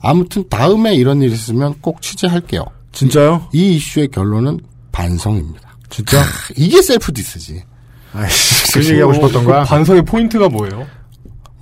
[0.00, 2.64] 아무튼 다음에 이런 일이 있으면 꼭 취재할게요.
[2.92, 3.48] 진짜요?
[3.52, 4.60] 이 이슈의 결론은
[4.92, 5.76] 반성입니다.
[5.90, 6.22] 진짜?
[6.56, 7.62] 이게 셀프 디스지.
[8.12, 9.62] 아이씨, 그 얘기하고 싶었던 거야?
[9.64, 10.86] 그 반성의 포인트가 뭐예요?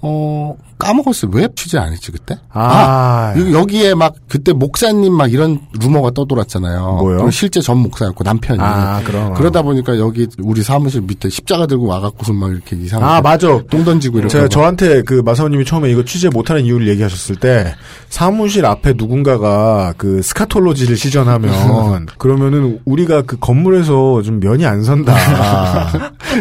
[0.03, 1.31] 어 까먹었어요.
[1.35, 2.37] 왜 취재 안 했지 그때?
[2.53, 3.33] 아.
[3.37, 6.97] 여기- 여기에 막 그때 목사님 막 이런 루머가 떠돌았잖아요.
[7.01, 7.31] 뭐요?
[7.31, 8.59] 실제 전 목사였고 남편이.
[8.61, 9.35] 아, 그럼.
[9.35, 13.47] 그러다 보니까 여기 우리 사무실 밑에 십자가 들고 와갖고서 막 이렇게 이상하게 아, 맞아.
[13.71, 14.33] 똥 던지고 이렇게.
[14.33, 17.75] 제가 저한테 그 마사오님이 처음에 이거 취재 못하는 이유를 얘기하셨을 때
[18.09, 21.53] 사무실 앞에 누군가가 그 스카톨로지를 시전하면
[22.19, 25.15] 그러면은 우리가 그 건물에서 좀 면이 안 선다.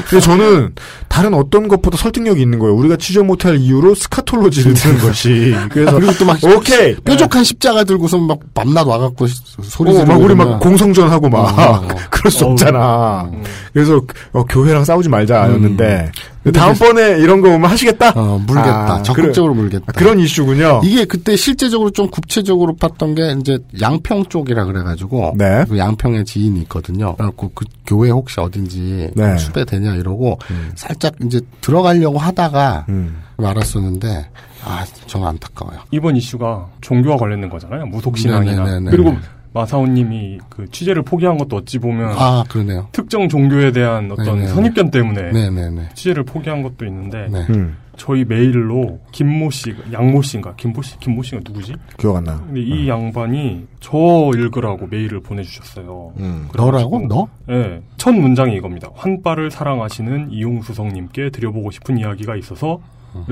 [0.09, 0.73] 근데 저는
[1.07, 2.73] 다른 어떤 것보다 설득력이 있는 거예요.
[2.75, 5.55] 우리가 취재 못할 이유로 스카톨 로지를 드는 것이.
[5.69, 10.11] 그래서 그리고 또 막 오케이 뾰족한 십자가 들고서 막 밤낮 와갖고 시- 소리 어, 지르고
[10.13, 11.87] 막 우리 막 공성전하고 막 어, 어.
[12.09, 12.45] 그럴 수.
[12.45, 13.29] 없잖아.
[13.73, 14.01] 그래서
[14.33, 16.11] 어, 교회랑 싸우지 말자였는데 근데
[16.51, 18.09] 다음번에 이런 거 오면 하시겠다.
[18.15, 18.93] 어, 물겠다.
[18.95, 19.91] 아, 적극적으로 그래- 물겠다.
[19.93, 20.81] 그런 이슈군요.
[20.83, 25.63] 이게 그때 실제적으로 좀 구체적으로 봤던 게 이제 양평 쪽이라 그래가지고 네.
[25.69, 27.15] 그 양평에 지인이 있거든요.
[27.15, 29.37] 그래갖고 그 교회 혹시 어딘지 네.
[29.37, 30.39] 수배 되냐 이러고
[30.75, 33.21] 살짝 이제 들어가려고 하다가 음.
[33.37, 34.29] 말았었는데
[34.65, 35.79] 아 정말 안타까워요.
[35.91, 37.85] 이번 이슈가 종교와 관련된 거잖아요.
[37.87, 38.91] 무속신앙이나 네네네네.
[38.91, 39.15] 그리고
[39.53, 42.87] 마사오님이 그 취재를 포기한 것도 어찌 보면 아 그러네요.
[42.91, 44.47] 특정 종교에 대한 어떤 네네.
[44.47, 45.89] 선입견 때문에 네네네.
[45.93, 47.45] 취재를 포기한 것도 있는데 네.
[47.49, 51.75] 음, 저희 메일로 김모 씨, 양모 씨인가 김모 씨, 김모 씨가 누구지?
[51.97, 52.37] 기억 안 나.
[52.37, 56.13] 근데 이 양반이 저 읽으라고 메일을 보내주셨어요.
[56.17, 56.47] 음.
[56.55, 57.05] 너라고?
[57.07, 57.27] 너?
[57.47, 57.81] 네.
[57.97, 58.87] 첫 문장이 이겁니다.
[58.95, 62.79] 환빠를 사랑하시는 이용수성님께 드려보고 싶은 이야기가 있어서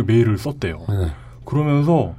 [0.05, 0.77] 메일을 썼대요.
[0.89, 1.07] 네.
[1.45, 2.13] 그러면서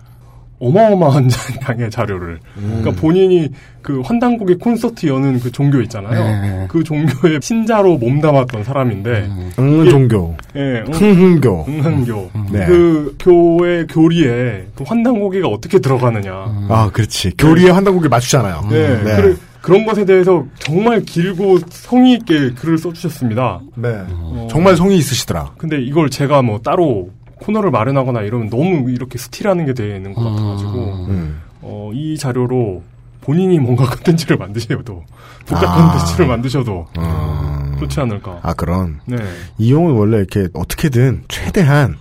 [0.61, 1.29] 어마어마한
[1.69, 2.39] 양의 자료를.
[2.55, 3.49] 그러니까 본인이
[3.83, 6.21] 그 환단국의 콘서트 여는 그 종교 있잖아요.
[6.43, 6.67] 네.
[6.69, 9.29] 그 종교의 신자로 몸담았던 사람인데.
[9.59, 10.37] 응 이게- 종교.
[10.55, 11.65] 예, 응- 흥흥교.
[11.69, 12.31] 응한교.
[12.53, 12.67] 네.
[12.67, 16.31] 그 교회 교리에 그 환단고기가 어떻게 들어가느냐.
[16.69, 17.33] 아, 그렇지.
[17.39, 18.69] 교리에 환단국을 맞추잖아요.
[18.71, 19.03] 네.
[19.03, 19.17] 네.
[19.17, 23.61] 그래- 그런 것에 대해서 정말 길고 성의 있게 글을 써주셨습니다.
[23.77, 23.89] 네.
[24.11, 25.53] 어, 정말 성의 있으시더라.
[25.59, 27.11] 근데 이걸 제가 뭐 따로
[27.41, 31.41] 코너를 마련하거나 이러면 너무 이렇게 steal하는 게 되는 것 같아가지고 음.
[31.63, 32.83] 어, 이 자료로
[33.23, 35.05] 본인이 뭔가 컨텐츠를 만드셔도
[35.47, 35.93] 독자 아.
[35.93, 37.77] 컨텐츠를 만드셔도 음.
[37.81, 38.41] 좋지 않을까.
[38.43, 39.01] 아, 그런.
[39.07, 39.17] 네.
[39.59, 41.97] 이용은 원래 이렇게 어떻게든 최대한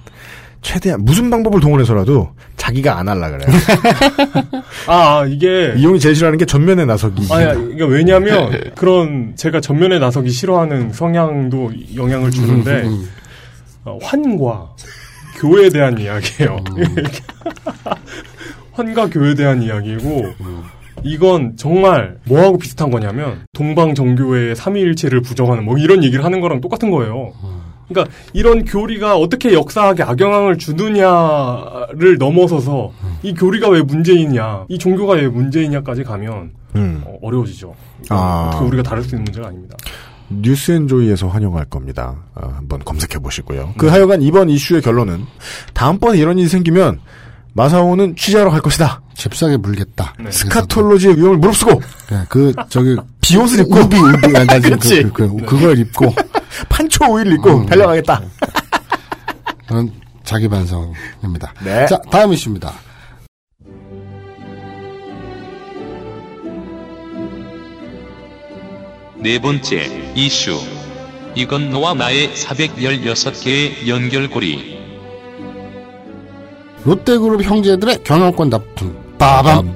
[0.62, 3.48] 최대한 무슨 방법을 동원해서라도 자기가 안 할라 그래요.
[4.88, 7.34] 아 이게 이용이 제일 싫어하는 게 전면에 나서기.
[7.34, 13.10] 아야 이게 왜냐면 그런 제가 전면에 나서기 싫어하는 성향도 영향을 주는데 음,
[13.86, 14.70] 어, 환과
[15.40, 16.58] 교회에 대한 이야기예요.
[18.74, 20.34] 환과 교회에 대한 이야기고
[21.04, 26.92] 이건 정말 뭐하고 비슷한 거냐면 동방 정교회의 삼위일체를 부정하는 뭐 이런 얘기를 하는 거랑 똑같은
[26.92, 27.34] 거예요.
[27.88, 32.92] 그러니까 이런 교리가 어떻게 역사학에 악영향을 주느냐를 넘어서서
[33.24, 37.02] 이 교리가 왜 문제이냐, 이 종교가 왜 문제이냐까지 가면 음.
[37.06, 37.74] 어, 어려워지죠.
[38.10, 38.50] 아.
[38.50, 39.76] 어떻게 우리가 다룰 수 있는 문제가 아닙니다.
[40.30, 42.16] 뉴스앤조이에서 환영할 겁니다.
[42.36, 43.74] 어, 한번 검색해 보시고요.
[43.78, 45.26] 그 하여간 이번 이슈의 결론은
[45.74, 47.00] 다음번에 이런 일이 생기면
[47.54, 49.02] 마사오는 취재하러 갈 것이다.
[49.16, 50.14] 잽싸게 물겠다.
[50.30, 51.72] 스카톨로지의 위험을 무릅쓰고
[52.10, 55.04] 네, 그 저기 비옷을 입고 우비 우비 아, 나 지금 그치.
[55.04, 56.14] 그, 그, 그, 걸 입고
[56.70, 57.66] 판초 오일을 입고 음.
[57.66, 58.22] 달려가겠다.
[59.68, 59.92] 그런
[60.24, 61.54] 자기 반성입니다.
[61.64, 61.86] 네.
[61.88, 62.72] 자 다음 이슈입니다.
[69.22, 70.58] 네 번째 이슈.
[71.36, 74.80] 이건 너와 나의 416개의 연결고리.
[76.86, 78.96] 롯데그룹 형제들의 경영권 납품.
[79.18, 79.76] 빠밤.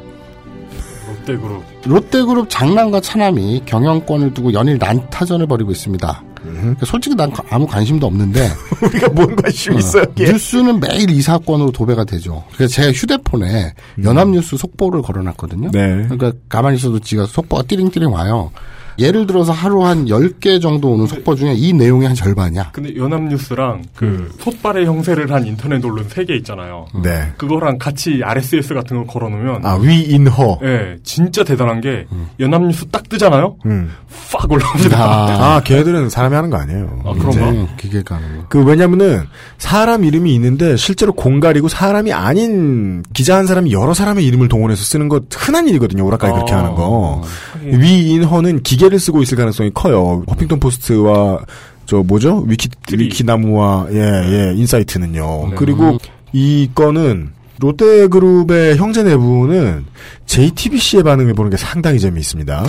[1.07, 1.63] 롯데그룹.
[1.85, 6.23] 롯데그룹 장남과 차남이 경영권을 두고 연일 난타전을 벌이고 있습니다.
[6.35, 8.49] 그러니까 솔직히 난 아무 관심도 없는데
[8.83, 10.03] 우리가 뭔 관심 있어요?
[10.19, 10.25] 예.
[10.25, 12.43] 뉴스는 매일 이 사건으로 도배가 되죠.
[12.55, 13.73] 그래서 제 휴대폰에
[14.03, 15.71] 연합뉴스 속보를 걸어놨거든요.
[15.71, 16.07] 네.
[16.09, 18.51] 그러니까 가만히 있어도 지가 속보가 띠링띠링 와요.
[18.99, 22.71] 예를 들어서 하루 한 10개 정도 오는 속보 중에 이 내용의 한 절반이야.
[22.73, 26.85] 근데 연합뉴스랑 그 솥발의 형세를 한 인터넷 언론 3개 있잖아요.
[27.03, 27.31] 네.
[27.37, 30.59] 그거랑 같이 RSS 같은 걸 걸어놓으면 아, 위인허.
[30.63, 32.05] 예, 진짜 대단한 게
[32.39, 33.57] 연합뉴스 딱 뜨잖아요.
[33.65, 33.91] 음.
[34.31, 34.97] 팍 올라옵니다.
[34.99, 37.01] 아, 걔들은 사람이 하는 거 아니에요.
[37.05, 37.75] 아, 그런가?
[37.77, 38.45] 기계가 하는 거.
[38.49, 39.23] 그 왜냐면은
[39.57, 45.09] 사람 이름이 있는데 실제로 공갈이고 사람이 아닌 기자 한 사람이 여러 사람의 이름을 동원해서 쓰는
[45.09, 46.05] 거 흔한 일이거든요.
[46.05, 46.59] 오락가에 그렇게 아.
[46.59, 47.23] 하는 거.
[47.61, 50.23] 위인허는 기계 를 쓰고 있을 가능성이 커요.
[50.29, 51.39] 허핑턴 포스트와
[51.86, 52.43] 저 뭐죠?
[52.47, 55.47] 위키 위키나무와 예, 예, 인사이트는요.
[55.49, 55.55] 네.
[55.55, 55.97] 그리고 음.
[56.31, 59.86] 이 건은 롯데그룹의 형제 내부는
[60.25, 62.65] JTBC의 반응을 보는 게 상당히 재미있습니다.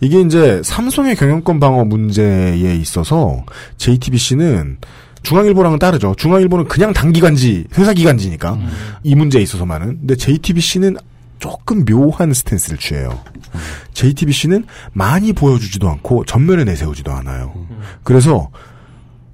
[0.00, 3.44] 이게 이제 삼성의 경영권 방어 문제에 있어서
[3.76, 4.78] JTBC는
[5.22, 6.14] 중앙일보랑은 다르죠.
[6.16, 8.58] 중앙일보는 그냥 단기간지, 회사 기간지니까
[9.02, 9.98] 이 문제에 있어서만은.
[10.00, 10.96] 근데 JTBC는
[11.38, 13.20] 조금 묘한 스탠스를 취해요.
[13.92, 17.52] JTBC는 많이 보여주지도 않고 전면에 내세우지도 않아요.
[18.02, 18.48] 그래서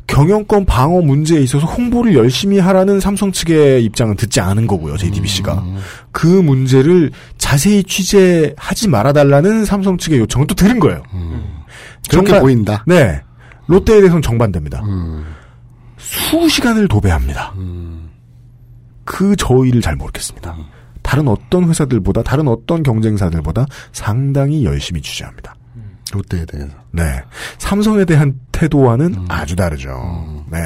[0.06, 5.62] 경영권 방어 문제에 있어서 홍보를 열심히 하라는 삼성 측의 입장은 듣지 않은 거고요, JTBC가.
[6.10, 11.00] 그 문제를 자세히 취재하지 말아달라는 삼성 측의 요청은 또 들은 거예요.
[12.10, 12.84] 그렇게 정반- 보인다.
[12.88, 13.20] 네.
[13.68, 14.82] 롯데에 대해서는 정반대입니다.
[15.98, 17.54] 수시간을 도배합니다.
[19.04, 20.56] 그 저희를 잘 모르겠습니다.
[21.10, 25.56] 다른 어떤 회사들보다, 다른 어떤 경쟁사들보다 상당히 열심히 취재합니다.
[26.12, 26.70] 롯데에 대해서.
[26.92, 27.02] 네.
[27.58, 29.90] 삼성에 대한 태도와는 아주 다르죠.
[30.52, 30.58] 네.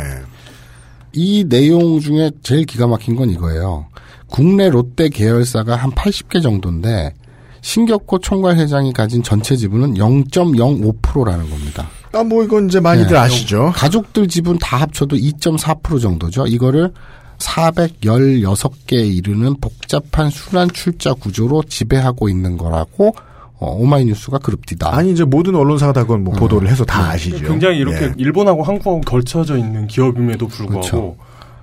[1.15, 3.87] 이 내용 중에 제일 기가 막힌 건 이거예요.
[4.27, 7.15] 국내 롯데 계열사가 한 80개 정도인데
[7.63, 11.89] 신격호 총괄 회장이 가진 전체 지분은 0.05%라는 겁니다.
[12.13, 13.17] 아, 뭐 이건 이제 많이들 네.
[13.17, 13.73] 아시죠.
[13.75, 16.47] 가족들 지분 다 합쳐도 2.4% 정도죠.
[16.47, 16.93] 이거를
[17.39, 23.15] 416개에 이르는 복잡한 순환 출자 구조로 지배하고 있는 거라고
[23.59, 24.95] 어, 오마이뉴스가 그룹디다.
[24.95, 27.47] 아니 이제 모든 언론사가 다 그건 뭐 보도를 해서 다 아시죠.
[27.47, 28.15] 굉장히 이렇게 예.
[28.17, 31.17] 일본하고 한국하고 걸쳐져 있는 기업임에도 불구하고 그렇죠.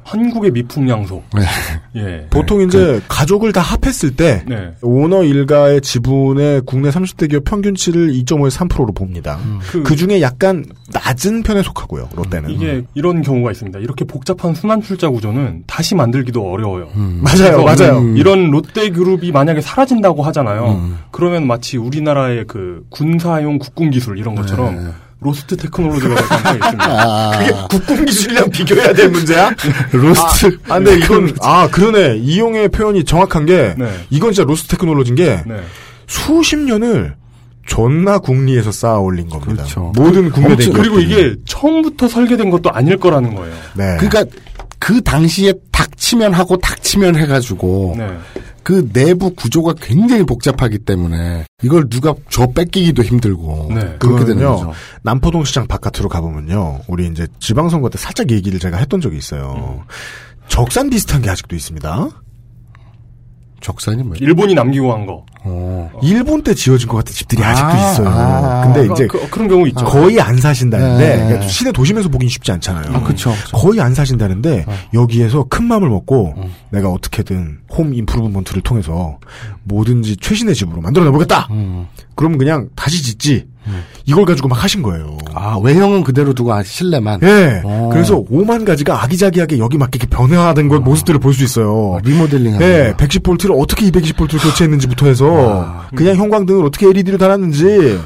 [0.04, 1.22] 한국의 미풍 양소.
[1.36, 1.42] 네.
[1.96, 2.28] 예.
[2.30, 4.74] 보통 이제 가족을 다 합했을 때 네.
[4.82, 9.40] 오너 일가의 지분의 국내 30대 기업 평균치를 2.5에서 3%로 봅니다.
[9.72, 12.10] 그- 그, 중에 약간 낮은 편에 속하고요.
[12.16, 12.50] 롯데는.
[12.50, 13.80] 이게 이런 경우가 있습니다.
[13.80, 16.88] 이렇게 복잡한 순환 출자 구조는 다시 만들기도 어려워요.
[16.96, 17.98] 맞아요, 그래서 맞아요.
[18.00, 20.90] 음, 이런 롯데 그룹이 만약에 사라진다고 하잖아요.
[21.12, 27.32] 그러면 마치 우리나라의 그 군사용 국군 기술 이런 것처럼 lost technology가 될 가능성이 있습니다.
[27.38, 29.52] 그게 국군 기술이랑 비교해야 될 문제야?
[29.92, 30.58] lost.
[30.68, 32.18] 아, 아, 근데 네, 이건 아 그러네.
[32.18, 33.92] 이용의 표현이 정확한 게 네.
[34.10, 35.62] 이건 진짜 lost technology인 게 네.
[36.08, 37.16] 수십 년을
[37.68, 39.64] 존나 국리에서 쌓아 올린 겁니다.
[39.64, 39.92] 그렇죠.
[39.96, 40.72] 모든 국내 대기업들이.
[40.72, 43.54] 그리고 이게 처음부터 설계된 것도 아닐 거라는 거예요.
[43.76, 43.98] 네.
[44.00, 44.26] 그러니까
[44.82, 48.18] 그 당시에 닥치면 하고 닥치면 해가지고 네.
[48.64, 53.96] 그 내부 구조가 굉장히 복잡하기 때문에 이걸 누가 줘 뺏기기도 힘들고 네.
[54.00, 54.74] 그렇게 되는 거죠.
[55.04, 59.84] 남포동 시장 바깥으로 가보면요, 우리 이제 지방선거 때 살짝 얘기를 제가 했던 적이 있어요.
[60.48, 62.10] 적산 비슷한 게 아직도 있습니다.
[63.62, 64.16] 적산이 뭐예요?
[64.20, 65.26] 일본이 남기고 간 거.
[66.04, 68.08] 일본 때 지어진 것 같은 집들이 아, 직도 아, 있어요.
[68.10, 69.86] 아, 근데 그- 이제 그- 그런 경우 있죠.
[69.86, 71.24] 거의 안 사신다는데 네.
[71.26, 72.96] 그러니까 시내 도심에서 보긴 쉽지 않잖아요.
[72.96, 73.58] 아, 그쵸, 그쵸.
[73.58, 76.36] 거의 안 사신다는데 여기에서 큰 마음을 먹고
[76.72, 79.18] 내가 어떻게든 홈 임프루브먼트를 통해서
[79.64, 81.48] 뭐든지 최신의 집으로 만들어 내 보겠다.
[82.22, 83.48] 그럼 그냥 다시 짓지.
[84.06, 85.18] 이걸 가지고 막 하신 거예요.
[85.34, 87.20] 아 외형은 그대로 두고 아, 실내만.
[87.24, 87.62] 예.
[87.64, 87.90] 어.
[87.92, 92.00] 그래서 오만 가지가 아기자기하게 여기 맞게 이렇게 변화하던 것 모습들을 볼 수 있어요.
[92.04, 92.60] 리모델링.
[92.62, 98.00] 예, 110볼트를 어떻게 220볼트로 교체했는지부터 해서 그냥 형광등을 어떻게 LED로 달았는지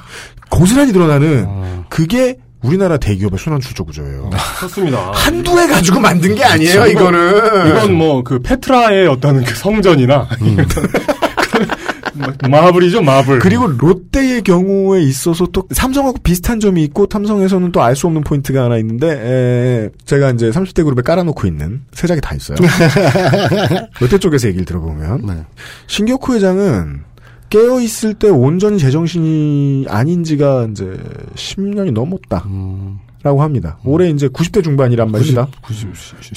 [0.50, 4.30] 고스란히 드러나는 그게 우리나라 대기업의 순환 출조 구조예요.
[4.58, 5.12] 그렇습니다.
[5.14, 7.68] 한두 해 가지고 만든 게 아니에요, 이거는.
[7.70, 10.28] 이건 뭐 그 페트라의 어떤 그 성전이나
[12.50, 13.40] 마블이죠, 마블.
[13.40, 18.64] 그리고 롯데의 경우에 있어서 또 삼성하고 비슷한 점이 있고 삼성에서는 또 알 수 없는 포인트가
[18.66, 22.58] 하나 있는데 에, 제가 이제 30대 그룹에 깔아놓고 있는 세 장이 다 있어요.
[24.00, 25.46] 롯데 쪽에서 얘기를 들어보면
[25.88, 27.02] 신격호 회장은
[27.50, 30.98] 깨어 있을 때 온전히 제정신이 아닌지가 이제
[31.36, 32.44] 10년이 넘었다.
[33.26, 33.80] 라고 합니다.
[33.84, 35.48] 올해 이제 90대 중반이란 말입니다.
[35.64, 35.90] 90,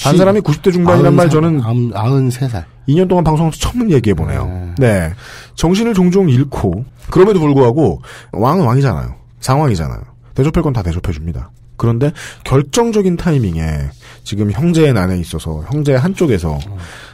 [0.06, 2.64] 한 사람이 90대 중반이란 말 저는 93살.
[2.88, 4.72] 2년 동안 방송에서 처음 얘기해 보네요.
[4.78, 5.12] 네.
[5.54, 8.00] 정신을 종종 잃고 그럼에도 불구하고
[8.32, 9.14] 왕은 왕이잖아요.
[9.40, 10.00] 상왕이잖아요.
[10.34, 11.50] 대접할 건 다 대접해 줍니다.
[11.76, 12.10] 그런데
[12.44, 13.90] 결정적인 타이밍에
[14.24, 16.58] 지금 형제의 난에 있어서 형제의 한쪽에서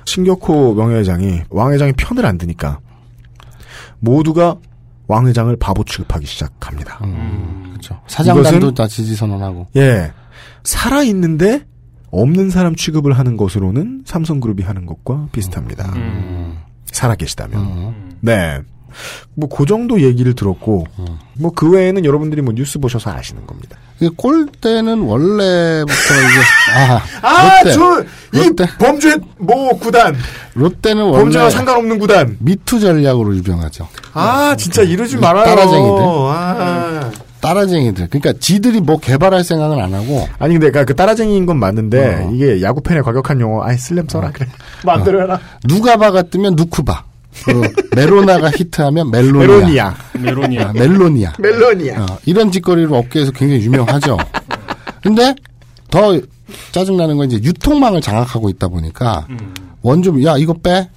[0.05, 2.79] 신격호 명예회장이 왕 회장이 편을 안 드니까
[3.99, 4.55] 모두가
[5.07, 6.99] 왕 회장을 바보 취급하기 시작합니다.
[7.69, 8.01] 그렇죠.
[8.07, 9.69] 사장단도 다 지지 선언하고.
[9.77, 10.13] 예.
[10.63, 11.67] 살아 있는데
[12.11, 15.93] 없는 사람 취급을 하는 것으로는 삼성그룹이 하는 것과 비슷합니다.
[16.87, 18.17] 살아 계시다면.
[18.21, 18.61] 네.
[19.37, 20.87] 뭐 그 정도 얘기를 들었고
[21.39, 23.77] 뭐 그 외에는 여러분들이 뭐 뉴스 보셔서 아시는 겁니다.
[24.01, 26.41] 이게 꼴대는 원래부터 이제
[26.77, 27.73] 아, 아, 롯데.
[27.73, 28.03] 저,
[28.33, 28.67] 이 롯데.
[28.79, 30.17] 범죄 뭐 구단.
[30.55, 32.37] 롯데는 원래 범죄와 상관없는 구단.
[32.41, 33.89] 미투 전략으로 유명하죠.
[34.13, 35.45] 아, 진짜 이러지 말아요.
[35.45, 36.03] 따라쟁이들.
[36.03, 37.11] 아.
[37.41, 38.09] 따라쟁이들.
[38.09, 42.31] 그러니까 지들이 뭐 개발할 생각은 안 하고 아니 근데 그러니까 그 따라쟁이인 건 맞는데 어.
[42.33, 43.63] 이게 야구 팬에 과격한 용어.
[43.63, 44.49] 아이 슬램 써라 그래.
[44.85, 45.39] 마음대로 해라.
[45.69, 47.05] 누가 바가 뜨면 누쿠바.
[47.45, 47.63] 그
[47.97, 49.49] 메로나가 히트하면 멜로니아.
[49.57, 49.95] 메로니아.
[50.21, 50.69] 메로니아.
[50.69, 51.33] 아, 멜로니아.
[51.39, 52.03] 멜로니아.
[52.03, 54.17] 어, 이런 짓거리로 업계에서 굉장히 유명하죠.
[55.03, 55.35] 근데
[55.91, 56.19] 더
[56.73, 59.27] 짜증나는 건 이제 유통망을 장악하고 있다 보니까
[59.83, 60.89] 원좀 야 이거 빼.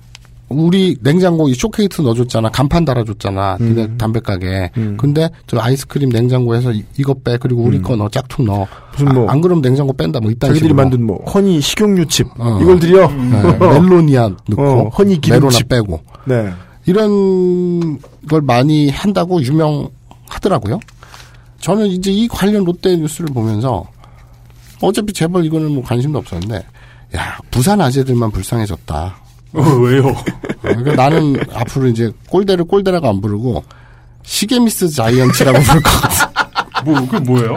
[0.49, 2.47] 우리 냉장고 이 쇼케이트 넣어줬잖아.
[2.51, 3.57] 간판 달아줬잖아.
[3.59, 4.72] 니네 담배 가게.
[4.95, 7.35] 근데 저 아이스크림 냉장고에서 이- 이거 빼.
[7.35, 8.07] 그리고 우리 거 넣어.
[8.07, 8.65] 짝퉁 넣어.
[8.93, 10.22] 무슨 뭐 아, 안 그러면 냉장고 뺀다.
[10.22, 10.76] 뭐 이딴 자기들이 식으로.
[10.81, 12.59] 만든 뭐 허니 식용유칩 어.
[12.61, 13.09] 이걸 드려.
[13.11, 15.68] 네, 멜로니아 넣고 어, 허니 메로나 기름칩.
[15.68, 16.54] 빼고 네.
[16.86, 17.99] 이런
[18.30, 20.80] 걸 많이 한다고 유명하더라고요.
[21.60, 23.86] 저는 이제 이 관련 롯데 뉴스를 보면서
[24.82, 26.64] 어차피 재벌 이거는 뭐 관심도 없었는데
[27.16, 29.18] 야 부산 아재들만 불쌍해졌다.
[29.54, 30.16] 어, 왜요?
[30.62, 33.64] 그러니까 나는 앞으로 이제 꼴대를 꼴대라고 안 부르고
[34.24, 36.84] 시게미스 자이언츠라고 부를 것 같아.
[36.84, 37.56] 뭐, 그게 뭐예요?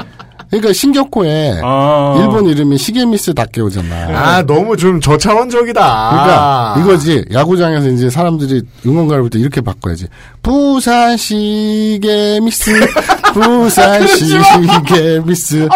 [0.51, 2.17] 그러니까 신격호에 아.
[2.19, 3.95] 일본 이름이 시게미스 다케오잖아.
[4.19, 5.81] 아 너무 좀 저차원적이다.
[6.11, 10.07] 그러니까 이거지 야구장에서 이제 사람들이 응원가를 볼 때 이렇게 바꿔야지
[10.43, 12.73] 부산 시계미스
[13.33, 15.69] 부산 시계미스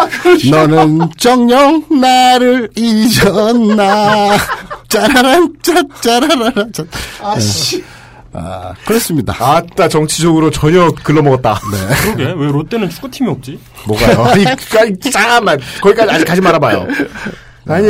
[0.51, 4.35] 너는 정녕 나를 잊었나
[4.89, 6.83] 짜라란 짜짜라라라 짜
[7.21, 7.81] 아씨.
[8.37, 11.59] 아 그렇습니다 아따 정치적으로 전혀 글러먹었다.
[12.03, 13.59] 그러게, 왜 롯데는 축구팀이 없지?
[13.87, 14.23] 뭐가요?
[14.25, 15.59] 아니, 그, 잠깐만.
[15.81, 16.87] 거기까지 아직 가지 말아봐요.
[17.67, 17.87] 아니,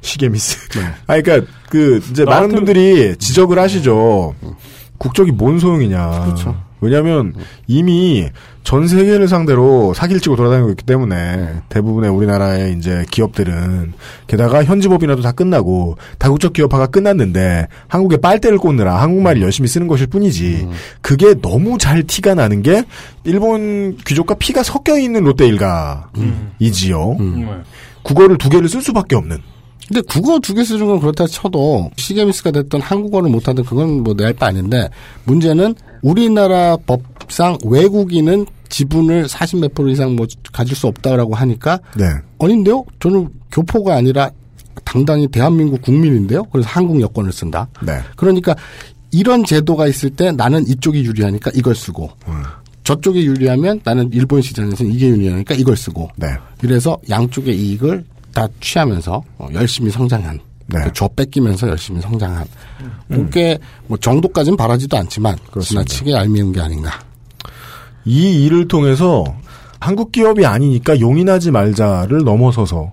[0.00, 0.58] 시계 미스.
[1.06, 4.34] 아니, 그니까, 그, 이제 많은 분들이 지적을 하시죠.
[4.98, 6.24] 국적이 뭔 소용이냐.
[6.24, 6.56] 그렇죠.
[6.82, 7.32] 왜냐면,
[7.66, 8.28] 이미
[8.64, 13.92] 전 세계를 상대로 사기를 치고 돌아다니고 있기 때문에, 대부분의 우리나라의 이제 기업들은,
[14.26, 20.68] 게다가 현지법인화도 다 끝나고, 다국적 기업화가 끝났는데, 한국에 빨대를 꽂느라 한국말을 열심히 쓰는 것일 뿐이지,
[21.00, 22.84] 그게 너무 잘 티가 나는 게,
[23.24, 27.16] 일본 귀족과 피가 섞여 있는 롯데 일가이지요.
[28.02, 29.38] 국어를 두 개를 쓸 수밖에 없는.
[29.88, 34.46] 근데 국어 두 개 쓰는 건 그렇다 쳐도 시계 미스가 됐던 한국어를 못하든 그건 뭐내할바
[34.46, 34.88] 아닌데
[35.24, 42.04] 문제는 우리나라 법상 외국인은 지분을 40몇 프로 이상 뭐 가질 수 없다라고 하니까 네.
[42.38, 42.84] 아닌데요?
[43.00, 44.30] 저는 교포가 아니라
[44.84, 46.44] 당당히 대한민국 국민인데요.
[46.44, 47.68] 그래서 한국 여권을 쓴다.
[47.84, 47.98] 네.
[48.16, 48.54] 그러니까
[49.10, 52.10] 이런 제도가 있을 때 나는 이쪽이 유리하니까 이걸 쓰고
[52.84, 56.28] 저쪽이 유리하면 나는 일본 시장에서 이게 유리하니까 이걸 쓰고 네.
[56.62, 58.04] 이래서 양쪽의 이익을
[58.34, 60.84] 다 취하면서 어, 열심히 성장한 네.
[60.84, 62.46] 그 줘 뺏기면서 열심히 성장한
[63.08, 66.90] 그게 뭐 정도까지는 바라지도 않지만 지나치게 얄미운 게 아닌가.
[68.04, 69.24] 이 일을 통해서
[69.80, 72.92] 한국 기업이 아니니까 용인하지 말자를 넘어서서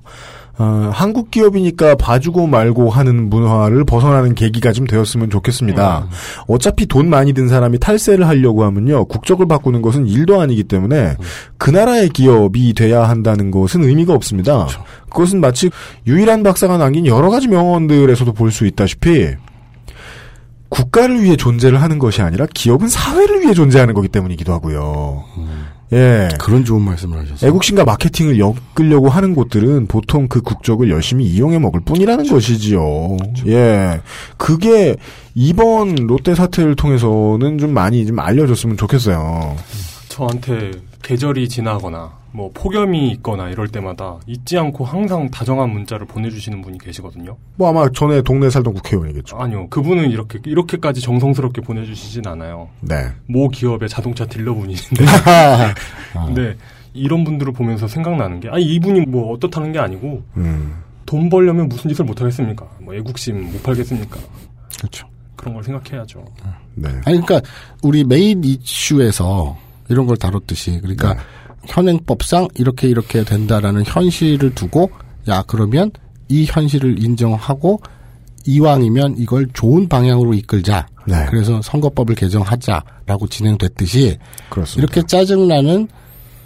[0.61, 6.07] 어, 한국 기업이니까 봐주고 말고 하는 문화를 벗어나는 계기가 좀 되었으면 좋겠습니다.
[6.47, 11.15] 어차피 돈 많이 든 사람이 탈세를 하려고 하면요 국적을 바꾸는 것은 일도 아니기 때문에
[11.57, 14.67] 그 나라의 기업이 돼야 한다는 것은 의미가 없습니다.
[15.09, 15.69] 그것은 마치
[16.05, 19.27] 유일한 박사가 남긴 여러 가지 명언들에서도 볼 수 있다시피
[20.69, 25.23] 국가를 위해 존재를 하는 것이 아니라 기업은 사회를 위해 존재하는 거기 때문이기도 하고요.
[25.91, 26.29] 예.
[26.39, 27.49] 그런 좋은 말씀을 하셨어요.
[27.49, 33.17] 애국심과 마케팅을 엮으려고 하는 곳들은 보통 그 국적을 열심히 이용해 먹을 뿐이라는 것이지요.
[33.47, 34.01] 예.
[34.37, 34.95] 그게
[35.33, 39.55] 이번 롯데 사태를 통해서는 좀 많이 좀 알려졌으면 좋겠어요.
[40.09, 40.71] 저한테
[41.01, 47.35] 계절이 지나거나 뭐 폭염이 있거나 이럴 때마다 잊지 않고 항상 다정한 문자를 보내주시는 분이 계시거든요.
[47.55, 49.37] 뭐 아마 전에 동네에 살던 국회의원이겠죠.
[49.37, 52.69] 아니요, 그분은 이렇게 이렇게까지 정성스럽게 보내주시진 않아요.
[52.81, 52.95] 네.
[53.27, 55.05] 모 기업의 자동차 딜러분이신데.
[56.25, 56.55] 근데
[56.93, 60.75] 이런 분들을 보면서 생각나는 게, 아니 이분이 뭐 어떻다는 게 아니고 음.
[61.05, 62.67] 돈 벌려면 무슨 짓을 못 하겠습니까?
[62.79, 64.19] 뭐 애국심 못 팔겠습니까?
[64.77, 65.07] 그렇죠.
[65.35, 66.23] 그런 걸 생각해야죠.
[66.75, 66.89] 네.
[67.05, 67.41] 아니 그러니까
[67.81, 69.57] 우리 메인 이슈에서
[69.87, 71.15] 이런 걸 다뤘듯이 그러니까
[71.67, 74.91] 현행법상 이렇게 이렇게 된다라는 현실을 두고
[75.27, 75.91] 야 그러면
[76.27, 77.81] 이 현실을 인정하고
[78.45, 80.87] 이왕이면 이걸 좋은 방향으로 이끌자.
[81.05, 81.25] 네.
[81.29, 84.17] 그래서 선거법을 개정하자라고 진행됐듯이
[84.49, 84.81] 그렇습니다.
[84.81, 85.87] 이렇게 짜증나는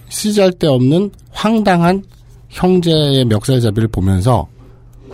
[0.10, 2.04] 쓰잘데 없는 황당한
[2.50, 4.48] 형제의 멱살잡이를 보면서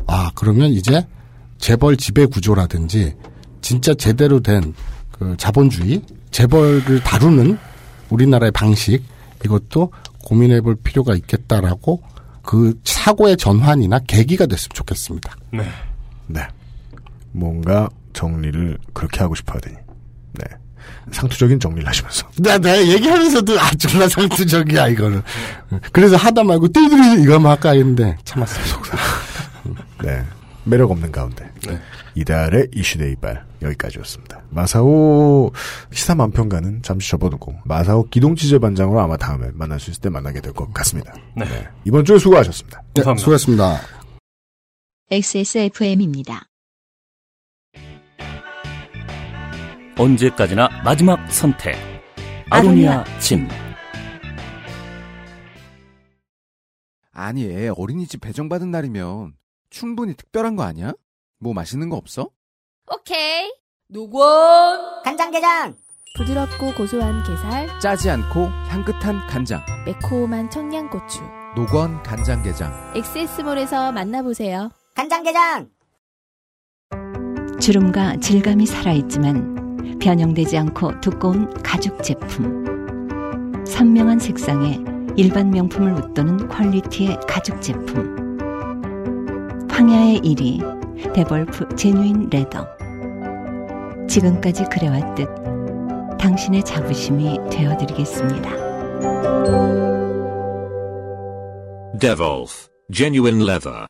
[0.08, 1.06] 아 그러면 이제
[1.58, 3.14] 재벌 지배 구조라든지
[3.62, 4.74] 진짜 제대로 된
[5.20, 6.02] 그 자본주의,
[6.32, 7.58] 재벌을 다루는
[8.10, 9.04] 우리나라의 방식
[9.44, 9.92] 이것도
[10.24, 12.02] 고민해 볼 필요가 있겠다라고
[12.44, 15.36] 그 사고의 전환이나 계기가 됐으면 좋겠습니다.
[15.52, 15.64] 네.
[16.28, 16.48] 네.
[17.32, 19.76] 뭔가 정리를 그렇게 하고 싶어 하더니.
[20.34, 20.46] 네.
[21.12, 22.28] 상투적인 정리를 하시면서.
[22.38, 25.22] 나, 내가 얘기하면서도 아, 졸라 상투적이야, 이거는.
[25.92, 29.00] 그래서 하다 말고 띠들이 이거 만 할까 했는데 참았어요, 속상.
[30.04, 30.24] 네.
[30.70, 31.50] 매력 없는 가운데.
[31.68, 31.80] 네.
[32.16, 34.44] 이달의 이슈데이 발 여기까지였습니다.
[34.50, 35.52] 마사오
[35.92, 40.54] 시사 만평가는 잠시 접어두고 마사오 기동치제 반장으로 아마 다음에 만날 수 있을 때 만나게 될
[40.54, 41.14] 것 같습니다.
[41.36, 41.46] 네.
[41.86, 42.82] 이번 주에 수고하셨습니다.
[42.96, 43.80] 네, 수고하셨습니다.
[45.12, 46.44] XSFM입니다.
[49.98, 51.76] 언제까지나 마지막 선택.
[52.52, 53.48] 아로니아 침.
[57.12, 59.34] 아니, 애 어린이집 배정받은 날이면
[59.70, 60.94] 충분히 특별한 거 아니야?
[61.40, 62.30] 뭐 맛있는 거 없어?
[62.92, 63.52] 오케이.
[63.88, 65.76] 노건 간장게장
[66.18, 69.62] 부드럽고 고소한 게살, 짜지 않고 향긋한 간장.
[69.86, 71.22] 매콤한 청양고추.
[71.56, 72.94] 노건 간장게장.
[72.96, 74.70] 엑세스몰에서 만나보세요.
[74.96, 75.70] 간장게장
[77.60, 82.66] 주름과 질감이 살아있지만 변형되지 않고 두꺼운 가죽 제품.
[83.66, 84.80] 선명한 색상에
[85.16, 88.29] 일반 명품을 웃도는 퀄리티의 가죽 제품.
[89.80, 92.68] 황야의 1위 데볼프 제뉴인 레더.
[94.10, 95.30] 지금까지 그래왔듯
[96.20, 98.50] 당신의 자부심이 되어드리겠습니다.
[101.98, 103.86] Devolf Genuine Leather.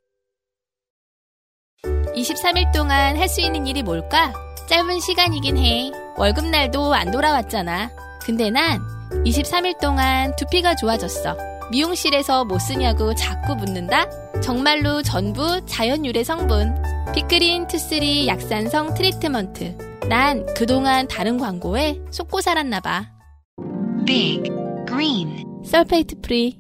[2.16, 4.32] 23일 동안 할 수 있는 일이 뭘까?
[4.70, 5.92] 짧은 시간이긴 해.
[6.18, 7.90] 월급날도 안 돌아왔잖아.
[8.22, 8.80] 근데 난
[9.26, 11.36] 23일 동안 두피가 좋아졌어.
[11.72, 14.10] 미용실에서 뭐 쓰냐고 자꾸 묻는다?
[14.42, 16.74] 정말로 전부 자연 유래 성분.
[17.14, 19.78] Big Green two three 약산성 트리트먼트.
[20.10, 23.10] 난 그동안 다른 광고에 속고 살았나봐.
[24.06, 24.50] Big
[24.88, 26.60] Green sulfate free.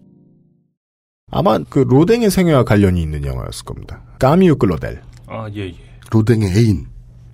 [1.31, 4.03] 아마 그 로댕의 생애와 관련이 있는 영화였을 겁니다.
[4.19, 5.01] 까미유 클로델.
[5.27, 5.75] 아, 예, 예.
[6.11, 6.87] 로댕의 애인.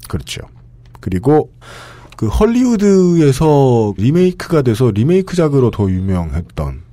[0.07, 0.41] 그렇죠.
[0.99, 1.52] 그리고
[2.18, 6.85] 그 헐리우드에서 리메이크가 돼서 리메이크작으로 더 유명했던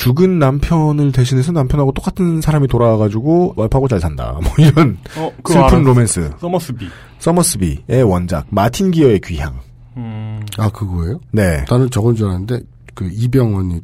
[0.00, 4.32] 죽은 남편을 대신해서 남편하고 똑같은 사람이 돌아와가지고 와이프하고 잘 산다.
[4.42, 5.78] 뭐 이런 어, 그거 슬픈 알았어.
[5.80, 6.30] 로맨스.
[6.38, 6.88] 서머스비.
[7.18, 9.60] 서머스비의 원작 마틴 기어의 귀향.
[9.98, 10.40] 음.
[10.56, 11.20] 아, 그거예요?
[11.32, 11.66] 네.
[11.68, 12.60] 나는 저건 줄 알았는데,
[12.94, 13.82] 그, 이병헌이,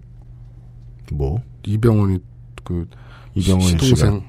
[1.12, 2.18] 뭐 이병헌이,
[2.64, 2.88] 그,
[3.34, 4.22] 이병헌 시동생.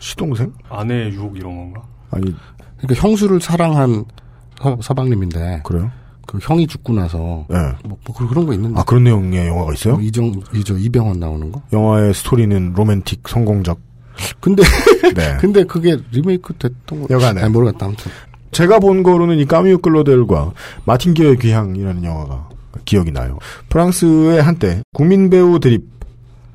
[0.00, 0.52] 시동생?
[0.68, 1.82] 아내의 유혹 이런 건가?
[2.10, 2.34] 아니
[2.76, 4.04] 그러니까 형수를 사랑한
[4.60, 5.90] 서, 서방님인데, 그래요?
[6.26, 7.56] 그 형이 죽고 나서, 네.
[7.84, 8.80] 뭐, 뭐 그- 그런 거 있는데.
[8.80, 9.94] 아 그런 내용의 영화가 있어요?
[9.94, 11.62] 뭐 이정, 이저, 이병헌 나오는 거?
[11.72, 13.78] 영화의 스토리는 로맨틱 성공적.
[14.40, 14.62] 근데,
[15.16, 15.36] 네.
[15.40, 17.06] 근데 그게 리메이크 됐던 거.
[17.10, 17.40] 여간에.
[17.40, 18.10] 잘 모르겠다, 아무튼.
[18.52, 20.52] 제가 본 거로는 이 까미우 클로델과
[20.84, 22.50] 마틴 기어의 귀향이라는 영화가
[22.84, 23.38] 기억이 나요.
[23.70, 25.84] 프랑스의 한때 국민 배우 드립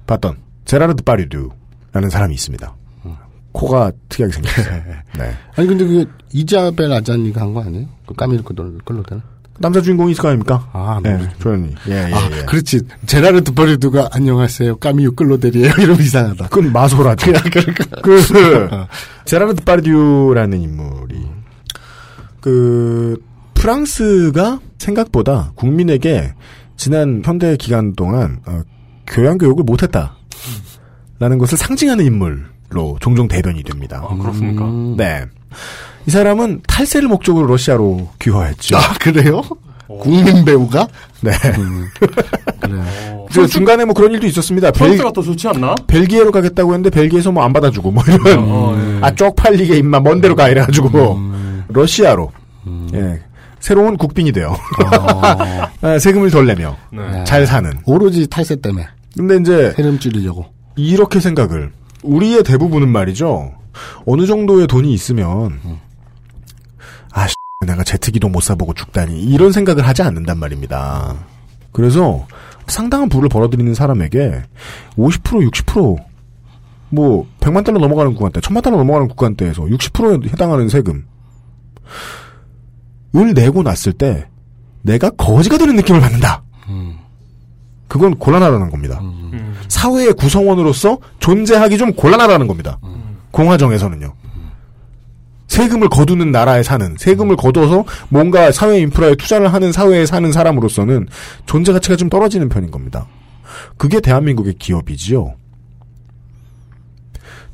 [0.05, 2.75] 봤던 제라르드 파리두라는 사람이 있습니다.
[3.53, 4.83] 코가 특이하게 생겼어요.
[5.17, 5.33] 네.
[5.55, 7.87] 아니, 근데 그게 이자벨 아자니가 한 거 아니에요?
[8.05, 9.23] 그 까밀 끌로되는?
[9.59, 10.69] 남자 주인공이 있을 거 아닙니까?
[10.73, 11.27] 아, 네, 뭐.
[11.39, 11.73] 조연이.
[11.87, 12.45] 예, 예, 아, 예.
[12.45, 12.81] 그렇지.
[13.05, 14.77] 제라르 드 버리두가 안녕하세요.
[14.77, 15.71] 까미유 끌로델이에요.
[15.79, 16.47] 이러면 이상하다.
[16.49, 17.31] 그건 마소라죠.
[17.31, 18.01] 그러니까.
[18.03, 18.21] 그,
[19.25, 21.27] 제라르 드 파르듀라는 인물이,
[22.41, 23.17] 그,
[23.55, 26.33] 프랑스가 생각보다 국민에게
[26.75, 28.61] 지난 현대 기간 동안, 어,
[29.07, 30.15] 교양 교육을 못했다.
[31.19, 34.05] 라는 것을 상징하는 인물로 종종 대변이 됩니다.
[34.07, 34.65] 아, 그렇습니까?
[34.65, 34.95] 음.
[34.95, 35.25] 네.
[36.07, 38.77] 이 사람은 탈세를 목적으로 러시아로 귀화했죠.
[38.77, 39.41] 아, 그래요?
[39.87, 40.87] 국민 배우가?
[41.21, 41.31] 네.
[42.61, 42.83] 그래요.
[43.31, 44.71] 그 중간에 뭐 그런 일도 있었습니다.
[44.71, 45.75] 벨, 프랑스가 더 좋지 않나?
[45.87, 48.99] 벨기에로 가겠다고 했는데 벨기에에서 뭐 안 받아주고 뭐 이런 어, 예.
[49.01, 51.19] 아 쪽팔리게 임마 먼 데로 가 이래가지고
[51.69, 52.31] 러시아로
[52.93, 53.21] 예
[53.59, 54.55] 새로운 국빈이 돼요.
[55.81, 57.23] 아, 세금을 덜 내며 네.
[57.25, 57.71] 잘 사는.
[57.85, 58.87] 오로지 탈세 때문에.
[59.15, 60.45] 근데 이제 세금 줄이려고.
[60.75, 61.71] 이렇게 생각을
[62.03, 63.51] 우리의 대부분은 말이죠.
[64.05, 65.86] 어느 정도의 돈이 있으면 아 씨,
[67.65, 71.15] 내가 제트기도 못 사보고 죽다니 이런 생각을 하지 않는단 말입니다.
[71.71, 72.27] 그래서
[72.67, 74.43] 상당한 부를 벌어들이는 사람에게
[74.95, 75.49] 50%
[76.91, 81.05] 60%뭐 100만 달러 넘어가는 구간대, 1000만 달러 넘어가는 구간대에서 60%에 해당하는 세금
[83.15, 84.27] 을 내고 났을 때
[84.83, 86.43] 내가 거지가 되는 느낌을 받는다.
[87.87, 88.99] 그건 곤란하다는 겁니다.
[89.01, 89.55] 음.
[89.69, 92.77] 사회의 구성원으로서 존재하기 좀 곤란하다는 겁니다.
[93.31, 94.13] 공화정에서는요.
[95.47, 101.07] 세금을 거두는 나라에 사는, 세금을 거둬서 뭔가 사회 인프라에 투자를 하는 사회에 사는 사람으로서는
[101.45, 103.07] 존재 가치가 좀 떨어지는 편인 겁니다.
[103.77, 105.35] 그게 대한민국의 기업이지요.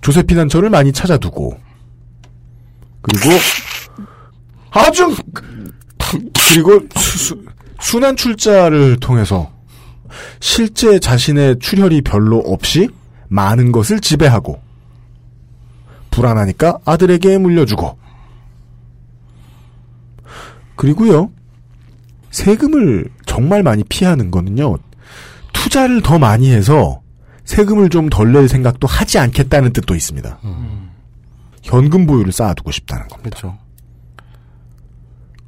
[0.01, 1.57] 조세 피난처를 많이 찾아두고,
[3.01, 3.29] 그리고
[4.71, 5.15] 아주
[6.53, 7.39] 그리고 수,
[7.79, 9.51] 순환 출자를 통해서
[10.39, 12.89] 실제 자신의 출혈이 별로 없이
[13.29, 14.59] 많은 것을 지배하고
[16.13, 17.97] 불안하니까 아들에게 물려주고
[20.75, 21.31] 그리고요
[22.31, 24.77] 세금을 정말 많이 피하는 거는요
[25.53, 27.01] 투자를 더 많이 해서
[27.45, 30.39] 세금을 좀 덜 낼 생각도 하지 않겠다는 뜻도 있습니다.
[31.61, 33.37] 현금 보유를 쌓아두고 싶다는 겁니다.
[33.37, 33.57] 그렇죠.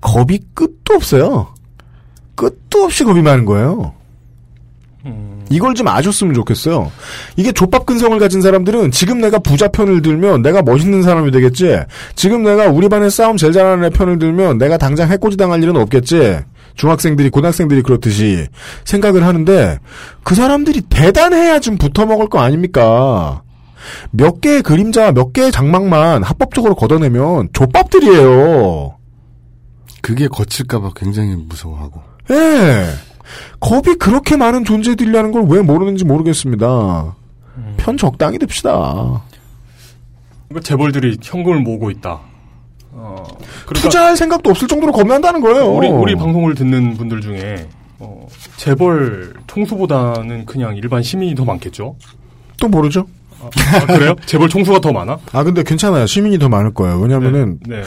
[0.01, 1.53] 겁이 끝도 없어요.
[2.35, 3.93] 끝도 없이 겁이 많은 거예요.
[5.49, 6.91] 이걸 좀 아셨으면 좋겠어요.
[7.35, 11.79] 이게 족밥 근성을 가진 사람들은 지금 내가 부자 편을 들면 내가 멋있는 사람이 되겠지.
[12.15, 15.75] 지금 내가 우리 반에 싸움 제일 잘하는 애 편을 들면 내가 당장 해코지 당할 일은
[15.77, 16.39] 없겠지.
[16.75, 18.47] 중학생들이 고등학생들이 그렇듯이
[18.83, 19.79] 생각을 하는데
[20.23, 23.41] 그 사람들이 대단해야 좀 붙어 먹을 거 아닙니까?
[24.11, 28.97] 몇 개의 그림자, 몇 개의 장막만 합법적으로 걷어내면 족밥들이에요.
[30.01, 32.01] 그게 거칠까봐 굉장히 무서워하고.
[32.31, 32.87] 예.
[33.59, 37.15] 겁이 그렇게 많은 존재들이라는 걸 왜 모르는지 모르겠습니다.
[37.77, 39.23] 편 적당히 듭시다.
[40.49, 42.19] 그러니까 재벌들이 현금을 모으고 있다.
[42.91, 43.23] 어,
[43.65, 45.67] 그러니까 투자할 생각도 없을 정도로 겁난다는 거예요.
[45.73, 47.67] 우리 우리 방송을 듣는 분들 중에
[47.99, 48.27] 어,
[48.57, 51.95] 재벌 총수보다는 그냥 일반 시민이 더 많겠죠.
[52.59, 53.07] 또 모르죠.
[53.41, 54.15] 아, 그래요?
[54.25, 55.17] 재벌 총수가 더 많아?
[55.33, 56.05] 아 근데 괜찮아요.
[56.07, 56.99] 시민이 더 많을 거예요.
[56.99, 57.83] 왜냐면은 네.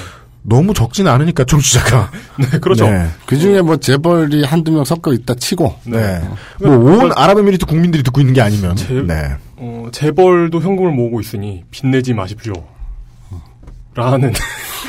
[0.49, 2.11] 너무 적진 않으니까 청취자가.
[2.39, 2.87] 네, 그렇죠.
[3.27, 5.75] 그 중에 뭐 재벌이 한두 명 섞여 있다 치고.
[5.85, 6.21] 네.
[6.61, 8.75] 뭐 온 아랍에미리트 국민들이 듣고 있는 게 아니면.
[8.77, 9.35] 재, 네.
[9.57, 12.53] 어, 재벌도 현금을 모으고 있으니 빚내지 마십시오.
[13.95, 14.33] 라는.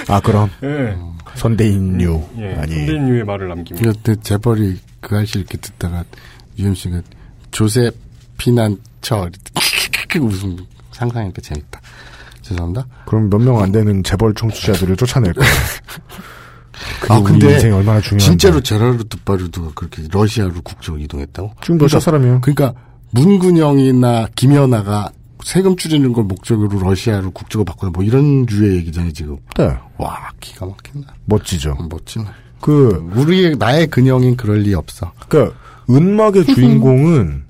[0.08, 0.50] 아 그럼.
[0.64, 0.96] 예.
[1.36, 2.24] 선대인류.
[2.40, 2.56] 예.
[2.56, 2.76] 아니.
[2.76, 3.92] 선대인류의 말을 남깁니다.
[3.92, 6.04] 그때 재벌이 그 아저씨 이렇게 듣다가
[6.58, 7.02] 유현 씨가
[7.52, 7.90] 조세
[8.38, 9.30] 피난처
[10.22, 10.58] 웃음
[10.92, 11.80] 상상하니까 재밌다.
[12.50, 12.86] 죄송합니다.
[13.06, 15.50] 그럼 몇 명 안 되는 재벌 청취자들을 쫓아낼 거예요.
[17.10, 18.26] 아 근데 인생이 얼마나 중요한지.
[18.26, 21.54] 진짜로 제라르 두파르드가 그렇게 러시아로 국적으로 이동했다고?
[21.62, 22.42] 지금 러시아 사람이에요.
[22.42, 22.74] 그러니까
[23.12, 25.10] 문근영이나 김연아가
[25.44, 29.38] 세금 줄이는 걸 목적으로 러시아로 국적을 바꾸는 뭐 이런 류의 얘기잖아요 지금.
[29.58, 29.74] 네.
[29.98, 31.14] 와 기가 막힌다.
[31.26, 31.78] 멋지죠.
[31.90, 32.26] 멋지네.
[32.62, 35.12] 그 우리의 나의 근영인 그럴 리 없어.
[35.28, 35.56] 그러니까
[35.90, 37.44] 은막의 주인공은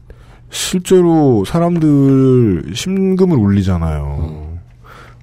[0.51, 4.48] 실제로 사람들 심금을 울리잖아요.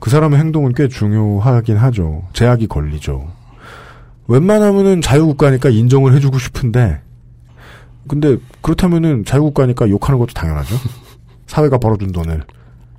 [0.01, 2.23] 그 사람의 행동은 꽤 중요하긴 하죠.
[2.33, 3.31] 제약이 걸리죠.
[4.29, 7.01] 웬만하면은 자유국가니까 인정을 해주고 싶은데,
[8.09, 10.77] 근데 그렇다면은 자유국가니까 욕하는 것도 당연하죠.
[11.47, 12.43] 사회가 벌어준 돈을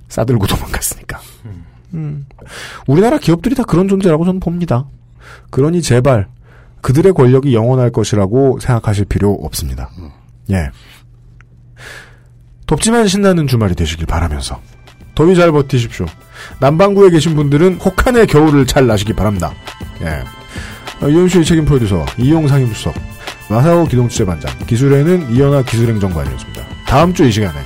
[0.08, 1.20] 싸들고 도망갔으니까.
[1.94, 2.26] 음.
[2.86, 4.86] 우리나라 기업들이 다 그런 존재라고 저는 봅니다.
[5.50, 6.28] 그러니 제발
[6.80, 9.90] 그들의 권력이 영원할 것이라고 생각하실 필요 없습니다.
[10.50, 10.70] 예.
[12.66, 14.60] 덥지만 신나는 주말이 되시길 바라면서
[15.18, 16.06] 더위 잘 버티십시오.
[16.60, 19.52] 남반구에 계신 분들은 혹한의 겨울을 잘 나시기 바랍니다.
[20.02, 20.22] 예.
[21.04, 22.94] 어, 이현수의 책임 프로듀서 이용 상 임수석
[23.50, 26.62] 마사오 기동취재반장 기술에는 이현아 기술행정관이었습니다.
[26.86, 27.58] 다음 주 이 시간에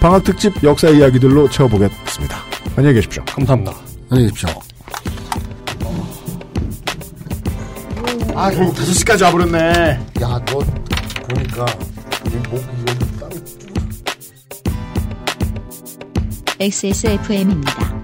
[0.00, 2.36] 방학 특집 역사 이야기들로 채워보겠습니다.
[2.76, 3.24] 안녕히 계십시오.
[3.24, 3.72] 감사합니다.
[4.10, 4.48] 안녕히 계십시오.
[8.36, 9.58] 아 결국 5시까지 와버렸네.
[10.22, 10.60] 야, 너
[11.28, 11.66] 보니까
[12.52, 12.64] 목
[16.60, 18.02] XSFM입니다.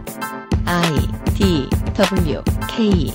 [0.64, 3.12] I D W K